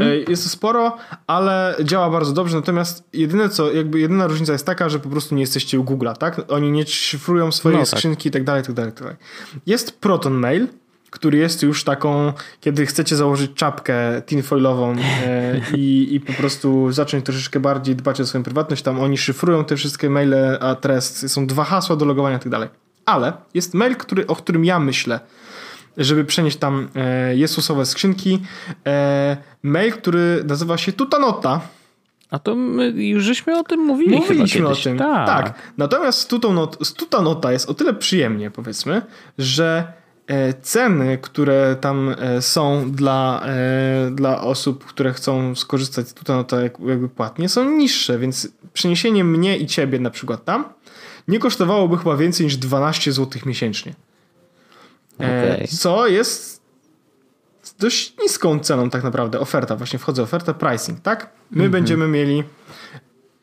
E, 0.00 0.30
Jest 0.30 0.44
to 0.44 0.48
sporo, 0.50 0.96
ale 1.26 1.76
działa 1.84 2.10
bardzo 2.10 2.32
dobrze. 2.32 2.56
Natomiast 2.56 3.04
jedyne 3.12 3.48
co, 3.48 3.72
jakby 3.72 4.00
jedyna 4.00 4.26
różnica 4.26 4.52
jest 4.52 4.66
taka, 4.66 4.88
że 4.88 4.98
po 4.98 5.08
prostu 5.08 5.34
nie 5.34 5.40
jesteście 5.40 5.80
u 5.80 5.84
Google'a, 5.84 6.16
tak? 6.16 6.40
Oni 6.48 6.72
nie 6.72 6.86
szyfrują 6.86 7.52
swoje 7.52 7.76
No 7.76 7.82
tak. 7.82 7.88
skrzynki 7.88 8.28
i 8.28 8.32
tak 8.32 8.44
dalej, 8.44 8.62
i 8.62 8.66
tak 8.66 8.74
dalej, 8.74 8.90
i 8.90 8.94
tak 8.94 9.02
dalej. 9.02 9.16
Jest 9.66 10.00
Proton 10.00 10.32
Mail, 10.34 10.66
który 11.10 11.38
jest 11.38 11.62
już 11.62 11.84
taką, 11.84 12.32
kiedy 12.60 12.86
chcecie 12.86 13.16
założyć 13.16 13.50
czapkę 13.54 14.22
tinfoilową 14.26 14.96
e, 15.26 15.60
i, 15.76 16.14
i 16.14 16.20
po 16.20 16.32
prostu 16.32 16.92
zacząć 16.92 17.24
troszeczkę 17.24 17.60
bardziej 17.60 17.96
dbać 17.96 18.20
o 18.20 18.26
swoją 18.26 18.44
prywatność, 18.44 18.82
tam 18.82 19.00
oni 19.00 19.18
szyfrują 19.18 19.64
te 19.64 19.76
wszystkie 19.76 20.10
maile, 20.10 20.34
adres, 20.60 21.32
są 21.32 21.46
dwa 21.46 21.64
hasła 21.64 21.96
do 21.96 22.04
logowania 22.04 22.36
i 22.36 22.40
tak 22.40 22.48
dalej. 22.48 22.68
Ale 23.06 23.32
jest 23.54 23.74
mail, 23.74 23.96
który, 23.96 24.26
o 24.26 24.36
którym 24.36 24.64
ja 24.64 24.78
myślę, 24.78 25.20
żeby 25.98 26.24
przenieść 26.24 26.56
tam 26.56 26.88
e, 26.94 27.36
Jezusowe 27.36 27.86
skrzynki. 27.86 28.38
E, 28.86 29.36
mail, 29.62 29.92
który 29.92 30.44
nazywa 30.46 30.78
się 30.78 30.92
Tutanota. 30.92 31.60
A 32.30 32.38
to 32.38 32.54
my 32.54 32.88
już 32.90 33.24
żeśmy 33.24 33.58
o 33.58 33.62
tym 33.62 33.80
mówili 33.80 34.16
Mówiliśmy 34.16 34.68
o 34.68 34.74
tym. 34.76 34.98
Tak. 34.98 35.54
Natomiast 35.78 36.18
z 36.18 36.26
Tutanot, 36.26 36.78
z 36.86 36.94
Tutanota 36.94 37.52
jest 37.52 37.70
o 37.70 37.74
tyle 37.74 37.94
przyjemnie, 37.94 38.50
powiedzmy, 38.50 39.02
że 39.38 39.92
e, 40.26 40.52
ceny, 40.54 41.18
które 41.22 41.76
tam 41.80 42.14
są 42.40 42.90
dla, 42.92 43.44
dla 44.10 44.40
osób, 44.40 44.84
które 44.84 45.12
chcą 45.12 45.54
skorzystać 45.54 46.08
z 46.08 46.14
Tutanota 46.14 46.62
jak- 46.62 46.80
jakby 46.86 47.08
płatnie, 47.08 47.48
są 47.48 47.70
niższe, 47.70 48.18
więc 48.18 48.48
przeniesienie 48.72 49.24
mnie 49.24 49.56
i 49.58 49.66
ciebie 49.66 49.98
na 50.00 50.10
przykład 50.10 50.44
tam 50.44 50.64
nie 51.28 51.38
kosztowałoby 51.38 51.98
chyba 51.98 52.16
więcej 52.16 52.46
niż 52.46 52.56
12 52.56 53.12
zł 53.12 53.42
miesięcznie. 53.46 53.94
E, 55.20 55.54
Okej. 55.54 55.68
Co 55.68 56.06
jest 56.06 56.62
dość 57.78 58.14
niską 58.22 58.58
ceną 58.58 58.90
tak 58.90 59.02
naprawdę. 59.04 59.40
Oferta, 59.40 59.76
właśnie 59.76 59.98
wchodzę 59.98 60.22
oferta, 60.22 60.54
pricing, 60.54 61.00
tak? 61.00 61.30
My 61.50 61.68
będziemy 61.70 62.08
mieli 62.08 62.44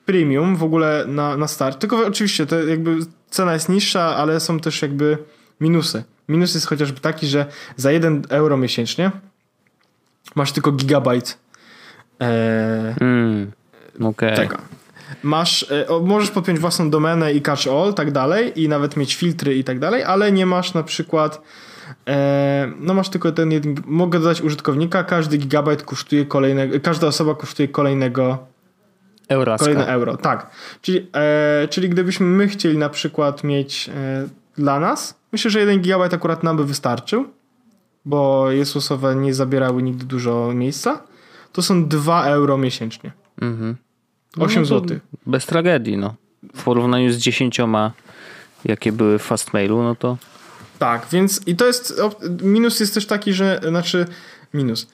premium 0.05 0.55
w 0.55 0.63
ogóle 0.63 1.05
na, 1.07 1.37
na 1.37 1.47
start. 1.47 1.79
Tylko 1.79 2.07
oczywiście 2.07 2.45
to 2.45 2.63
jakby 2.63 2.97
cena 3.29 3.53
jest 3.53 3.69
niższa, 3.69 4.15
ale 4.15 4.39
są 4.39 4.59
też 4.59 4.81
jakby 4.81 5.17
minusy. 5.61 6.03
Minus 6.29 6.53
jest 6.53 6.67
chociażby 6.67 6.99
taki, 6.99 7.27
że 7.27 7.45
za 7.77 7.91
1 7.91 8.23
euro 8.29 8.57
miesięcznie 8.57 9.11
masz 10.35 10.51
tylko 10.51 10.71
gigabajt 10.71 11.37
e, 12.21 12.95
Mm. 13.01 13.51
Okej. 14.03 14.35
tego. 14.35 14.57
Masz, 15.23 15.71
e, 15.71 15.87
o, 15.87 15.99
możesz 15.99 16.31
podpiąć 16.31 16.59
własną 16.59 16.89
domenę 16.89 17.33
i 17.33 17.41
catch 17.41 17.67
all, 17.67 17.93
tak 17.93 18.11
dalej, 18.11 18.61
i 18.61 18.69
nawet 18.69 18.97
mieć 18.97 19.15
filtry 19.15 19.55
i 19.55 19.63
tak 19.63 19.79
dalej, 19.79 20.03
ale 20.03 20.31
nie 20.31 20.45
masz 20.45 20.73
na 20.73 20.83
przykład, 20.83 21.41
e, 22.07 22.71
no 22.79 22.93
masz 22.93 23.09
tylko 23.09 23.31
ten 23.31 23.51
jeden, 23.51 23.75
mogę 23.85 24.19
dodać 24.19 24.41
użytkownika, 24.41 25.03
każdy 25.03 25.37
gigabajt 25.37 25.83
kosztuje 25.83 26.25
kolejnego, 26.25 26.79
każda 26.79 27.07
osoba 27.07 27.35
kosztuje 27.35 27.67
kolejnego, 27.67 28.37
Euraska. 29.29 29.65
kolejne 29.65 29.87
euro, 29.87 30.17
tak. 30.17 30.49
Czyli, 30.81 31.07
e, 31.13 31.67
czyli 31.67 31.89
gdybyśmy 31.89 32.25
my 32.25 32.47
chcieli 32.47 32.77
na 32.77 32.89
przykład 32.89 33.43
mieć 33.43 33.89
e, 33.89 34.27
dla 34.57 34.79
nas, 34.79 35.19
myślę, 35.31 35.51
że 35.51 35.59
jeden 35.59 35.81
gigabajt 35.81 36.13
akurat 36.13 36.43
nam 36.43 36.57
by 36.57 36.65
wystarczył, 36.65 37.25
bo 38.05 38.51
Jezusowe 38.51 39.15
nie 39.15 39.33
zabierały 39.33 39.83
nigdy 39.83 40.05
dużo 40.05 40.51
miejsca, 40.53 41.03
to 41.51 41.61
są 41.61 41.87
2 41.87 42.25
euro 42.25 42.57
miesięcznie. 42.57 43.11
Mhm. 43.41 43.75
8 44.39 44.61
No 44.61 44.65
zł. 44.65 44.99
Bez 45.25 45.45
tragedii, 45.45 45.97
no. 45.97 46.15
W 46.55 46.63
porównaniu 46.63 47.11
z 47.13 47.17
dziesięcioma, 47.17 47.91
jakie 48.65 48.91
były 48.91 49.19
w 49.19 49.21
Fastmailu, 49.21 49.83
no 49.83 49.95
to 49.95 50.17
Tak, 50.79 51.07
więc 51.11 51.41
i 51.45 51.55
to 51.55 51.67
jest. 51.67 52.01
Minus 52.41 52.79
jest 52.79 52.93
też 52.93 53.05
taki, 53.05 53.33
że. 53.33 53.61
Znaczy, 53.67 54.05
minus. 54.53 54.87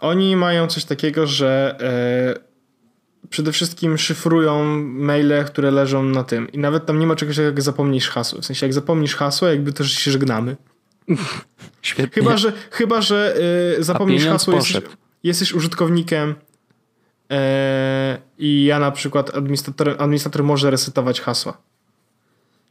Oni 0.00 0.36
mają 0.36 0.66
coś 0.66 0.84
takiego, 0.84 1.26
że 1.26 1.76
e, 1.80 3.28
przede 3.30 3.52
wszystkim 3.52 3.98
szyfrują 3.98 4.64
maile, 4.82 5.44
które 5.46 5.70
leżą 5.70 6.02
na 6.02 6.24
tym. 6.24 6.52
I 6.52 6.58
nawet 6.58 6.86
tam 6.86 6.98
nie 6.98 7.06
ma 7.06 7.16
czegoś 7.16 7.36
takiego, 7.36 7.50
jak 7.50 7.62
zapomnisz 7.62 8.08
hasło. 8.08 8.40
W 8.40 8.46
sensie, 8.46 8.66
jak 8.66 8.74
zapomnisz 8.74 9.16
hasło, 9.16 9.48
jakby 9.48 9.72
też 9.72 9.92
się 9.92 10.10
żegnamy. 10.10 10.56
świetnie. 11.82 12.22
Chyba, 12.22 12.36
że, 12.36 12.52
chyba, 12.70 13.00
że 13.02 13.36
e, 13.78 13.82
zapomnisz 13.82 14.24
hasło, 14.26 14.54
jesteś, 14.54 14.82
jesteś 15.22 15.52
użytkownikiem 15.52 16.34
i 18.38 18.64
ja 18.64 18.78
na 18.78 18.90
przykład 18.90 19.36
administrator, 19.36 19.96
administrator 19.98 20.44
może 20.44 20.70
resetować 20.70 21.20
hasła. 21.20 21.56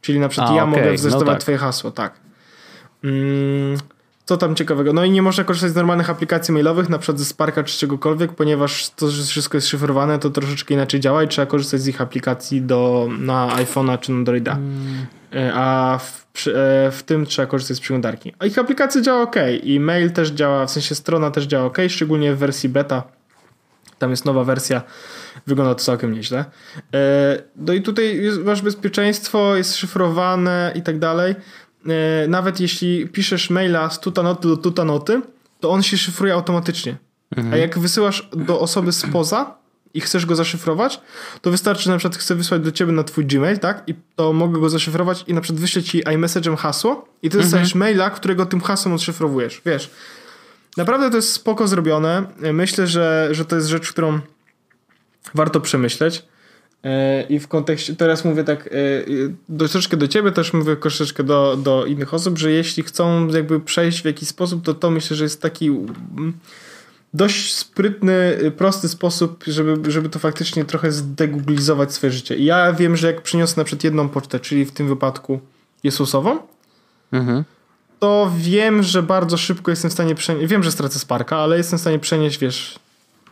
Czyli 0.02 0.20
na 0.20 0.30
przykład 0.30 0.52
A, 0.52 0.56
ja 0.56 0.64
okej, 0.64 0.76
mogę 0.78 0.92
no 0.92 0.98
zresetować 0.98 1.34
tak. 1.36 1.42
twoje 1.42 1.58
hasło, 1.58 1.92
tak. 1.92 2.14
Mm, 3.04 3.78
co 4.26 4.38
tam 4.38 4.56
ciekawego? 4.56 4.94
No 4.94 5.04
i 5.04 5.12
nie 5.12 5.22
można 5.22 5.44
korzystać 5.44 5.72
z 5.72 5.76
normalnych 5.76 6.10
aplikacji 6.10 6.54
mailowych, 6.54 6.90
na 6.90 7.00
przykład 7.00 7.20
ze 7.20 7.26
Sparka 7.26 7.64
czy 7.64 7.80
czegokolwiek, 7.80 8.34
ponieważ 8.34 8.90
to, 8.90 9.10
że 9.10 9.24
wszystko 9.24 9.58
jest 9.58 9.68
szyfrowane, 9.68 10.20
to 10.20 10.30
troszeczkę 10.30 10.74
inaczej 10.74 11.00
działa 11.00 11.24
i 11.24 11.28
trzeba 11.28 11.46
korzystać 11.46 11.82
z 11.82 11.88
ich 11.88 12.02
aplikacji 12.02 12.62
do, 12.62 13.10
na 13.20 13.48
iPhone'a 13.48 14.00
czy 14.00 14.12
na 14.12 14.18
Androida. 14.18 14.52
Mm. 14.52 15.06
E, 15.34 15.52
A 15.54 16.00
w, 16.00 16.48
e, 16.48 16.92
w 16.92 17.04
tym 17.06 17.26
trzeba 17.26 17.46
korzystać 17.46 17.78
z 17.78 17.80
przeglądarki. 17.80 18.34
A 18.40 18.46
ich 18.46 18.58
aplikacja 18.58 19.02
działa 19.02 19.22
ok 19.22 19.36
i 19.64 19.80
mail 19.80 20.12
też 20.12 20.30
działa, 20.30 20.66
w 20.66 20.72
sensie 20.72 20.96
strona 20.96 21.32
też 21.32 21.46
działa 21.46 21.66
ok, 21.66 21.78
szczególnie 21.88 22.34
w 22.34 22.38
wersji 22.38 22.70
beta. 22.70 23.04
Tam 24.00 24.12
jest 24.12 24.26
nowa 24.26 24.44
wersja, 24.44 24.82
wygląda 25.48 25.76
to 25.76 25.84
całkiem 25.84 26.14
nieźle. 26.14 26.46
E, 26.94 27.42
no 27.56 27.74
i 27.74 27.82
tutaj 27.82 28.18
jest, 28.24 28.40
masz 28.40 28.62
bezpieczeństwo, 28.62 29.56
jest 29.56 29.76
szyfrowane 29.76 30.72
i 30.76 30.82
tak 30.82 31.00
dalej. 31.00 31.36
E, 31.88 32.28
nawet 32.28 32.60
jeśli 32.60 33.08
piszesz 33.08 33.50
maila 33.50 33.90
z 33.90 34.00
tutanoty 34.00 34.48
do 34.48 34.58
tutanoty, 34.58 35.22
to 35.60 35.70
on 35.70 35.84
się 35.84 35.98
szyfruje 35.98 36.34
automatycznie. 36.34 36.96
Mhm. 37.36 37.54
A 37.54 37.58
jak 37.58 37.80
wysyłasz 37.80 38.30
do 38.32 38.60
osoby 38.60 38.92
spoza 38.92 39.58
i 39.94 40.02
chcesz 40.02 40.26
go 40.26 40.36
zaszyfrować, 40.36 41.02
to 41.42 41.52
wystarczy, 41.52 41.84
że 41.84 41.92
na 41.92 41.98
przykład 41.98 42.22
chcę 42.22 42.36
wysłać 42.36 42.62
do 42.62 42.72
ciebie 42.72 42.92
na 42.92 43.04
twój 43.04 43.26
Gmail, 43.26 43.60
tak? 43.60 43.84
I 43.88 43.96
to 44.16 44.34
mogę 44.34 44.60
go 44.60 44.70
zaszyfrować 44.70 45.24
i 45.28 45.34
na 45.34 45.42
przykład 45.42 45.62
wyślę 45.62 45.84
ci 45.84 46.04
iMessage'em 46.04 46.58
hasło 46.58 47.08
i 47.22 47.30
ty 47.30 47.38
dostajesz 47.38 47.76
mhm. 47.76 47.80
maila, 47.80 48.10
którego 48.10 48.46
tym 48.46 48.62
hasłem 48.62 48.96
odszyfrowujesz, 48.96 49.62
wiesz. 49.66 49.92
Naprawdę 50.78 51.10
to 51.10 51.16
jest 51.16 51.34
spoko 51.34 51.68
zrobione. 51.68 52.24
Myślę, 52.54 52.88
że, 52.88 53.30
że 53.32 53.46
to 53.46 53.56
jest 53.56 53.68
rzecz, 53.68 53.92
którą 53.92 54.20
warto 55.34 55.62
przemyśleć. 55.62 56.26
E, 56.84 57.22
I 57.22 57.40
w 57.40 57.48
kontekście, 57.48 57.96
teraz 57.96 58.26
mówię 58.26 58.44
tak, 58.44 58.68
e, 58.68 59.58
troszeczkę 59.58 59.98
do 59.98 60.08
ciebie, 60.08 60.32
też 60.32 60.54
mówię 60.54 60.76
troszeczkę 60.76 61.24
do, 61.24 61.58
do 61.58 61.86
innych 61.86 62.14
osób, 62.14 62.38
że 62.38 62.52
jeśli 62.52 62.84
chcą 62.84 63.28
jakby 63.28 63.60
przejść 63.60 64.02
w 64.02 64.06
jakiś 64.06 64.30
sposób, 64.30 64.66
to 64.66 64.74
to 64.74 64.90
myślę, 64.90 65.18
że 65.18 65.24
jest 65.24 65.42
taki 65.42 65.72
dość 67.14 67.56
sprytny, 67.56 68.38
prosty 68.58 68.90
sposób, 68.90 69.44
żeby, 69.48 69.92
żeby 69.92 70.10
to 70.10 70.20
faktycznie 70.20 70.66
trochę 70.66 70.92
zdeguglizować 70.92 71.94
swoje 71.94 72.12
życie. 72.12 72.36
I 72.36 72.46
ja 72.46 72.74
wiem, 72.74 72.98
że 72.98 73.08
jak 73.08 73.22
przyniosę 73.22 73.54
na 73.58 73.64
przykład 73.64 73.84
jedną 73.84 74.10
pocztę, 74.10 74.40
czyli 74.40 74.66
w 74.66 74.72
tym 74.72 74.88
wypadku 74.88 75.40
Jesusową, 75.84 76.40
mhm. 77.12 77.44
To 78.00 78.32
wiem, 78.38 78.84
że 78.84 79.04
bardzo 79.04 79.38
szybko 79.38 79.72
jestem 79.72 79.90
w 79.90 79.94
stanie 79.94 80.16
przenieść, 80.16 80.48
wiem, 80.48 80.64
że 80.64 80.72
stracę 80.72 81.00
Sparka, 81.00 81.38
ale 81.38 81.58
jestem 81.58 81.80
w 81.80 81.82
stanie 81.82 82.00
przenieść, 82.00 82.38
wiesz, 82.38 82.80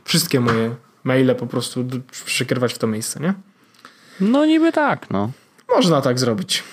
wszystkie 0.04 0.40
moje 0.40 0.76
maile 1.04 1.36
po 1.36 1.48
prostu 1.48 1.86
przykrywać 2.26 2.74
w 2.74 2.78
to 2.78 2.88
miejsce, 2.88 3.20
nie? 3.20 3.34
No 4.20 4.46
niby 4.46 4.72
tak, 4.72 5.10
no. 5.10 5.32
Można 5.76 6.02
tak 6.02 6.20
zrobić. 6.20 6.64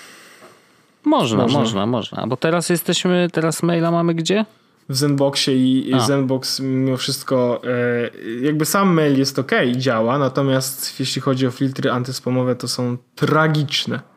Można, 1.05 1.37
można, 1.37 1.59
można, 1.59 1.85
można. 1.85 2.27
Bo 2.27 2.37
teraz 2.37 2.69
jesteśmy, 2.69 3.27
teraz 3.31 3.63
maila 3.63 3.91
mamy 3.91 4.13
gdzie? 4.13 4.45
W 4.89 4.95
Zenboxie 4.95 5.55
i 5.55 5.93
A. 5.93 5.99
Zenbox 5.99 6.59
mimo 6.59 6.97
wszystko 6.97 7.61
e, 7.63 8.41
jakby 8.41 8.65
sam 8.65 8.93
mail 8.93 9.17
jest 9.19 9.39
ok, 9.39 9.51
działa, 9.75 10.17
natomiast 10.17 10.99
jeśli 10.99 11.21
chodzi 11.21 11.47
o 11.47 11.51
filtry 11.51 11.91
antyspamowe, 11.91 12.55
to 12.55 12.67
są 12.67 12.97
tragiczne. 13.15 14.12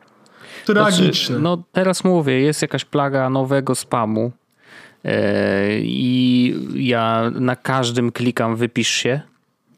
Tragiczne. 0.73 1.13
Znaczy, 1.13 1.43
no 1.43 1.63
teraz 1.71 2.03
mówię, 2.03 2.41
jest 2.41 2.61
jakaś 2.61 2.85
plaga 2.85 3.29
nowego 3.29 3.75
spamu 3.75 4.31
e, 5.05 5.79
i 5.79 6.55
ja 6.75 7.31
na 7.35 7.55
każdym 7.55 8.11
klikam 8.11 8.55
wypisz 8.55 8.89
się 8.89 9.21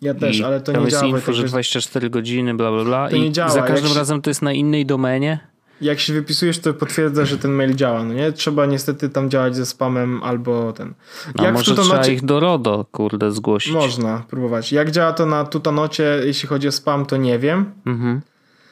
ja 0.02 0.14
też, 0.14 0.42
ale 0.42 0.62
to 0.62 0.72
nie 0.72 0.80
jest 0.80 0.92
działa. 0.92 1.06
info, 1.06 1.26
tak, 1.26 1.36
że 1.36 1.44
24 1.44 2.10
godziny, 2.10 2.54
bla, 2.54 2.72
bla, 2.72 2.84
bla. 2.84 3.10
To 3.10 3.16
I 3.16 3.22
nie 3.22 3.32
działa. 3.32 3.50
za 3.50 3.62
każdym 3.62 3.98
razem 3.98 4.22
to 4.22 4.30
jest 4.30 4.42
na 4.42 4.54
innej 4.54 4.86
domenie. 4.86 5.40
Jak 5.82 6.00
się 6.00 6.14
wypisujesz, 6.14 6.60
to 6.60 6.74
potwierdza, 6.74 7.26
że 7.26 7.38
ten 7.38 7.52
mail 7.52 7.76
działa, 7.76 8.04
no 8.04 8.14
nie? 8.14 8.32
Trzeba 8.32 8.66
niestety 8.66 9.10
tam 9.10 9.30
działać 9.30 9.56
ze 9.56 9.66
spamem 9.66 10.24
albo 10.24 10.74
ten. 10.74 10.94
A 11.38 11.44
jak 11.44 11.54
może 11.54 11.76
trzeba 11.76 12.08
ich 12.08 12.26
do 12.26 12.40
RODO, 12.40 12.86
kurde, 12.92 13.32
zgłosić. 13.32 13.74
Można 13.74 14.24
próbować. 14.30 14.72
Jak 14.72 14.92
działa 14.92 15.14
to 15.14 15.26
na 15.26 15.46
Tutanocie, 15.46 16.22
jeśli 16.24 16.50
chodzi 16.50 16.68
o 16.68 16.72
spam, 16.72 17.06
to 17.06 17.18
nie 17.18 17.40
wiem. 17.40 17.72
Mhm. 17.86 18.22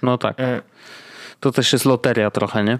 No 0.04 0.18
tak. 0.18 0.40
E... 0.40 0.62
To 1.40 1.52
też 1.52 1.74
jest 1.74 1.86
loteria 1.86 2.32
trochę, 2.32 2.64
nie? 2.64 2.80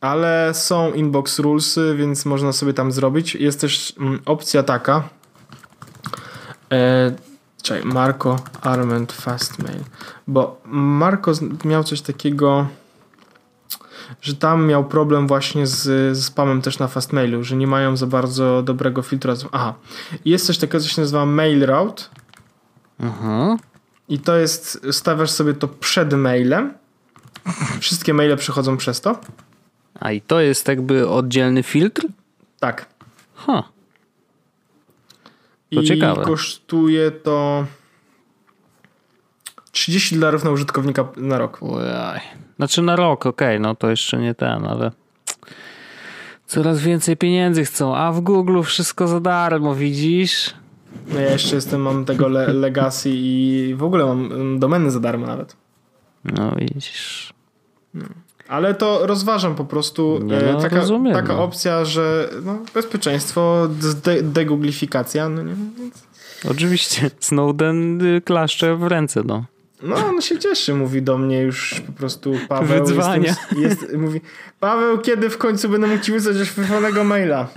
Ale 0.00 0.50
są 0.54 0.92
inbox 0.92 1.38
rulesy, 1.38 1.94
więc 1.98 2.24
można 2.24 2.52
sobie 2.52 2.74
tam 2.74 2.92
zrobić. 2.92 3.34
Jest 3.34 3.60
też 3.60 3.94
mm, 3.98 4.20
opcja 4.24 4.62
taka. 4.62 5.08
E 6.72 7.12
Czekaj, 7.62 7.84
Marco 7.84 8.36
Arment 8.60 9.12
Fastmail. 9.12 9.84
Bo 10.26 10.60
Marco 10.64 11.32
miał 11.64 11.84
coś 11.84 12.00
takiego, 12.00 12.66
że 14.22 14.34
tam 14.34 14.66
miał 14.66 14.84
problem 14.84 15.28
właśnie 15.28 15.66
z, 15.66 15.82
z 16.16 16.24
spamem 16.24 16.62
też 16.62 16.78
na 16.78 16.88
Fastmailu, 16.88 17.44
że 17.44 17.56
nie 17.56 17.66
mają 17.66 17.96
za 17.96 18.06
bardzo 18.06 18.62
dobrego 18.62 19.02
filtra. 19.02 19.34
Aha, 19.52 19.74
jest 20.24 20.46
coś 20.46 20.58
takiego, 20.58 20.80
co 20.80 20.88
się 20.88 21.00
nazywa 21.00 21.26
Mail 21.26 21.66
Route. 21.66 22.02
Mhm. 23.00 23.58
I 24.08 24.18
to 24.18 24.36
jest, 24.36 24.86
stawiasz 24.90 25.30
sobie 25.30 25.54
to 25.54 25.68
przed 25.68 26.12
mailem. 26.12 26.74
Wszystkie 27.80 28.14
maile 28.14 28.36
przechodzą 28.36 28.76
przez 28.76 29.00
to. 29.00 29.20
A 30.00 30.12
i 30.12 30.20
to 30.20 30.40
jest 30.40 30.68
jakby 30.68 31.08
oddzielny 31.08 31.62
filtr? 31.62 32.06
Tak. 32.60 32.86
Huh. 33.34 33.62
To 35.74 35.80
I 35.80 35.84
ciekawe. 35.84 36.24
kosztuje 36.24 37.10
to 37.10 37.66
30 39.72 40.14
dolarów 40.14 40.44
na 40.44 40.50
użytkownika 40.50 41.08
na 41.16 41.38
rok. 41.38 41.58
Ojaj. 41.62 42.20
Znaczy 42.56 42.82
na 42.82 42.96
rok, 42.96 43.26
okej, 43.26 43.56
okay, 43.56 43.60
no 43.60 43.74
to 43.74 43.90
jeszcze 43.90 44.18
nie 44.18 44.34
ten, 44.34 44.64
ale 44.66 44.90
coraz 46.46 46.80
więcej 46.80 47.16
pieniędzy 47.16 47.64
chcą, 47.64 47.96
a 47.96 48.12
w 48.12 48.20
Google 48.20 48.62
wszystko 48.62 49.08
za 49.08 49.20
darmo, 49.20 49.74
widzisz? 49.74 50.54
No 51.08 51.20
ja 51.20 51.30
jeszcze 51.30 51.54
jestem, 51.54 51.80
mam 51.80 52.04
tego 52.04 52.28
le 52.28 52.52
Legacy 52.64 53.10
i 53.12 53.74
w 53.76 53.82
ogóle 53.82 54.06
mam 54.06 54.58
domeny 54.58 54.90
za 54.90 55.00
darmo 55.00 55.26
nawet. 55.26 55.56
No 56.24 56.52
widzisz. 56.56 57.31
No. 57.94 58.04
Ale 58.48 58.74
to 58.74 59.06
rozważam 59.06 59.54
po 59.54 59.64
prostu 59.64 60.20
Nie, 60.22 60.38
e, 60.38 60.52
no, 60.52 60.60
taka, 60.60 60.76
rozumiem, 60.76 61.14
taka 61.14 61.36
no. 61.36 61.44
opcja, 61.44 61.84
że 61.84 62.30
no, 62.44 62.58
bezpieczeństwo, 62.74 63.68
de 64.04 64.22
deguglifikacja. 64.22 65.28
No 65.28 65.42
nie, 65.42 65.54
więc... 65.78 66.06
Oczywiście. 66.50 67.10
Snowden 67.20 68.06
y, 68.06 68.20
klaszcze 68.20 68.76
w 68.76 68.82
ręce, 68.82 69.22
no. 69.24 69.44
No, 69.82 69.96
on 69.96 70.22
się 70.22 70.38
cieszy, 70.38 70.74
mówi 70.74 71.02
do 71.02 71.18
mnie 71.18 71.40
już 71.42 71.82
po 71.86 71.92
prostu 71.92 72.34
Paweł. 72.48 72.86
Wyzwania. 72.86 73.28
Jestem, 73.28 73.62
jest, 73.62 73.96
mówi, 73.96 74.20
Paweł, 74.60 74.98
kiedy 74.98 75.30
w 75.30 75.38
końcu 75.38 75.68
będę 75.68 75.86
mógł 75.86 76.02
ci 76.02 76.12
wysłać 76.12 76.36
oszifrowanego 76.36 77.04
maila? 77.04 77.48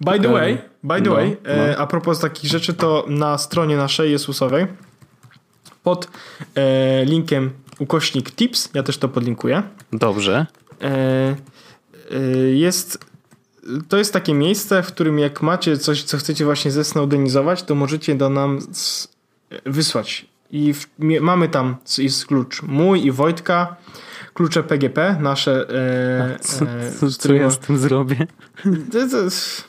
By 0.00 0.20
the 0.20 0.28
way, 0.28 0.58
by 0.82 1.02
the 1.02 1.08
no, 1.08 1.14
way, 1.14 1.36
no. 1.44 1.50
E, 1.50 1.78
a 1.78 1.86
propos 1.86 2.20
takich 2.20 2.50
rzeczy, 2.50 2.74
to 2.74 3.04
na 3.08 3.38
stronie 3.38 3.76
naszej 3.76 4.10
Jezusowej 4.10 4.66
pod 5.82 6.08
e, 6.54 7.04
linkiem 7.04 7.50
ukośnik 7.80 8.30
tips, 8.30 8.70
ja 8.74 8.82
też 8.82 8.98
to 8.98 9.08
podlinkuję. 9.08 9.62
Dobrze. 9.92 10.46
E, 10.82 11.36
e, 12.10 12.20
jest 12.52 13.10
to 13.88 13.96
jest 13.96 14.12
takie 14.12 14.34
miejsce, 14.34 14.82
w 14.82 14.86
którym 14.86 15.18
jak 15.18 15.42
macie 15.42 15.78
coś, 15.78 16.02
co 16.02 16.18
chcecie 16.18 16.44
właśnie 16.44 16.70
zesnowdenizować, 16.70 17.62
to 17.62 17.74
możecie 17.74 18.14
do 18.14 18.30
nam 18.30 18.58
wysłać. 19.66 20.26
I 20.50 20.74
w, 20.74 20.86
mamy 20.98 21.48
tam 21.48 21.76
jest 21.98 22.26
klucz 22.26 22.62
mój 22.62 23.06
i 23.06 23.12
Wojtka, 23.12 23.76
klucze 24.34 24.62
PGP, 24.62 25.16
nasze. 25.20 25.68
E, 25.68 26.38
co, 26.40 26.64
e, 26.64 26.92
co, 26.92 27.10
co 27.10 27.34
ja 27.34 27.50
z 27.50 27.58
tym 27.58 27.78
zrobię? 27.78 28.26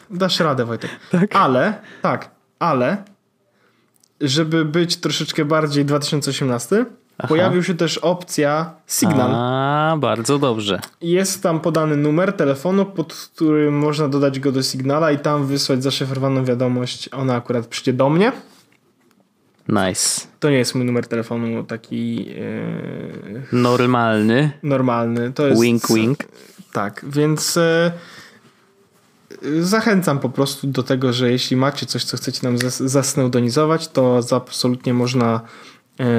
dasz 0.10 0.40
radę, 0.40 0.66
Wojtek. 0.66 0.92
Tak? 1.12 1.36
Ale, 1.36 1.82
tak, 2.02 2.30
ale 2.60 3.04
żeby 4.22 4.66
być 4.66 4.98
troszeczkę 4.98 5.46
bardziej 5.46 5.86
2018, 5.86 6.86
Aha. 7.22 7.28
pojawił 7.28 7.64
się 7.64 7.74
też 7.74 7.98
opcja 7.98 8.74
Signal. 8.88 9.32
A, 9.34 9.96
bardzo 9.98 10.40
dobrze. 10.40 10.80
Jest 11.02 11.44
tam 11.44 11.60
podany 11.60 11.98
numer 11.98 12.34
telefonu, 12.34 12.86
pod 12.86 13.14
którym 13.14 13.78
można 13.78 14.08
dodać 14.08 14.40
go 14.40 14.52
do 14.52 14.64
Signala 14.64 15.12
i 15.12 15.20
tam 15.20 15.46
wysłać 15.46 15.84
zaszyfrowaną 15.84 16.46
wiadomość. 16.46 17.10
Ona 17.14 17.36
akurat 17.36 17.68
przyjdzie 17.68 17.94
do 17.94 18.10
mnie. 18.10 18.32
Nice. 19.68 20.22
To 20.40 20.50
nie 20.50 20.58
jest 20.58 20.76
mój 20.76 20.86
numer 20.86 21.08
telefonu 21.08 21.64
taki 21.64 22.26
yy, 22.26 23.44
normalny. 23.52 24.52
Normalny. 24.64 25.34
To 25.34 25.48
jest, 25.48 25.62
wink 25.62 25.88
wink. 25.88 26.20
Tak, 26.74 27.06
więc 27.08 27.60
yy, 29.42 29.64
zachęcam 29.64 30.20
po 30.20 30.30
prostu 30.30 30.68
do 30.68 30.84
tego, 30.84 31.14
że 31.14 31.32
jeśli 31.32 31.58
macie 31.58 31.86
coś, 31.86 32.04
co 32.04 32.18
chcecie 32.18 32.40
nam 32.44 32.58
zasneudonizować, 32.80 33.88
to 33.88 34.20
absolutnie 34.32 34.94
można 34.94 35.42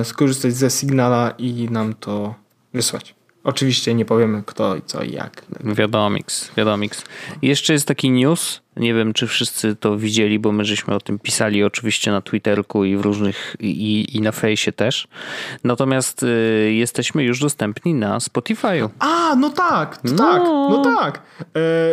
skorzystać 0.04 0.54
ze 0.54 0.70
Signala 0.70 1.30
i 1.38 1.68
nam 1.70 1.94
to 1.94 2.34
wysłać. 2.74 3.14
Oczywiście 3.44 3.94
nie 3.94 4.04
powiemy 4.04 4.42
kto 4.46 4.76
i 4.76 4.82
co 4.82 5.02
i 5.02 5.12
jak. 5.12 5.44
Wiadomix, 5.64 6.50
wiadomix. 6.56 7.04
Jeszcze 7.42 7.72
jest 7.72 7.88
taki 7.88 8.10
news, 8.10 8.60
nie 8.76 8.94
wiem 8.94 9.12
czy 9.12 9.26
wszyscy 9.26 9.76
to 9.76 9.96
widzieli, 9.96 10.38
bo 10.38 10.52
my 10.52 10.64
żeśmy 10.64 10.94
o 10.94 11.00
tym 11.00 11.18
pisali 11.18 11.64
oczywiście 11.64 12.10
na 12.10 12.20
Twitterku 12.20 12.84
i 12.84 12.96
w 12.96 13.00
różnych 13.00 13.56
i, 13.60 14.06
i 14.16 14.20
na 14.20 14.32
fejsie 14.32 14.72
też. 14.72 15.08
Natomiast 15.64 16.22
y, 16.22 16.72
jesteśmy 16.72 17.24
już 17.24 17.40
dostępni 17.40 17.94
na 17.94 18.18
Spotify'u. 18.18 18.88
A, 18.98 19.34
no 19.36 19.50
tak, 19.50 19.98
no. 20.04 20.16
tak, 20.16 20.42
no 20.44 20.82
tak. 20.84 21.22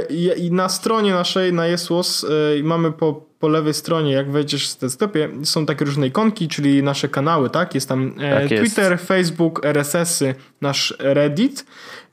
Y, 0.10 0.36
I 0.36 0.52
na 0.52 0.70
stronie 0.70 1.14
naszej 1.14 1.54
na 1.54 1.68
Jesłos 1.68 2.24
y, 2.24 2.62
mamy 2.64 2.92
po 2.92 3.30
po 3.40 3.48
lewej 3.48 3.74
stronie, 3.74 4.12
jak 4.12 4.32
wejdziesz 4.32 4.74
w 4.74 4.80
desktopie, 4.80 5.30
są 5.44 5.66
takie 5.66 5.86
różne 5.86 6.08
ikonki, 6.08 6.48
czyli 6.48 6.84
nasze 6.84 7.10
kanały, 7.10 7.50
tak? 7.50 7.76
Jest 7.76 7.90
tam 7.90 8.14
e, 8.20 8.40
tak 8.40 8.60
Twitter, 8.60 8.92
jest. 8.92 9.06
Facebook, 9.06 9.66
RSS-y, 9.66 10.36
nasz 10.62 10.94
Reddit 11.00 11.66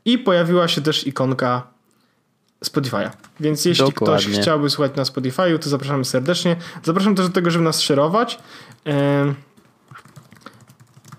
i 0.04 0.18
pojawiła 0.18 0.68
się 0.68 0.80
też 0.80 1.06
ikonka 1.06 1.75
Spotify'a. 2.64 3.10
Więc 3.40 3.64
jeśli 3.64 3.84
Dokładnie. 3.84 4.24
ktoś 4.26 4.40
chciałby 4.42 4.70
słuchać 4.70 4.96
na 4.96 5.02
Spotify'u, 5.02 5.58
to 5.58 5.68
zapraszamy 5.70 6.04
serdecznie. 6.04 6.56
Zapraszam 6.82 7.14
też 7.14 7.26
do 7.26 7.32
tego, 7.32 7.50
żeby 7.50 7.64
nas 7.64 7.80
szerować. 7.80 8.38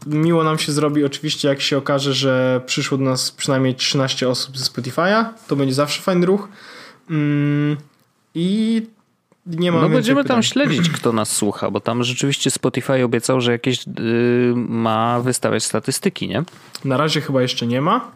Miło 0.05 0.43
nam 0.43 0.57
się 0.59 0.71
zrobi 0.71 1.05
oczywiście, 1.05 1.47
jak 1.47 1.61
się 1.61 1.77
okaże, 1.77 2.13
że 2.13 2.61
przyszło 2.65 2.97
do 2.97 3.03
nas 3.03 3.31
przynajmniej 3.31 3.75
13 3.75 4.29
osób 4.29 4.57
ze 4.57 4.65
Spotify'a. 4.65 5.25
To 5.47 5.55
będzie 5.55 5.73
zawsze 5.73 6.01
fajny 6.01 6.25
ruch. 6.25 6.47
Mm, 7.09 7.77
I 8.35 8.81
nie 9.45 9.71
ma 9.71 9.81
No 9.81 9.89
będziemy 9.89 10.23
pytań. 10.23 10.35
tam 10.35 10.43
śledzić, 10.43 10.89
kto 10.99 11.13
nas 11.13 11.31
słucha, 11.35 11.71
bo 11.71 11.79
tam 11.79 12.03
rzeczywiście 12.03 12.51
Spotify 12.51 13.03
obiecał, 13.03 13.41
że 13.41 13.51
jakieś 13.51 13.87
yy, 13.87 14.53
ma 14.55 15.19
wystawiać 15.19 15.63
statystyki, 15.63 16.27
nie? 16.27 16.43
Na 16.85 16.97
razie 16.97 17.21
chyba 17.21 17.41
jeszcze 17.41 17.67
nie 17.67 17.81
ma. 17.81 18.11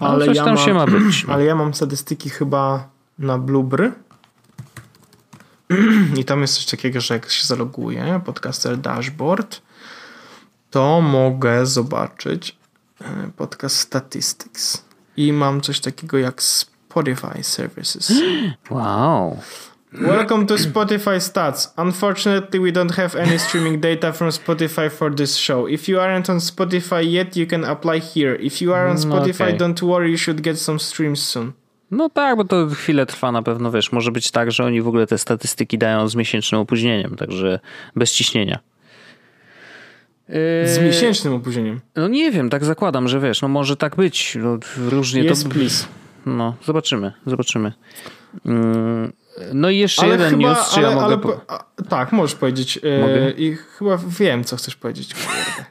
No, 0.00 0.06
ale 0.08 0.26
no, 0.26 0.32
ja 0.32 0.44
tam 0.44 0.54
mam, 0.54 0.64
się 0.64 0.74
ma 0.74 0.86
być. 0.86 1.24
No. 1.28 1.34
Ale 1.34 1.44
ja 1.44 1.54
mam 1.54 1.74
statystyki 1.74 2.30
chyba 2.30 2.88
na 3.18 3.38
Blubry. 3.38 3.92
I 6.20 6.24
tam 6.24 6.40
jest 6.40 6.54
coś 6.54 6.66
takiego, 6.66 7.00
że 7.00 7.14
jak 7.14 7.30
się 7.30 7.46
zaloguję, 7.46 8.20
podcaster 8.24 8.78
dashboard, 8.78 9.60
to 10.70 11.00
mogę 11.00 11.66
zobaczyć 11.66 12.56
e, 13.00 13.30
podcast 13.36 13.76
statistics. 13.76 14.84
I 15.16 15.32
mam 15.32 15.60
coś 15.60 15.80
takiego 15.80 16.18
jak 16.18 16.42
Spotify 16.42 17.42
Services. 17.42 18.12
Wow. 18.70 19.38
Welcome 19.92 20.46
to 20.46 20.54
Spotify 20.54 21.18
Stats. 21.18 21.72
Unfortunately, 21.78 22.58
we 22.58 22.70
don't 22.70 22.94
have 22.94 23.16
any 23.16 23.38
streaming 23.38 23.80
data 23.80 24.12
from 24.12 24.28
Spotify 24.28 24.90
for 24.90 25.14
this 25.14 25.36
show. 25.36 25.66
If 25.66 25.88
you 25.88 25.98
aren't 25.98 26.28
on 26.28 26.40
Spotify 26.40 27.10
yet, 27.10 27.36
you 27.36 27.46
can 27.46 27.64
apply 27.64 28.00
here. 28.00 28.34
If 28.34 28.60
you 28.60 28.74
are 28.74 28.88
on 28.88 28.96
mm, 28.96 29.04
Spotify, 29.04 29.48
okay. 29.48 29.56
don't 29.56 29.82
worry, 29.82 30.10
you 30.10 30.18
should 30.18 30.42
get 30.42 30.58
some 30.58 30.78
streams 30.78 31.22
soon. 31.22 31.52
No 31.90 32.08
tak, 32.08 32.36
bo 32.36 32.44
to 32.44 32.66
chwilę 32.66 33.06
trwa 33.06 33.32
na 33.32 33.42
pewno, 33.42 33.70
wiesz, 33.70 33.92
może 33.92 34.12
być 34.12 34.30
tak, 34.30 34.52
że 34.52 34.64
oni 34.64 34.82
w 34.82 34.88
ogóle 34.88 35.06
te 35.06 35.18
statystyki 35.18 35.78
dają 35.78 36.08
z 36.08 36.14
miesięcznym 36.14 36.60
opóźnieniem, 36.60 37.16
także 37.16 37.60
bez 37.96 38.12
ciśnienia. 38.12 38.58
Z 40.64 40.78
miesięcznym 40.82 41.34
opóźnieniem? 41.34 41.80
No 41.96 42.08
nie 42.08 42.30
wiem, 42.30 42.50
tak 42.50 42.64
zakładam, 42.64 43.08
że 43.08 43.20
wiesz, 43.20 43.42
no 43.42 43.48
może 43.48 43.76
tak 43.76 43.96
być. 43.96 44.38
No, 44.40 44.58
różnie 44.90 45.30
yes, 45.30 45.44
to... 45.44 45.48
please. 45.48 45.86
No, 46.26 46.54
zobaczymy, 46.64 47.12
zobaczymy. 47.26 47.72
No 49.54 49.70
i 49.70 49.78
jeszcze 49.78 50.02
ale 50.02 50.10
jeden 50.10 50.30
chyba, 50.30 50.48
news, 50.48 50.70
czy 50.70 50.80
ale, 50.80 50.88
ja 50.88 50.94
mogę... 50.94 51.06
Ale, 51.06 51.18
po... 51.18 51.40
tak, 51.88 52.12
możesz 52.12 52.36
powiedzieć. 52.36 52.78
E, 52.82 53.00
mogę? 53.00 53.30
I 53.30 53.56
chyba 53.56 53.98
wiem, 54.06 54.44
co 54.44 54.56
chcesz 54.56 54.76
powiedzieć. 54.76 55.14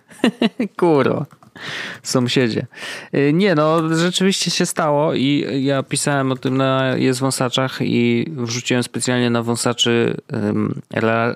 Kuro 0.79 1.25
sąsiedzie. 2.03 2.67
Y, 3.15 3.33
nie, 3.33 3.55
no 3.55 3.95
rzeczywiście 3.95 4.51
się 4.51 4.65
stało 4.65 5.13
i 5.13 5.45
ja 5.59 5.83
pisałem 5.83 6.31
o 6.31 6.35
tym 6.35 6.57
na 6.57 6.95
Jest 6.97 7.19
Wąsaczach 7.19 7.79
i 7.81 8.25
wrzuciłem 8.29 8.83
specjalnie 8.83 9.29
na 9.29 9.43
Wąsaczy 9.43 10.17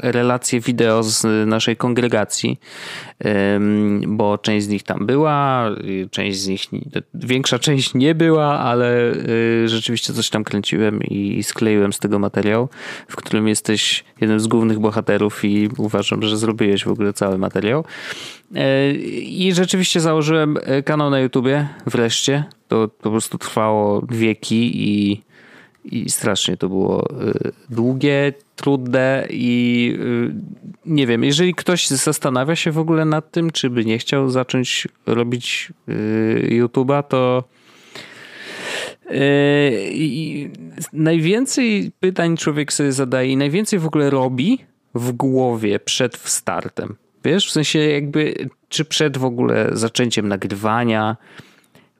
relacje 0.01 0.59
wideo 0.59 1.03
z 1.03 1.47
naszej 1.47 1.77
kongregacji, 1.77 2.59
bo 4.07 4.37
część 4.37 4.65
z 4.65 4.69
nich 4.69 4.83
tam 4.83 5.05
była, 5.05 5.69
część 6.11 6.39
z 6.39 6.47
nich, 6.47 6.61
większa 7.13 7.59
część 7.59 7.93
nie 7.93 8.15
była, 8.15 8.59
ale 8.59 9.13
y, 9.13 9.69
rzeczywiście 9.69 10.13
coś 10.13 10.29
tam 10.29 10.43
kręciłem 10.43 11.03
i 11.03 11.43
skleiłem 11.43 11.93
z 11.93 11.99
tego 11.99 12.19
materiał, 12.19 12.69
w 13.07 13.15
którym 13.15 13.47
jesteś 13.47 14.03
jednym 14.21 14.39
z 14.39 14.47
głównych 14.47 14.79
bohaterów 14.79 15.45
i 15.45 15.69
uważam, 15.77 16.23
że 16.23 16.37
zrobiłeś 16.37 16.83
w 16.83 16.91
ogóle 16.91 17.13
cały 17.13 17.37
materiał. 17.37 17.85
E, 18.55 18.91
I 19.21 19.53
rzeczywiście 19.53 19.99
założyłem 19.99 20.57
e, 20.61 20.83
kanał 20.83 21.09
na 21.09 21.19
YouTubie 21.19 21.67
wreszcie. 21.85 22.43
To, 22.67 22.87
po 22.87 23.11
prostu 23.11 23.37
trwało 23.37 24.05
wieki 24.11 24.89
i, 24.89 25.21
i 25.85 26.09
strasznie 26.09 26.57
to 26.57 26.69
było 26.69 27.09
e, 27.09 27.33
długie, 27.69 28.33
trudne 28.55 29.27
i 29.29 29.97
nie 30.85 31.07
wiem, 31.07 31.23
jeżeli 31.23 31.55
ktoś 31.55 31.87
zastanawia 31.87 32.55
się 32.55 32.71
w 32.71 32.77
ogóle 32.77 33.05
nad 33.05 33.31
tym, 33.31 33.51
czy 33.51 33.69
by 33.69 33.85
nie 33.85 33.97
chciał 33.97 34.29
zacząć 34.29 34.87
robić 35.05 35.73
YouTube'a, 36.49 37.03
to 37.03 37.43
najwięcej 40.93 41.91
pytań 41.99 42.37
człowiek 42.37 42.73
sobie 42.73 42.91
zadaje 42.91 43.31
i 43.31 43.37
najwięcej 43.37 43.79
w 43.79 43.85
ogóle 43.85 44.09
robi 44.09 44.59
w 44.95 45.11
głowie 45.11 45.79
przed 45.79 46.17
startem. 46.17 46.95
Wiesz, 47.23 47.47
w 47.47 47.51
sensie 47.51 47.79
jakby, 47.79 48.49
czy 48.69 48.85
przed 48.85 49.17
w 49.17 49.25
ogóle 49.25 49.69
zaczęciem 49.71 50.27
nagrywania, 50.27 51.17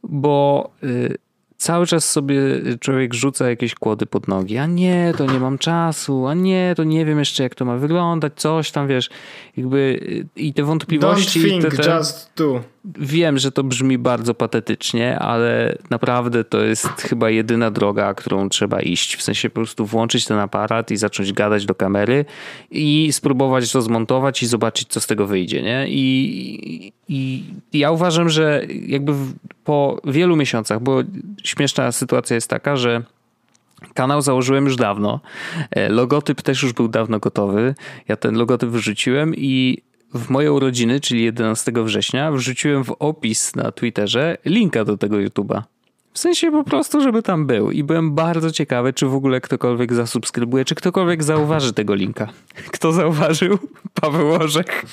bo 0.04 0.70
y, 0.84 1.18
cały 1.62 1.86
czas 1.88 2.10
sobie 2.12 2.38
człowiek 2.80 3.14
rzuca 3.14 3.50
jakieś 3.50 3.76
kłody 3.76 4.06
pod 4.06 4.28
nogi. 4.28 4.58
A 4.58 4.66
nie, 4.66 5.14
to 5.18 5.26
nie 5.26 5.40
mam 5.40 5.58
czasu, 5.58 6.28
a 6.28 6.34
nie, 6.34 6.74
to 6.78 6.84
nie 6.84 7.06
wiem 7.06 7.20
jeszcze 7.20 7.44
jak 7.44 7.56
to 7.56 7.66
ma 7.66 7.78
wyglądać, 7.78 8.34
coś 8.36 8.72
tam, 8.72 8.88
wiesz, 8.88 9.10
jakby 9.58 10.00
i 10.36 10.54
te 10.54 10.64
wątpliwości. 10.64 11.40
Don't 11.40 11.50
think, 11.50 11.62
te, 11.62 11.84
te, 11.84 11.98
just 11.98 12.32
do. 12.36 12.62
Wiem, 12.86 13.38
że 13.38 13.52
to 13.52 13.64
brzmi 13.64 13.98
bardzo 13.98 14.34
patetycznie, 14.34 15.20
ale 15.20 15.78
naprawdę 15.90 16.44
to 16.44 16.62
jest 16.62 16.88
chyba 16.88 17.30
jedyna 17.30 17.72
droga, 17.72 18.14
którą 18.14 18.50
trzeba 18.50 18.82
iść. 18.82 19.16
W 19.16 19.22
sensie 19.22 19.50
po 19.50 19.56
prostu 19.56 19.86
włączyć 19.86 20.26
ten 20.26 20.40
aparat 20.40 20.92
i 20.92 20.98
zacząć 20.98 21.34
gadać 21.34 21.66
do 21.66 21.76
kamery 21.76 22.26
i 22.72 23.10
spróbować 23.12 23.72
to 23.72 23.82
zmontować 23.82 24.44
i 24.44 24.48
zobaczyć, 24.48 24.88
co 24.88 25.00
z 25.02 25.08
tego 25.08 25.28
wyjdzie, 25.28 25.62
nie? 25.62 25.86
I, 25.90 26.94
i 27.10 27.44
ja 27.74 27.92
uważam, 27.92 28.30
że 28.30 28.62
jakby 28.88 29.14
po 29.64 30.02
wielu 30.04 30.36
miesiącach, 30.36 30.82
bo 30.82 31.02
śmieszna 31.44 31.92
sytuacja 31.92 32.36
jest 32.36 32.50
taka, 32.50 32.76
że 32.76 33.04
Kanał 33.94 34.22
założyłem 34.22 34.66
już 34.66 34.76
dawno. 34.76 35.20
E, 35.72 35.90
logotyp 35.90 36.42
też 36.42 36.64
już 36.64 36.74
był 36.74 36.88
dawno 36.88 37.20
gotowy. 37.20 37.76
Ja 38.08 38.16
ten 38.16 38.36
logotyp 38.36 38.70
wyrzuciłem 38.70 39.36
i 39.36 39.82
w 40.14 40.30
moje 40.30 40.54
urodziny, 40.54 41.00
czyli 41.00 41.24
11 41.24 41.72
września, 41.76 42.32
wrzuciłem 42.32 42.84
w 42.84 42.96
opis 43.00 43.56
na 43.56 43.72
Twitterze 43.72 44.38
linka 44.46 44.86
do 44.86 44.98
tego 44.98 45.16
YouTube'a. 45.16 45.62
W 46.14 46.20
sensie 46.20 46.52
po 46.52 46.64
prostu, 46.64 47.02
żeby 47.02 47.24
tam 47.24 47.46
był. 47.46 47.72
I 47.72 47.84
byłem 47.84 48.16
bardzo 48.16 48.52
ciekawy, 48.52 48.94
czy 48.94 49.06
w 49.06 49.16
ogóle 49.16 49.42
ktokolwiek 49.42 49.94
zasubskrybuje, 49.94 50.66
czy 50.66 50.76
ktokolwiek 50.76 51.24
zauważy 51.24 51.74
tego 51.74 51.96
linka. 51.96 52.28
Kto 52.74 52.92
zauważył? 52.92 53.58
Paweł 54.02 54.34
Orzech. 54.34 54.86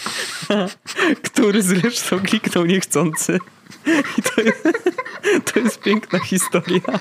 Który 1.33 1.63
zresztą 1.63 2.21
kliknął 2.21 2.67
niechcący. 2.67 3.39
I 4.19 4.23
to 4.23 4.41
jest, 4.41 4.69
to 5.53 5.61
jest 5.61 5.81
piękna 5.81 6.19
historia 6.19 6.99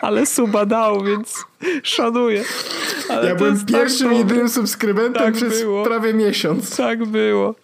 ale 0.00 0.26
suba 0.26 0.66
dał, 0.66 1.04
więc 1.04 1.44
szanuję. 1.82 2.44
Ale 3.08 3.28
ja 3.28 3.34
byłem 3.34 3.66
pierwszym 3.66 4.08
tak 4.08 4.18
jedynym 4.18 4.48
subskrybentem 4.48 5.22
tak 5.22 5.34
przez 5.34 5.62
było. 5.62 5.84
prawie 5.84 6.14
miesiąc. 6.14 6.76
Tak 6.76 7.04
było. 7.04 7.54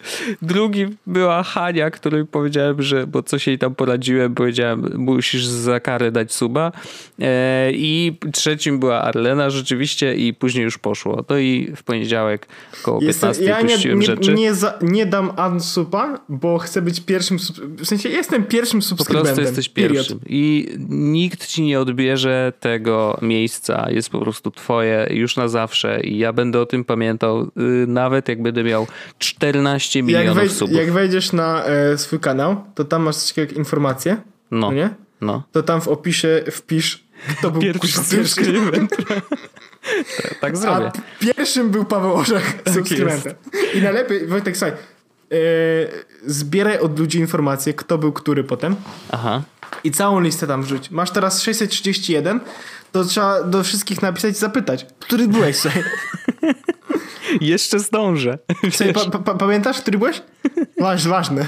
Drugi 0.42 0.86
była 1.06 1.42
Hania, 1.42 1.90
której 1.90 2.26
powiedziałem, 2.26 2.82
że, 2.82 3.06
bo 3.06 3.22
coś 3.22 3.46
jej 3.46 3.58
tam 3.58 3.74
poradziłem, 3.74 4.34
powiedziałem, 4.34 4.92
musisz 4.96 5.46
za 5.46 5.80
karę 5.80 6.12
dać 6.12 6.32
suba. 6.32 6.72
E, 7.20 7.72
I 7.72 8.18
trzecim 8.32 8.78
była 8.78 9.02
Arlena 9.02 9.50
rzeczywiście 9.50 10.14
i 10.14 10.34
później 10.34 10.64
już 10.64 10.78
poszło. 10.78 11.24
No 11.28 11.38
i 11.38 11.72
w 11.76 11.82
poniedziałek 11.82 12.46
koło 12.82 13.00
Jestem, 13.02 13.34
15 13.34 13.44
ja 13.44 13.74
puściłem 13.74 13.98
nie, 13.98 14.06
rzeczy. 14.06 14.34
Nie, 14.34 14.54
za, 14.54 14.78
nie 14.82 15.06
dam 15.06 15.32
unsuba, 15.52 16.20
bo 16.28 16.58
chcę 16.58 16.82
być 16.82 17.00
pierwszym, 17.00 17.38
w 17.78 17.86
sensie 17.86 18.08
jestem 18.08 18.44
pierwszym 18.44 18.82
subskrybentem. 18.82 19.30
Po 19.30 19.36
prostu 19.36 19.56
jesteś 19.56 19.68
pierwszym. 19.68 20.18
Period. 20.18 20.22
I 20.28 20.68
nikt 20.88 21.46
ci 21.46 21.62
nie 21.62 21.80
odbierze 21.80 22.52
tego 22.60 23.18
miejsca. 23.22 23.89
Jest 23.90 24.10
po 24.10 24.20
prostu 24.20 24.50
twoje 24.50 25.06
już 25.10 25.36
na 25.36 25.48
zawsze 25.48 26.00
i 26.00 26.18
ja 26.18 26.32
będę 26.32 26.60
o 26.60 26.66
tym 26.66 26.84
pamiętał, 26.84 27.42
y, 27.42 27.86
nawet 27.86 28.28
jak 28.28 28.42
będę 28.42 28.64
miał 28.64 28.86
14 29.18 30.02
milionów 30.02 30.36
jak 30.36 30.46
wej- 30.46 30.54
subów. 30.54 30.76
Jak 30.76 30.92
wejdziesz 30.92 31.32
na 31.32 31.64
e, 31.64 31.98
swój 31.98 32.20
kanał, 32.20 32.64
to 32.74 32.84
tam 32.84 33.02
masz 33.02 33.36
jak 33.36 33.52
informacje, 33.52 34.16
no. 34.50 34.60
no. 34.60 34.72
nie? 34.72 34.90
No. 35.20 35.42
To 35.52 35.62
tam 35.62 35.80
w 35.80 35.88
opisie 35.88 36.44
wpisz, 36.50 37.04
kto 37.38 37.50
był 37.50 37.62
pierwszy 37.72 37.88
subskrybent. 37.88 38.96
tak, 38.96 40.40
tak 40.40 40.56
zrobię. 40.56 40.86
A 40.86 41.24
pierwszym 41.24 41.70
był 41.70 41.84
Paweł 41.84 42.14
Orzech 42.14 42.54
tak 42.62 42.74
subskrybentem. 42.74 43.34
I 43.74 43.82
najlepiej, 43.82 44.26
Wojtek, 44.26 44.56
słuchaj, 44.56 44.72
e, 44.72 45.36
zbieraj 46.26 46.78
od 46.78 46.98
ludzi 46.98 47.18
informacje, 47.18 47.74
kto 47.74 47.98
był 47.98 48.12
który 48.12 48.44
potem. 48.44 48.76
Aha. 49.10 49.42
I 49.84 49.90
całą 49.90 50.20
listę 50.20 50.46
tam 50.46 50.62
wrzuć. 50.62 50.90
Masz 50.90 51.10
teraz 51.10 51.42
631, 51.42 52.40
to 52.92 53.04
trzeba 53.04 53.42
do 53.42 53.64
wszystkich 53.64 54.02
napisać 54.02 54.34
i 54.34 54.38
zapytać, 54.38 54.86
który 54.98 55.28
byłeś 55.28 55.56
sobie. 55.56 55.84
Jeszcze 57.40 57.78
zdążę. 57.78 58.38
pa, 58.94 59.18
pa, 59.18 59.34
pamiętasz, 59.34 59.80
który 59.80 59.98
byłeś? 59.98 60.22
Waż, 60.80 61.08
ważne. 61.08 61.46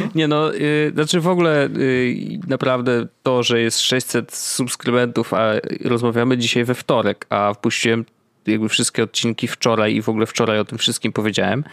No. 0.00 0.08
Nie 0.14 0.28
no, 0.28 0.52
yy, 0.52 0.90
znaczy 0.94 1.20
w 1.20 1.28
ogóle 1.28 1.68
yy, 1.76 2.38
naprawdę 2.48 3.06
to, 3.22 3.42
że 3.42 3.60
jest 3.60 3.80
600 3.80 4.34
subskrybentów, 4.34 5.34
a 5.34 5.52
rozmawiamy 5.84 6.38
dzisiaj 6.38 6.64
we 6.64 6.74
wtorek, 6.74 7.26
a 7.28 7.54
wpuściłem 7.54 8.04
jakby 8.46 8.68
wszystkie 8.68 9.02
odcinki 9.02 9.48
wczoraj 9.48 9.94
i 9.94 10.02
w 10.02 10.08
ogóle 10.08 10.26
wczoraj 10.26 10.58
o 10.58 10.64
tym 10.64 10.78
wszystkim 10.78 11.12
powiedziałem, 11.12 11.64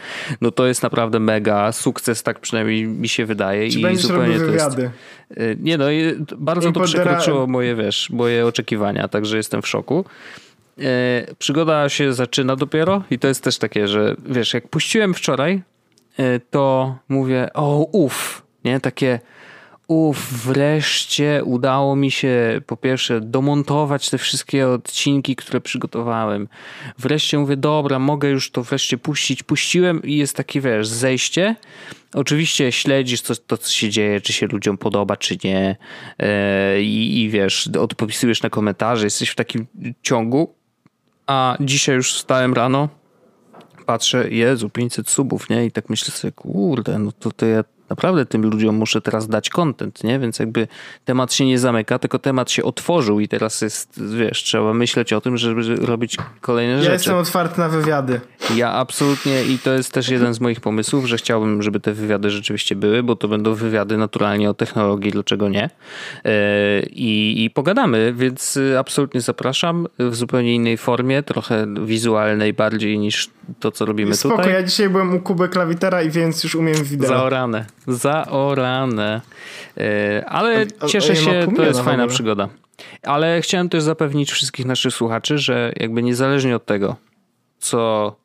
no 0.42 0.52
to 0.52 0.68
jest 0.68 0.84
naprawdę 0.84 1.20
mega 1.20 1.72
sukces, 1.72 2.24
tak 2.24 2.40
przynajmniej 2.40 2.88
mi 2.88 3.10
się 3.10 3.26
wydaje. 3.26 3.70
Czy 3.72 3.80
I 3.80 3.96
zupełnie 3.98 4.40
to 4.40 4.46
jest. 4.46 4.76
wywiady? 4.76 4.92
Y, 5.38 5.58
Nie 5.62 5.78
no, 5.78 5.92
i 5.92 6.26
bardzo 6.38 6.72
to 6.72 6.80
przekroczyło 6.80 7.48
moje, 7.48 7.76
wiesz, 7.76 8.10
moje 8.10 8.46
oczekiwania, 8.46 9.08
także 9.08 9.38
jestem 9.38 9.62
w 9.62 9.68
szoku. 9.68 10.06
E, 10.80 11.26
Przygoda 11.40 11.90
się 11.90 12.14
zaczyna 12.14 12.56
dopiero 12.56 13.04
i 13.12 13.20
to 13.20 13.28
jest 13.28 13.44
też 13.44 13.58
takie, 13.58 13.88
że 13.88 14.16
wiesz, 14.26 14.54
jak 14.54 14.68
puściłem 14.68 15.14
wczoraj, 15.14 15.62
e, 16.20 16.40
to 16.40 16.96
mówię, 17.10 17.50
o 17.54 17.84
uff, 17.92 18.42
nie, 18.66 18.80
takie 18.80 19.20
uff, 19.88 20.46
wreszcie 20.46 21.42
udało 21.44 21.96
mi 21.96 22.12
się 22.12 22.62
po 22.66 22.78
pierwsze 22.78 23.22
domontować 23.22 24.10
te 24.10 24.18
wszystkie 24.18 24.68
odcinki, 24.68 25.36
które 25.36 25.62
przygotowałem. 25.62 26.48
Wreszcie 26.98 27.40
mówię, 27.40 27.58
dobra, 27.58 28.00
mogę 28.00 28.30
już 28.30 28.52
to 28.52 28.64
wreszcie 28.64 28.98
puścić. 28.98 29.44
Puściłem 29.44 30.04
i 30.04 30.16
jest 30.16 30.36
takie, 30.36 30.62
wiesz, 30.62 30.88
zejście. 30.88 31.56
Oczywiście 32.14 32.72
śledzisz 32.72 33.22
to, 33.22 33.36
to 33.36 33.58
co 33.58 33.72
się 33.72 33.90
dzieje, 33.90 34.22
czy 34.22 34.34
się 34.34 34.48
ludziom 34.48 34.78
podoba, 34.78 35.18
czy 35.18 35.38
nie. 35.44 35.76
I, 36.80 37.22
I 37.22 37.30
wiesz, 37.30 37.70
odpisujesz 37.80 38.42
na 38.42 38.50
komentarze, 38.50 39.06
jesteś 39.06 39.30
w 39.30 39.36
takim 39.36 39.68
ciągu. 40.02 40.56
A 41.28 41.58
dzisiaj 41.60 41.96
już 41.96 42.14
wstałem 42.14 42.54
rano, 42.54 42.90
patrzę, 43.86 44.30
Jezu, 44.30 44.70
500 44.70 45.10
subów, 45.10 45.50
nie? 45.50 45.66
I 45.66 45.72
tak 45.72 45.90
myślę 45.90 46.12
sobie, 46.12 46.32
kurde, 46.32 47.00
no 47.00 47.12
to, 47.12 47.32
to 47.32 47.46
ja 47.46 47.64
naprawdę 47.90 48.26
tym 48.26 48.42
ludziom 48.50 48.76
muszę 48.76 49.02
teraz 49.02 49.28
dać 49.28 49.50
content, 49.50 50.04
nie? 50.04 50.20
Więc 50.20 50.40
jakby 50.40 50.68
temat 51.06 51.34
się 51.34 51.46
nie 51.46 51.60
zamyka, 51.60 52.00
tylko 52.00 52.20
temat 52.20 52.52
się 52.52 52.64
otworzył 52.64 53.20
i 53.20 53.28
teraz 53.28 53.62
jest, 53.62 54.04
wiesz, 54.18 54.44
trzeba 54.44 54.74
myśleć 54.74 55.14
o 55.14 55.22
tym, 55.22 55.38
żeby 55.38 55.76
robić 55.76 56.18
kolejne 56.42 56.74
Ja 56.74 56.80
rzeczy. 56.82 56.94
jestem 56.94 57.16
otwarty 57.16 57.60
na 57.60 57.70
wywiady. 57.70 58.22
Ja 58.56 58.72
absolutnie 58.72 59.44
i 59.44 59.60
to 59.60 59.74
jest 59.74 59.92
też 59.94 60.10
jeden 60.10 60.34
z 60.34 60.40
moich 60.40 60.60
pomysłów, 60.62 61.06
że 61.06 61.18
chciałbym, 61.18 61.62
żeby 61.62 61.80
te 61.80 61.94
wywiady 61.94 62.30
rzeczywiście 62.30 62.76
były, 62.76 63.04
bo 63.04 63.16
to 63.16 63.28
będą 63.28 63.54
wywiady 63.54 63.98
naturalnie 63.98 64.50
o 64.50 64.54
technologii, 64.54 65.12
dlaczego 65.12 65.50
nie. 65.50 65.70
E, 66.26 66.80
I, 66.84 67.44
i 67.46 67.50
pogadamy, 67.50 68.14
więc 68.18 68.60
absolutnie 68.80 69.22
zapraszam 69.22 69.88
w 70.00 70.16
zupełnie 70.16 70.56
innej 70.56 70.78
formie, 70.78 71.24
trochę 71.24 71.68
wizualnej 71.86 72.54
bardziej 72.54 73.00
niż 73.00 73.30
to, 73.60 73.72
co 73.72 73.86
robimy 73.86 74.16
Spoko, 74.16 74.38
tutaj. 74.38 74.54
ja 74.54 74.64
dzisiaj 74.64 74.90
byłem 74.90 75.16
u 75.16 75.20
Kuby 75.20 75.50
Klawitera 75.50 76.02
i 76.02 76.10
więc 76.10 76.44
już 76.44 76.56
umiem 76.56 76.84
wideo. 76.84 77.08
Zaorane, 77.08 77.66
zaorane. 77.88 79.22
E, 79.78 80.26
Ale 80.26 80.66
cieszę 80.88 81.16
się, 81.16 81.48
to 81.56 81.64
jest 81.64 81.82
fajna 81.82 82.08
przygoda. 82.08 82.50
Ale 83.04 83.42
chciałem 83.42 83.70
też 83.70 83.84
zapewnić 83.84 84.32
wszystkich 84.32 84.66
naszych 84.66 84.94
słuchaczy, 84.94 85.38
że 85.38 85.74
jakby 85.80 86.04
niezależnie 86.04 86.56
od 86.56 86.66
tego, 86.66 86.96
co, 87.60 88.16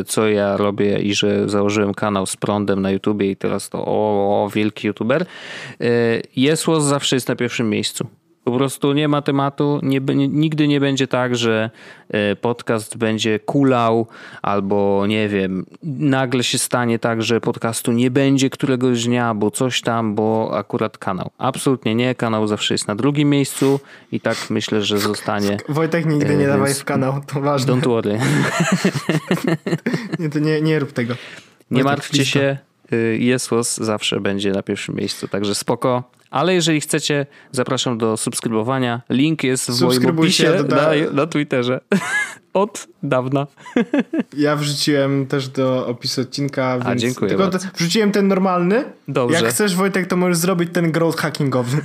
y, 0.00 0.04
co 0.04 0.28
ja 0.28 0.56
robię 0.56 0.98
i 0.98 1.14
że 1.14 1.48
założyłem 1.48 1.94
kanał 1.94 2.26
z 2.26 2.36
prądem 2.36 2.82
na 2.82 2.90
YouTubie 2.90 3.30
i 3.30 3.36
teraz 3.36 3.68
to 3.68 3.84
o, 3.86 4.44
o 4.44 4.50
wielki 4.54 4.86
YouTuber, 4.86 5.22
y, 5.22 6.22
Jesłos 6.36 6.84
zawsze 6.84 7.16
jest 7.16 7.28
na 7.28 7.36
pierwszym 7.36 7.70
miejscu. 7.70 8.06
Po 8.44 8.52
prostu 8.52 8.92
nie 8.92 9.08
ma 9.08 9.22
tematu, 9.22 9.80
nie, 9.82 10.00
nigdy 10.28 10.68
nie 10.68 10.80
będzie 10.80 11.08
tak, 11.08 11.36
że 11.36 11.70
y, 12.32 12.36
podcast 12.36 12.96
będzie 12.96 13.38
kulał 13.38 14.06
albo 14.42 15.06
nie 15.06 15.28
wiem, 15.28 15.66
nagle 15.82 16.44
się 16.44 16.58
stanie 16.58 16.98
tak, 16.98 17.22
że 17.22 17.40
podcastu 17.40 17.92
nie 17.92 18.10
będzie 18.10 18.50
któregoś 18.50 19.04
dnia, 19.04 19.34
bo 19.34 19.50
coś 19.50 19.80
tam, 19.80 20.14
bo 20.14 20.50
akurat 20.58 20.98
kanał. 20.98 21.30
Absolutnie 21.38 21.94
nie, 21.94 22.14
kanał 22.14 22.46
zawsze 22.46 22.74
jest 22.74 22.88
na 22.88 22.94
drugim 22.94 23.30
miejscu 23.30 23.80
i 24.12 24.20
tak 24.20 24.36
myślę, 24.50 24.82
że 24.82 24.98
zostanie. 24.98 25.56
Wojtek 25.68 26.06
nigdy 26.06 26.32
E, 26.32 26.36
nie 26.36 26.46
dawaj 26.46 26.74
w 26.74 26.84
kanał, 26.84 27.20
to 27.26 27.40
ważne. 27.40 27.74
Don't 27.74 27.86
worry. 27.86 28.18
Nie, 30.18 30.30
to 30.30 30.38
nie, 30.38 30.60
nie 30.60 30.78
rób 30.78 30.92
tego. 30.92 31.14
Nie 31.14 31.82
Wojtek, 31.82 31.84
martwcie 31.84 32.18
lista. 32.18 32.38
się, 32.38 32.58
y, 32.92 33.18
Jesłos 33.20 33.76
zawsze 33.76 34.20
będzie 34.20 34.52
na 34.52 34.62
pierwszym 34.62 34.94
miejscu, 34.94 35.28
także 35.28 35.54
spoko. 35.54 36.02
Ale 36.32 36.54
jeżeli 36.54 36.80
chcecie, 36.80 37.26
zapraszam 37.50 37.98
do 37.98 38.16
subskrybowania. 38.16 39.02
Link 39.10 39.44
jest 39.44 39.70
w 39.70 39.82
moim 39.82 40.06
opisie 40.06 40.64
na, 40.68 41.12
na 41.12 41.26
Twitterze. 41.26 41.80
Od 42.52 42.88
dawna. 43.02 43.46
Ja 44.36 44.56
wrzuciłem 44.56 45.26
też 45.26 45.48
do 45.48 45.86
opisu 45.86 46.20
odcinka, 46.20 46.78
więc 46.78 47.00
dziękuję 47.00 47.28
tylko 47.28 47.42
bardzo. 47.42 47.68
wrzuciłem 47.76 48.12
ten 48.12 48.28
normalny. 48.28 48.84
Dobrze. 49.08 49.36
Jak 49.36 49.54
chcesz 49.54 49.74
Wojtek, 49.76 50.06
to 50.06 50.16
możesz 50.16 50.36
zrobić 50.36 50.70
ten 50.72 50.92
growth 50.92 51.20
hackingowy. 51.20 51.78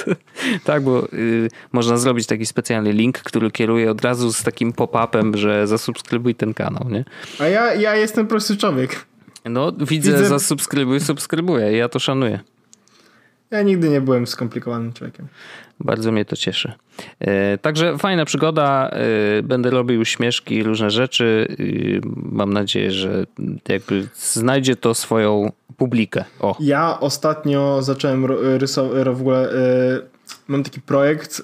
tak, 0.64 0.82
bo 0.82 1.04
y, 1.12 1.48
można 1.72 1.96
zrobić 1.96 2.26
taki 2.26 2.46
specjalny 2.46 2.92
link, 2.92 3.18
który 3.18 3.50
kieruje 3.50 3.90
od 3.90 4.00
razu 4.00 4.32
z 4.32 4.42
takim 4.42 4.72
pop-upem, 4.72 5.36
że 5.36 5.66
zasubskrybuj 5.66 6.34
ten 6.34 6.54
kanał, 6.54 6.90
nie? 6.90 7.04
A 7.38 7.44
ja, 7.46 7.74
ja 7.74 7.96
jestem 7.96 8.26
prosty 8.26 8.56
człowiek. 8.56 9.06
No, 9.44 9.72
widzę, 9.72 10.12
Widzę- 10.12 10.28
zasubskrybuj, 10.28 11.00
subskrybuję. 11.00 11.76
Ja 11.76 11.88
to 11.88 11.98
szanuję. 11.98 12.40
Ja 13.50 13.62
nigdy 13.62 13.88
nie 13.88 14.00
byłem 14.00 14.26
skomplikowanym 14.26 14.92
człowiekiem. 14.92 15.26
Bardzo 15.80 16.12
mnie 16.12 16.24
to 16.24 16.36
cieszy. 16.36 16.72
E, 17.20 17.58
Także 17.58 17.98
fajna 17.98 18.24
przygoda. 18.24 18.90
e, 18.90 19.42
Będę 19.42 19.70
robił 19.70 20.04
śmieszki, 20.04 20.62
różne 20.62 20.90
rzeczy. 20.90 21.46
e, 21.50 22.06
Mam 22.32 22.52
nadzieję, 22.52 22.90
że 22.90 23.24
jakby 23.68 24.08
znajdzie 24.14 24.76
to 24.76 24.94
swoją 24.94 25.52
publikę. 25.76 26.24
O, 26.40 26.56
Ja 26.60 27.00
ostatnio 27.00 27.82
zacząłem 27.82 28.26
rysować 28.58 29.04
w 29.16 29.20
ogóle. 29.20 29.48
mam 30.48 30.62
taki 30.62 30.80
projekt, 30.80 31.42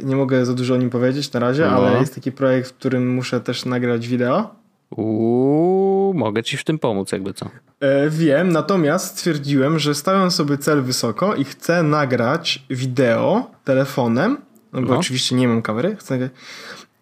nie 0.00 0.16
mogę 0.16 0.46
za 0.46 0.54
dużo 0.54 0.74
o 0.74 0.76
nim 0.76 0.90
powiedzieć 0.90 1.32
na 1.32 1.40
razie, 1.40 1.62
No. 1.62 1.70
ale 1.70 2.00
jest 2.00 2.14
taki 2.14 2.32
projekt, 2.32 2.70
w 2.70 2.74
którym 2.74 3.14
muszę 3.14 3.40
też 3.40 3.64
nagrać 3.64 4.08
wideo. 4.08 4.54
Uuu, 4.90 6.14
mogę 6.14 6.42
ci 6.42 6.56
w 6.56 6.64
tym 6.64 6.78
pomóc, 6.78 7.12
jakby 7.12 7.34
co. 7.34 7.50
E, 7.80 8.10
wiem, 8.10 8.52
natomiast 8.52 9.06
stwierdziłem, 9.18 9.78
że 9.78 9.94
stawiam 9.94 10.30
sobie 10.30 10.58
cel 10.58 10.82
wysoko 10.82 11.34
i 11.34 11.44
chcę 11.44 11.82
nagrać 11.82 12.62
wideo 12.70 13.50
telefonem, 13.64 14.36
no 14.72 14.82
bo 14.82 14.88
No. 14.92 14.98
oczywiście 14.98 15.36
nie 15.36 15.48
mam 15.48 15.62
kamery, 15.62 15.96
chcę 15.96 16.14
nagrać 16.14 16.30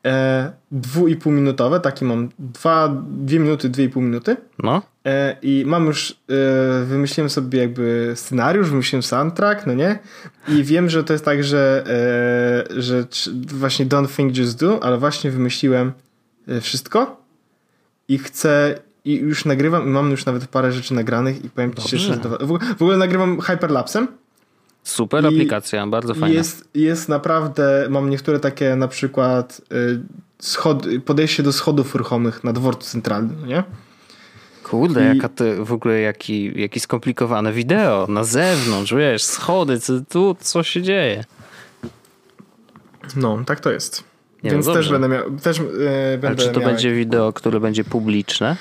e, 0.06 0.52
dwu 0.70 1.08
i 1.08 1.16
pół 1.16 1.32
minutowe, 1.32 1.80
taki 1.80 2.04
mam 2.04 2.28
dwa, 2.38 3.02
dwie 3.08 3.38
minuty, 3.38 3.68
dwie 3.68 3.84
i 3.84 3.88
pół 3.88 4.02
minuty 4.02 4.36
No, 4.62 4.82
e, 5.06 5.36
i 5.42 5.64
mam 5.66 5.86
już, 5.86 6.10
e, 6.80 6.84
wymyśliłem 6.84 7.30
sobie 7.30 7.58
jakby 7.58 8.12
scenariusz, 8.14 8.70
wymyśliłem 8.70 9.02
soundtrack, 9.02 9.66
no 9.66 9.74
nie? 9.74 9.98
I 10.48 10.64
wiem, 10.64 10.90
że 10.90 11.04
to 11.04 11.12
jest 11.12 11.24
tak, 11.24 11.44
że, 11.44 11.84
e, 12.70 12.82
że 12.82 13.04
właśnie 13.54 13.86
don't 13.86 14.16
think, 14.16 14.36
just 14.36 14.60
do, 14.60 14.82
ale 14.84 14.98
właśnie 14.98 15.30
wymyśliłem 15.30 15.92
e, 16.48 16.60
wszystko 16.60 17.25
i 18.08 18.18
chcę 18.18 18.78
i 19.04 19.14
już 19.16 19.44
nagrywam 19.44 19.86
i 19.86 19.90
mam 19.90 20.10
już 20.10 20.26
nawet 20.26 20.46
parę 20.46 20.72
rzeczy 20.72 20.94
nagranych 20.94 21.44
i 21.44 21.50
powiem 21.50 21.70
ci 21.70 21.76
Dobrze. 21.76 21.98
szczerze, 21.98 22.14
że 22.22 22.46
w, 22.46 22.82
ogóle- 22.82 22.96
nagrywam 22.96 23.40
hyperlapsem 23.40 24.08
super 24.82 25.24
I- 25.24 25.26
aplikacja, 25.26 25.86
bardzo 25.86 26.14
fajna. 26.14 26.28
jest, 26.28 26.68
jest 26.74 27.08
naprawdę, 27.08 27.86
mam 27.90 28.10
niektóre 28.10 28.40
takie 28.40 28.76
na 28.76 28.88
przykład 28.88 29.60
y, 29.72 30.00
schod, 30.38 30.86
podejście 31.04 31.42
do 31.42 31.52
schodów 31.52 31.94
ruchomych 31.94 32.44
na 32.44 32.52
dworcu 32.52 32.90
centralnym, 32.90 33.46
nie? 33.46 33.64
Kurde, 34.64 35.04
i- 35.04 35.16
jaka 35.16 35.28
to 35.28 35.44
w 35.64 35.72
ogóle 35.72 36.00
jaki, 36.00 36.60
jaki 36.60 36.80
skomplikowane 36.80 37.52
wideo 37.52 38.06
na 38.08 38.24
zewnątrz, 38.24 38.94
wiesz, 38.94 39.22
schody, 39.22 39.80
co, 39.80 39.92
tu 40.08 40.36
co 40.40 40.62
się 40.62 40.82
dzieje. 40.82 41.24
No, 43.16 43.38
tak 43.46 43.60
to 43.60 43.72
jest. 43.72 44.04
Nie, 44.42 44.50
Więc 44.50 44.66
no 44.66 44.72
też 44.72 44.90
będę 44.90 45.08
miał, 45.08 45.30
też, 45.42 45.58
y, 45.58 45.62
będę 46.12 46.28
Ale 46.28 46.36
czy 46.36 46.48
to 46.48 46.60
miał 46.60 46.70
będzie 46.70 46.94
wideo, 46.94 47.32
które 47.32 47.60
będzie 47.60 47.84
publiczne? 47.84 48.56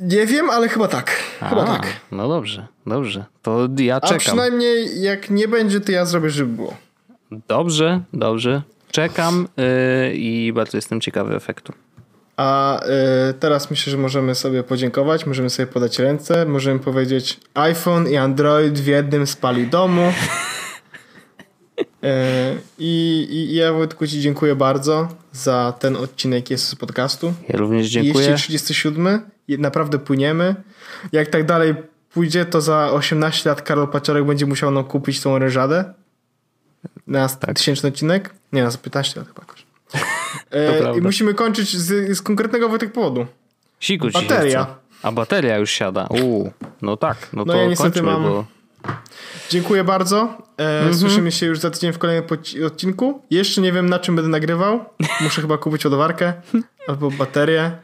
Nie 0.00 0.26
wiem, 0.26 0.50
ale 0.50 0.68
chyba 0.68 0.88
tak. 0.88 1.10
Chyba 1.48 1.62
A, 1.62 1.66
tak. 1.66 1.86
No 2.12 2.28
dobrze, 2.28 2.66
dobrze. 2.86 3.24
To 3.42 3.68
ja 3.78 3.96
A 3.96 4.00
czekam. 4.00 4.18
przynajmniej 4.18 5.02
jak 5.02 5.30
nie 5.30 5.48
będzie, 5.48 5.80
to 5.80 5.92
ja 5.92 6.04
zrobię, 6.04 6.30
żeby 6.30 6.52
było. 6.52 6.74
Dobrze, 7.48 8.00
dobrze. 8.12 8.62
Czekam 8.90 9.48
yy, 9.56 10.14
i 10.14 10.52
bardzo 10.52 10.78
jestem 10.78 11.00
ciekawy 11.00 11.34
efektu. 11.34 11.72
A 12.36 12.80
y, 13.30 13.34
teraz 13.34 13.70
myślę, 13.70 13.90
że 13.90 13.96
możemy 13.96 14.34
sobie 14.34 14.62
podziękować, 14.62 15.26
możemy 15.26 15.50
sobie 15.50 15.66
podać 15.66 15.98
ręce, 15.98 16.46
możemy 16.46 16.80
powiedzieć 16.80 17.40
iPhone 17.54 18.08
i 18.08 18.16
Android 18.16 18.78
w 18.78 18.86
jednym 18.86 19.26
spali 19.26 19.66
domu. 19.66 20.12
Y, 22.08 22.60
I, 22.78 23.26
I 23.30 23.54
ja 23.54 23.72
Wojtku 23.72 24.06
Ci 24.06 24.20
dziękuję 24.20 24.54
bardzo 24.56 25.08
za 25.32 25.74
ten 25.78 25.96
odcinek 25.96 26.50
jest 26.50 26.68
z 26.68 26.74
podcastu. 26.74 27.34
Ja 27.48 27.58
również 27.58 27.86
dziękuję. 27.86 28.26
237. 28.26 29.20
Je- 29.48 29.58
Naprawdę 29.58 29.98
płyniemy. 29.98 30.54
Jak 31.12 31.28
tak 31.28 31.46
dalej 31.46 31.74
pójdzie, 32.12 32.44
to 32.44 32.60
za 32.60 32.90
18 32.92 33.48
lat 33.50 33.62
Karol 33.62 33.88
Paciorek 33.88 34.24
będzie 34.24 34.46
musiał 34.46 34.70
nam 34.70 34.84
kupić 34.84 35.20
tą 35.20 35.32
orężadę. 35.32 35.94
Na 37.06 37.28
tak. 37.28 37.56
tysięczny 37.56 37.88
odcinek? 37.88 38.34
Nie, 38.52 38.62
na 38.64 38.70
15 38.82 39.20
lat 39.20 39.28
chyba 39.28 39.40
jakoś. 39.40 39.66
E, 40.52 40.94
I 40.98 41.00
musimy 41.00 41.34
kończyć 41.34 41.76
z, 41.76 42.16
z 42.16 42.22
konkretnego 42.22 42.68
Wojtek 42.68 42.92
powodu. 42.92 43.26
Siku 43.80 44.08
Bateria. 44.10 44.66
A 45.02 45.12
bateria 45.12 45.58
już 45.58 45.70
siada. 45.70 46.06
Uuu, 46.22 46.52
no 46.82 46.96
tak, 46.96 47.28
no, 47.32 47.44
No 47.44 47.52
to 47.52 47.58
ja 47.58 47.66
niestety 47.68 47.90
kończmy, 48.00 48.12
mam- 48.12 48.22
bo 48.22 48.44
Dziękuję 49.50 49.84
bardzo. 49.84 50.38
E, 50.58 50.76
Mhm. 50.78 50.94
Słyszymy 50.94 51.32
się 51.32 51.46
już 51.46 51.58
za 51.58 51.70
tydzień 51.70 51.92
w 51.92 51.98
kolejnym 51.98 52.24
poci- 52.24 52.64
odcinku. 52.64 53.22
Jeszcze 53.30 53.60
nie 53.60 53.72
wiem, 53.72 53.88
na 53.88 53.98
czym 53.98 54.16
będę 54.16 54.30
nagrywał. 54.30 54.84
Muszę 55.20 55.40
chyba 55.40 55.58
kupić 55.58 55.84
ładowarkę, 55.84 56.32
albo 56.88 57.10
baterię, 57.10 57.78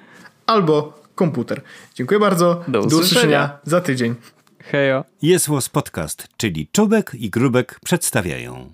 albo 0.47 1.03
komputer. 1.15 1.63
Dziękuję 1.95 2.21
bardzo. 2.21 2.65
Do 2.69 2.81
usłyszenia 2.81 3.01
usłyszenia. 3.05 3.59
za 3.65 3.81
tydzień. 3.81 4.15
Hejo. 4.65 5.05
Jest 5.23 5.49
Podcast, 5.73 6.29
czyli 6.37 6.69
Czubek 6.73 7.11
i 7.15 7.31
Grubek 7.31 7.81
przedstawiają. 7.85 8.73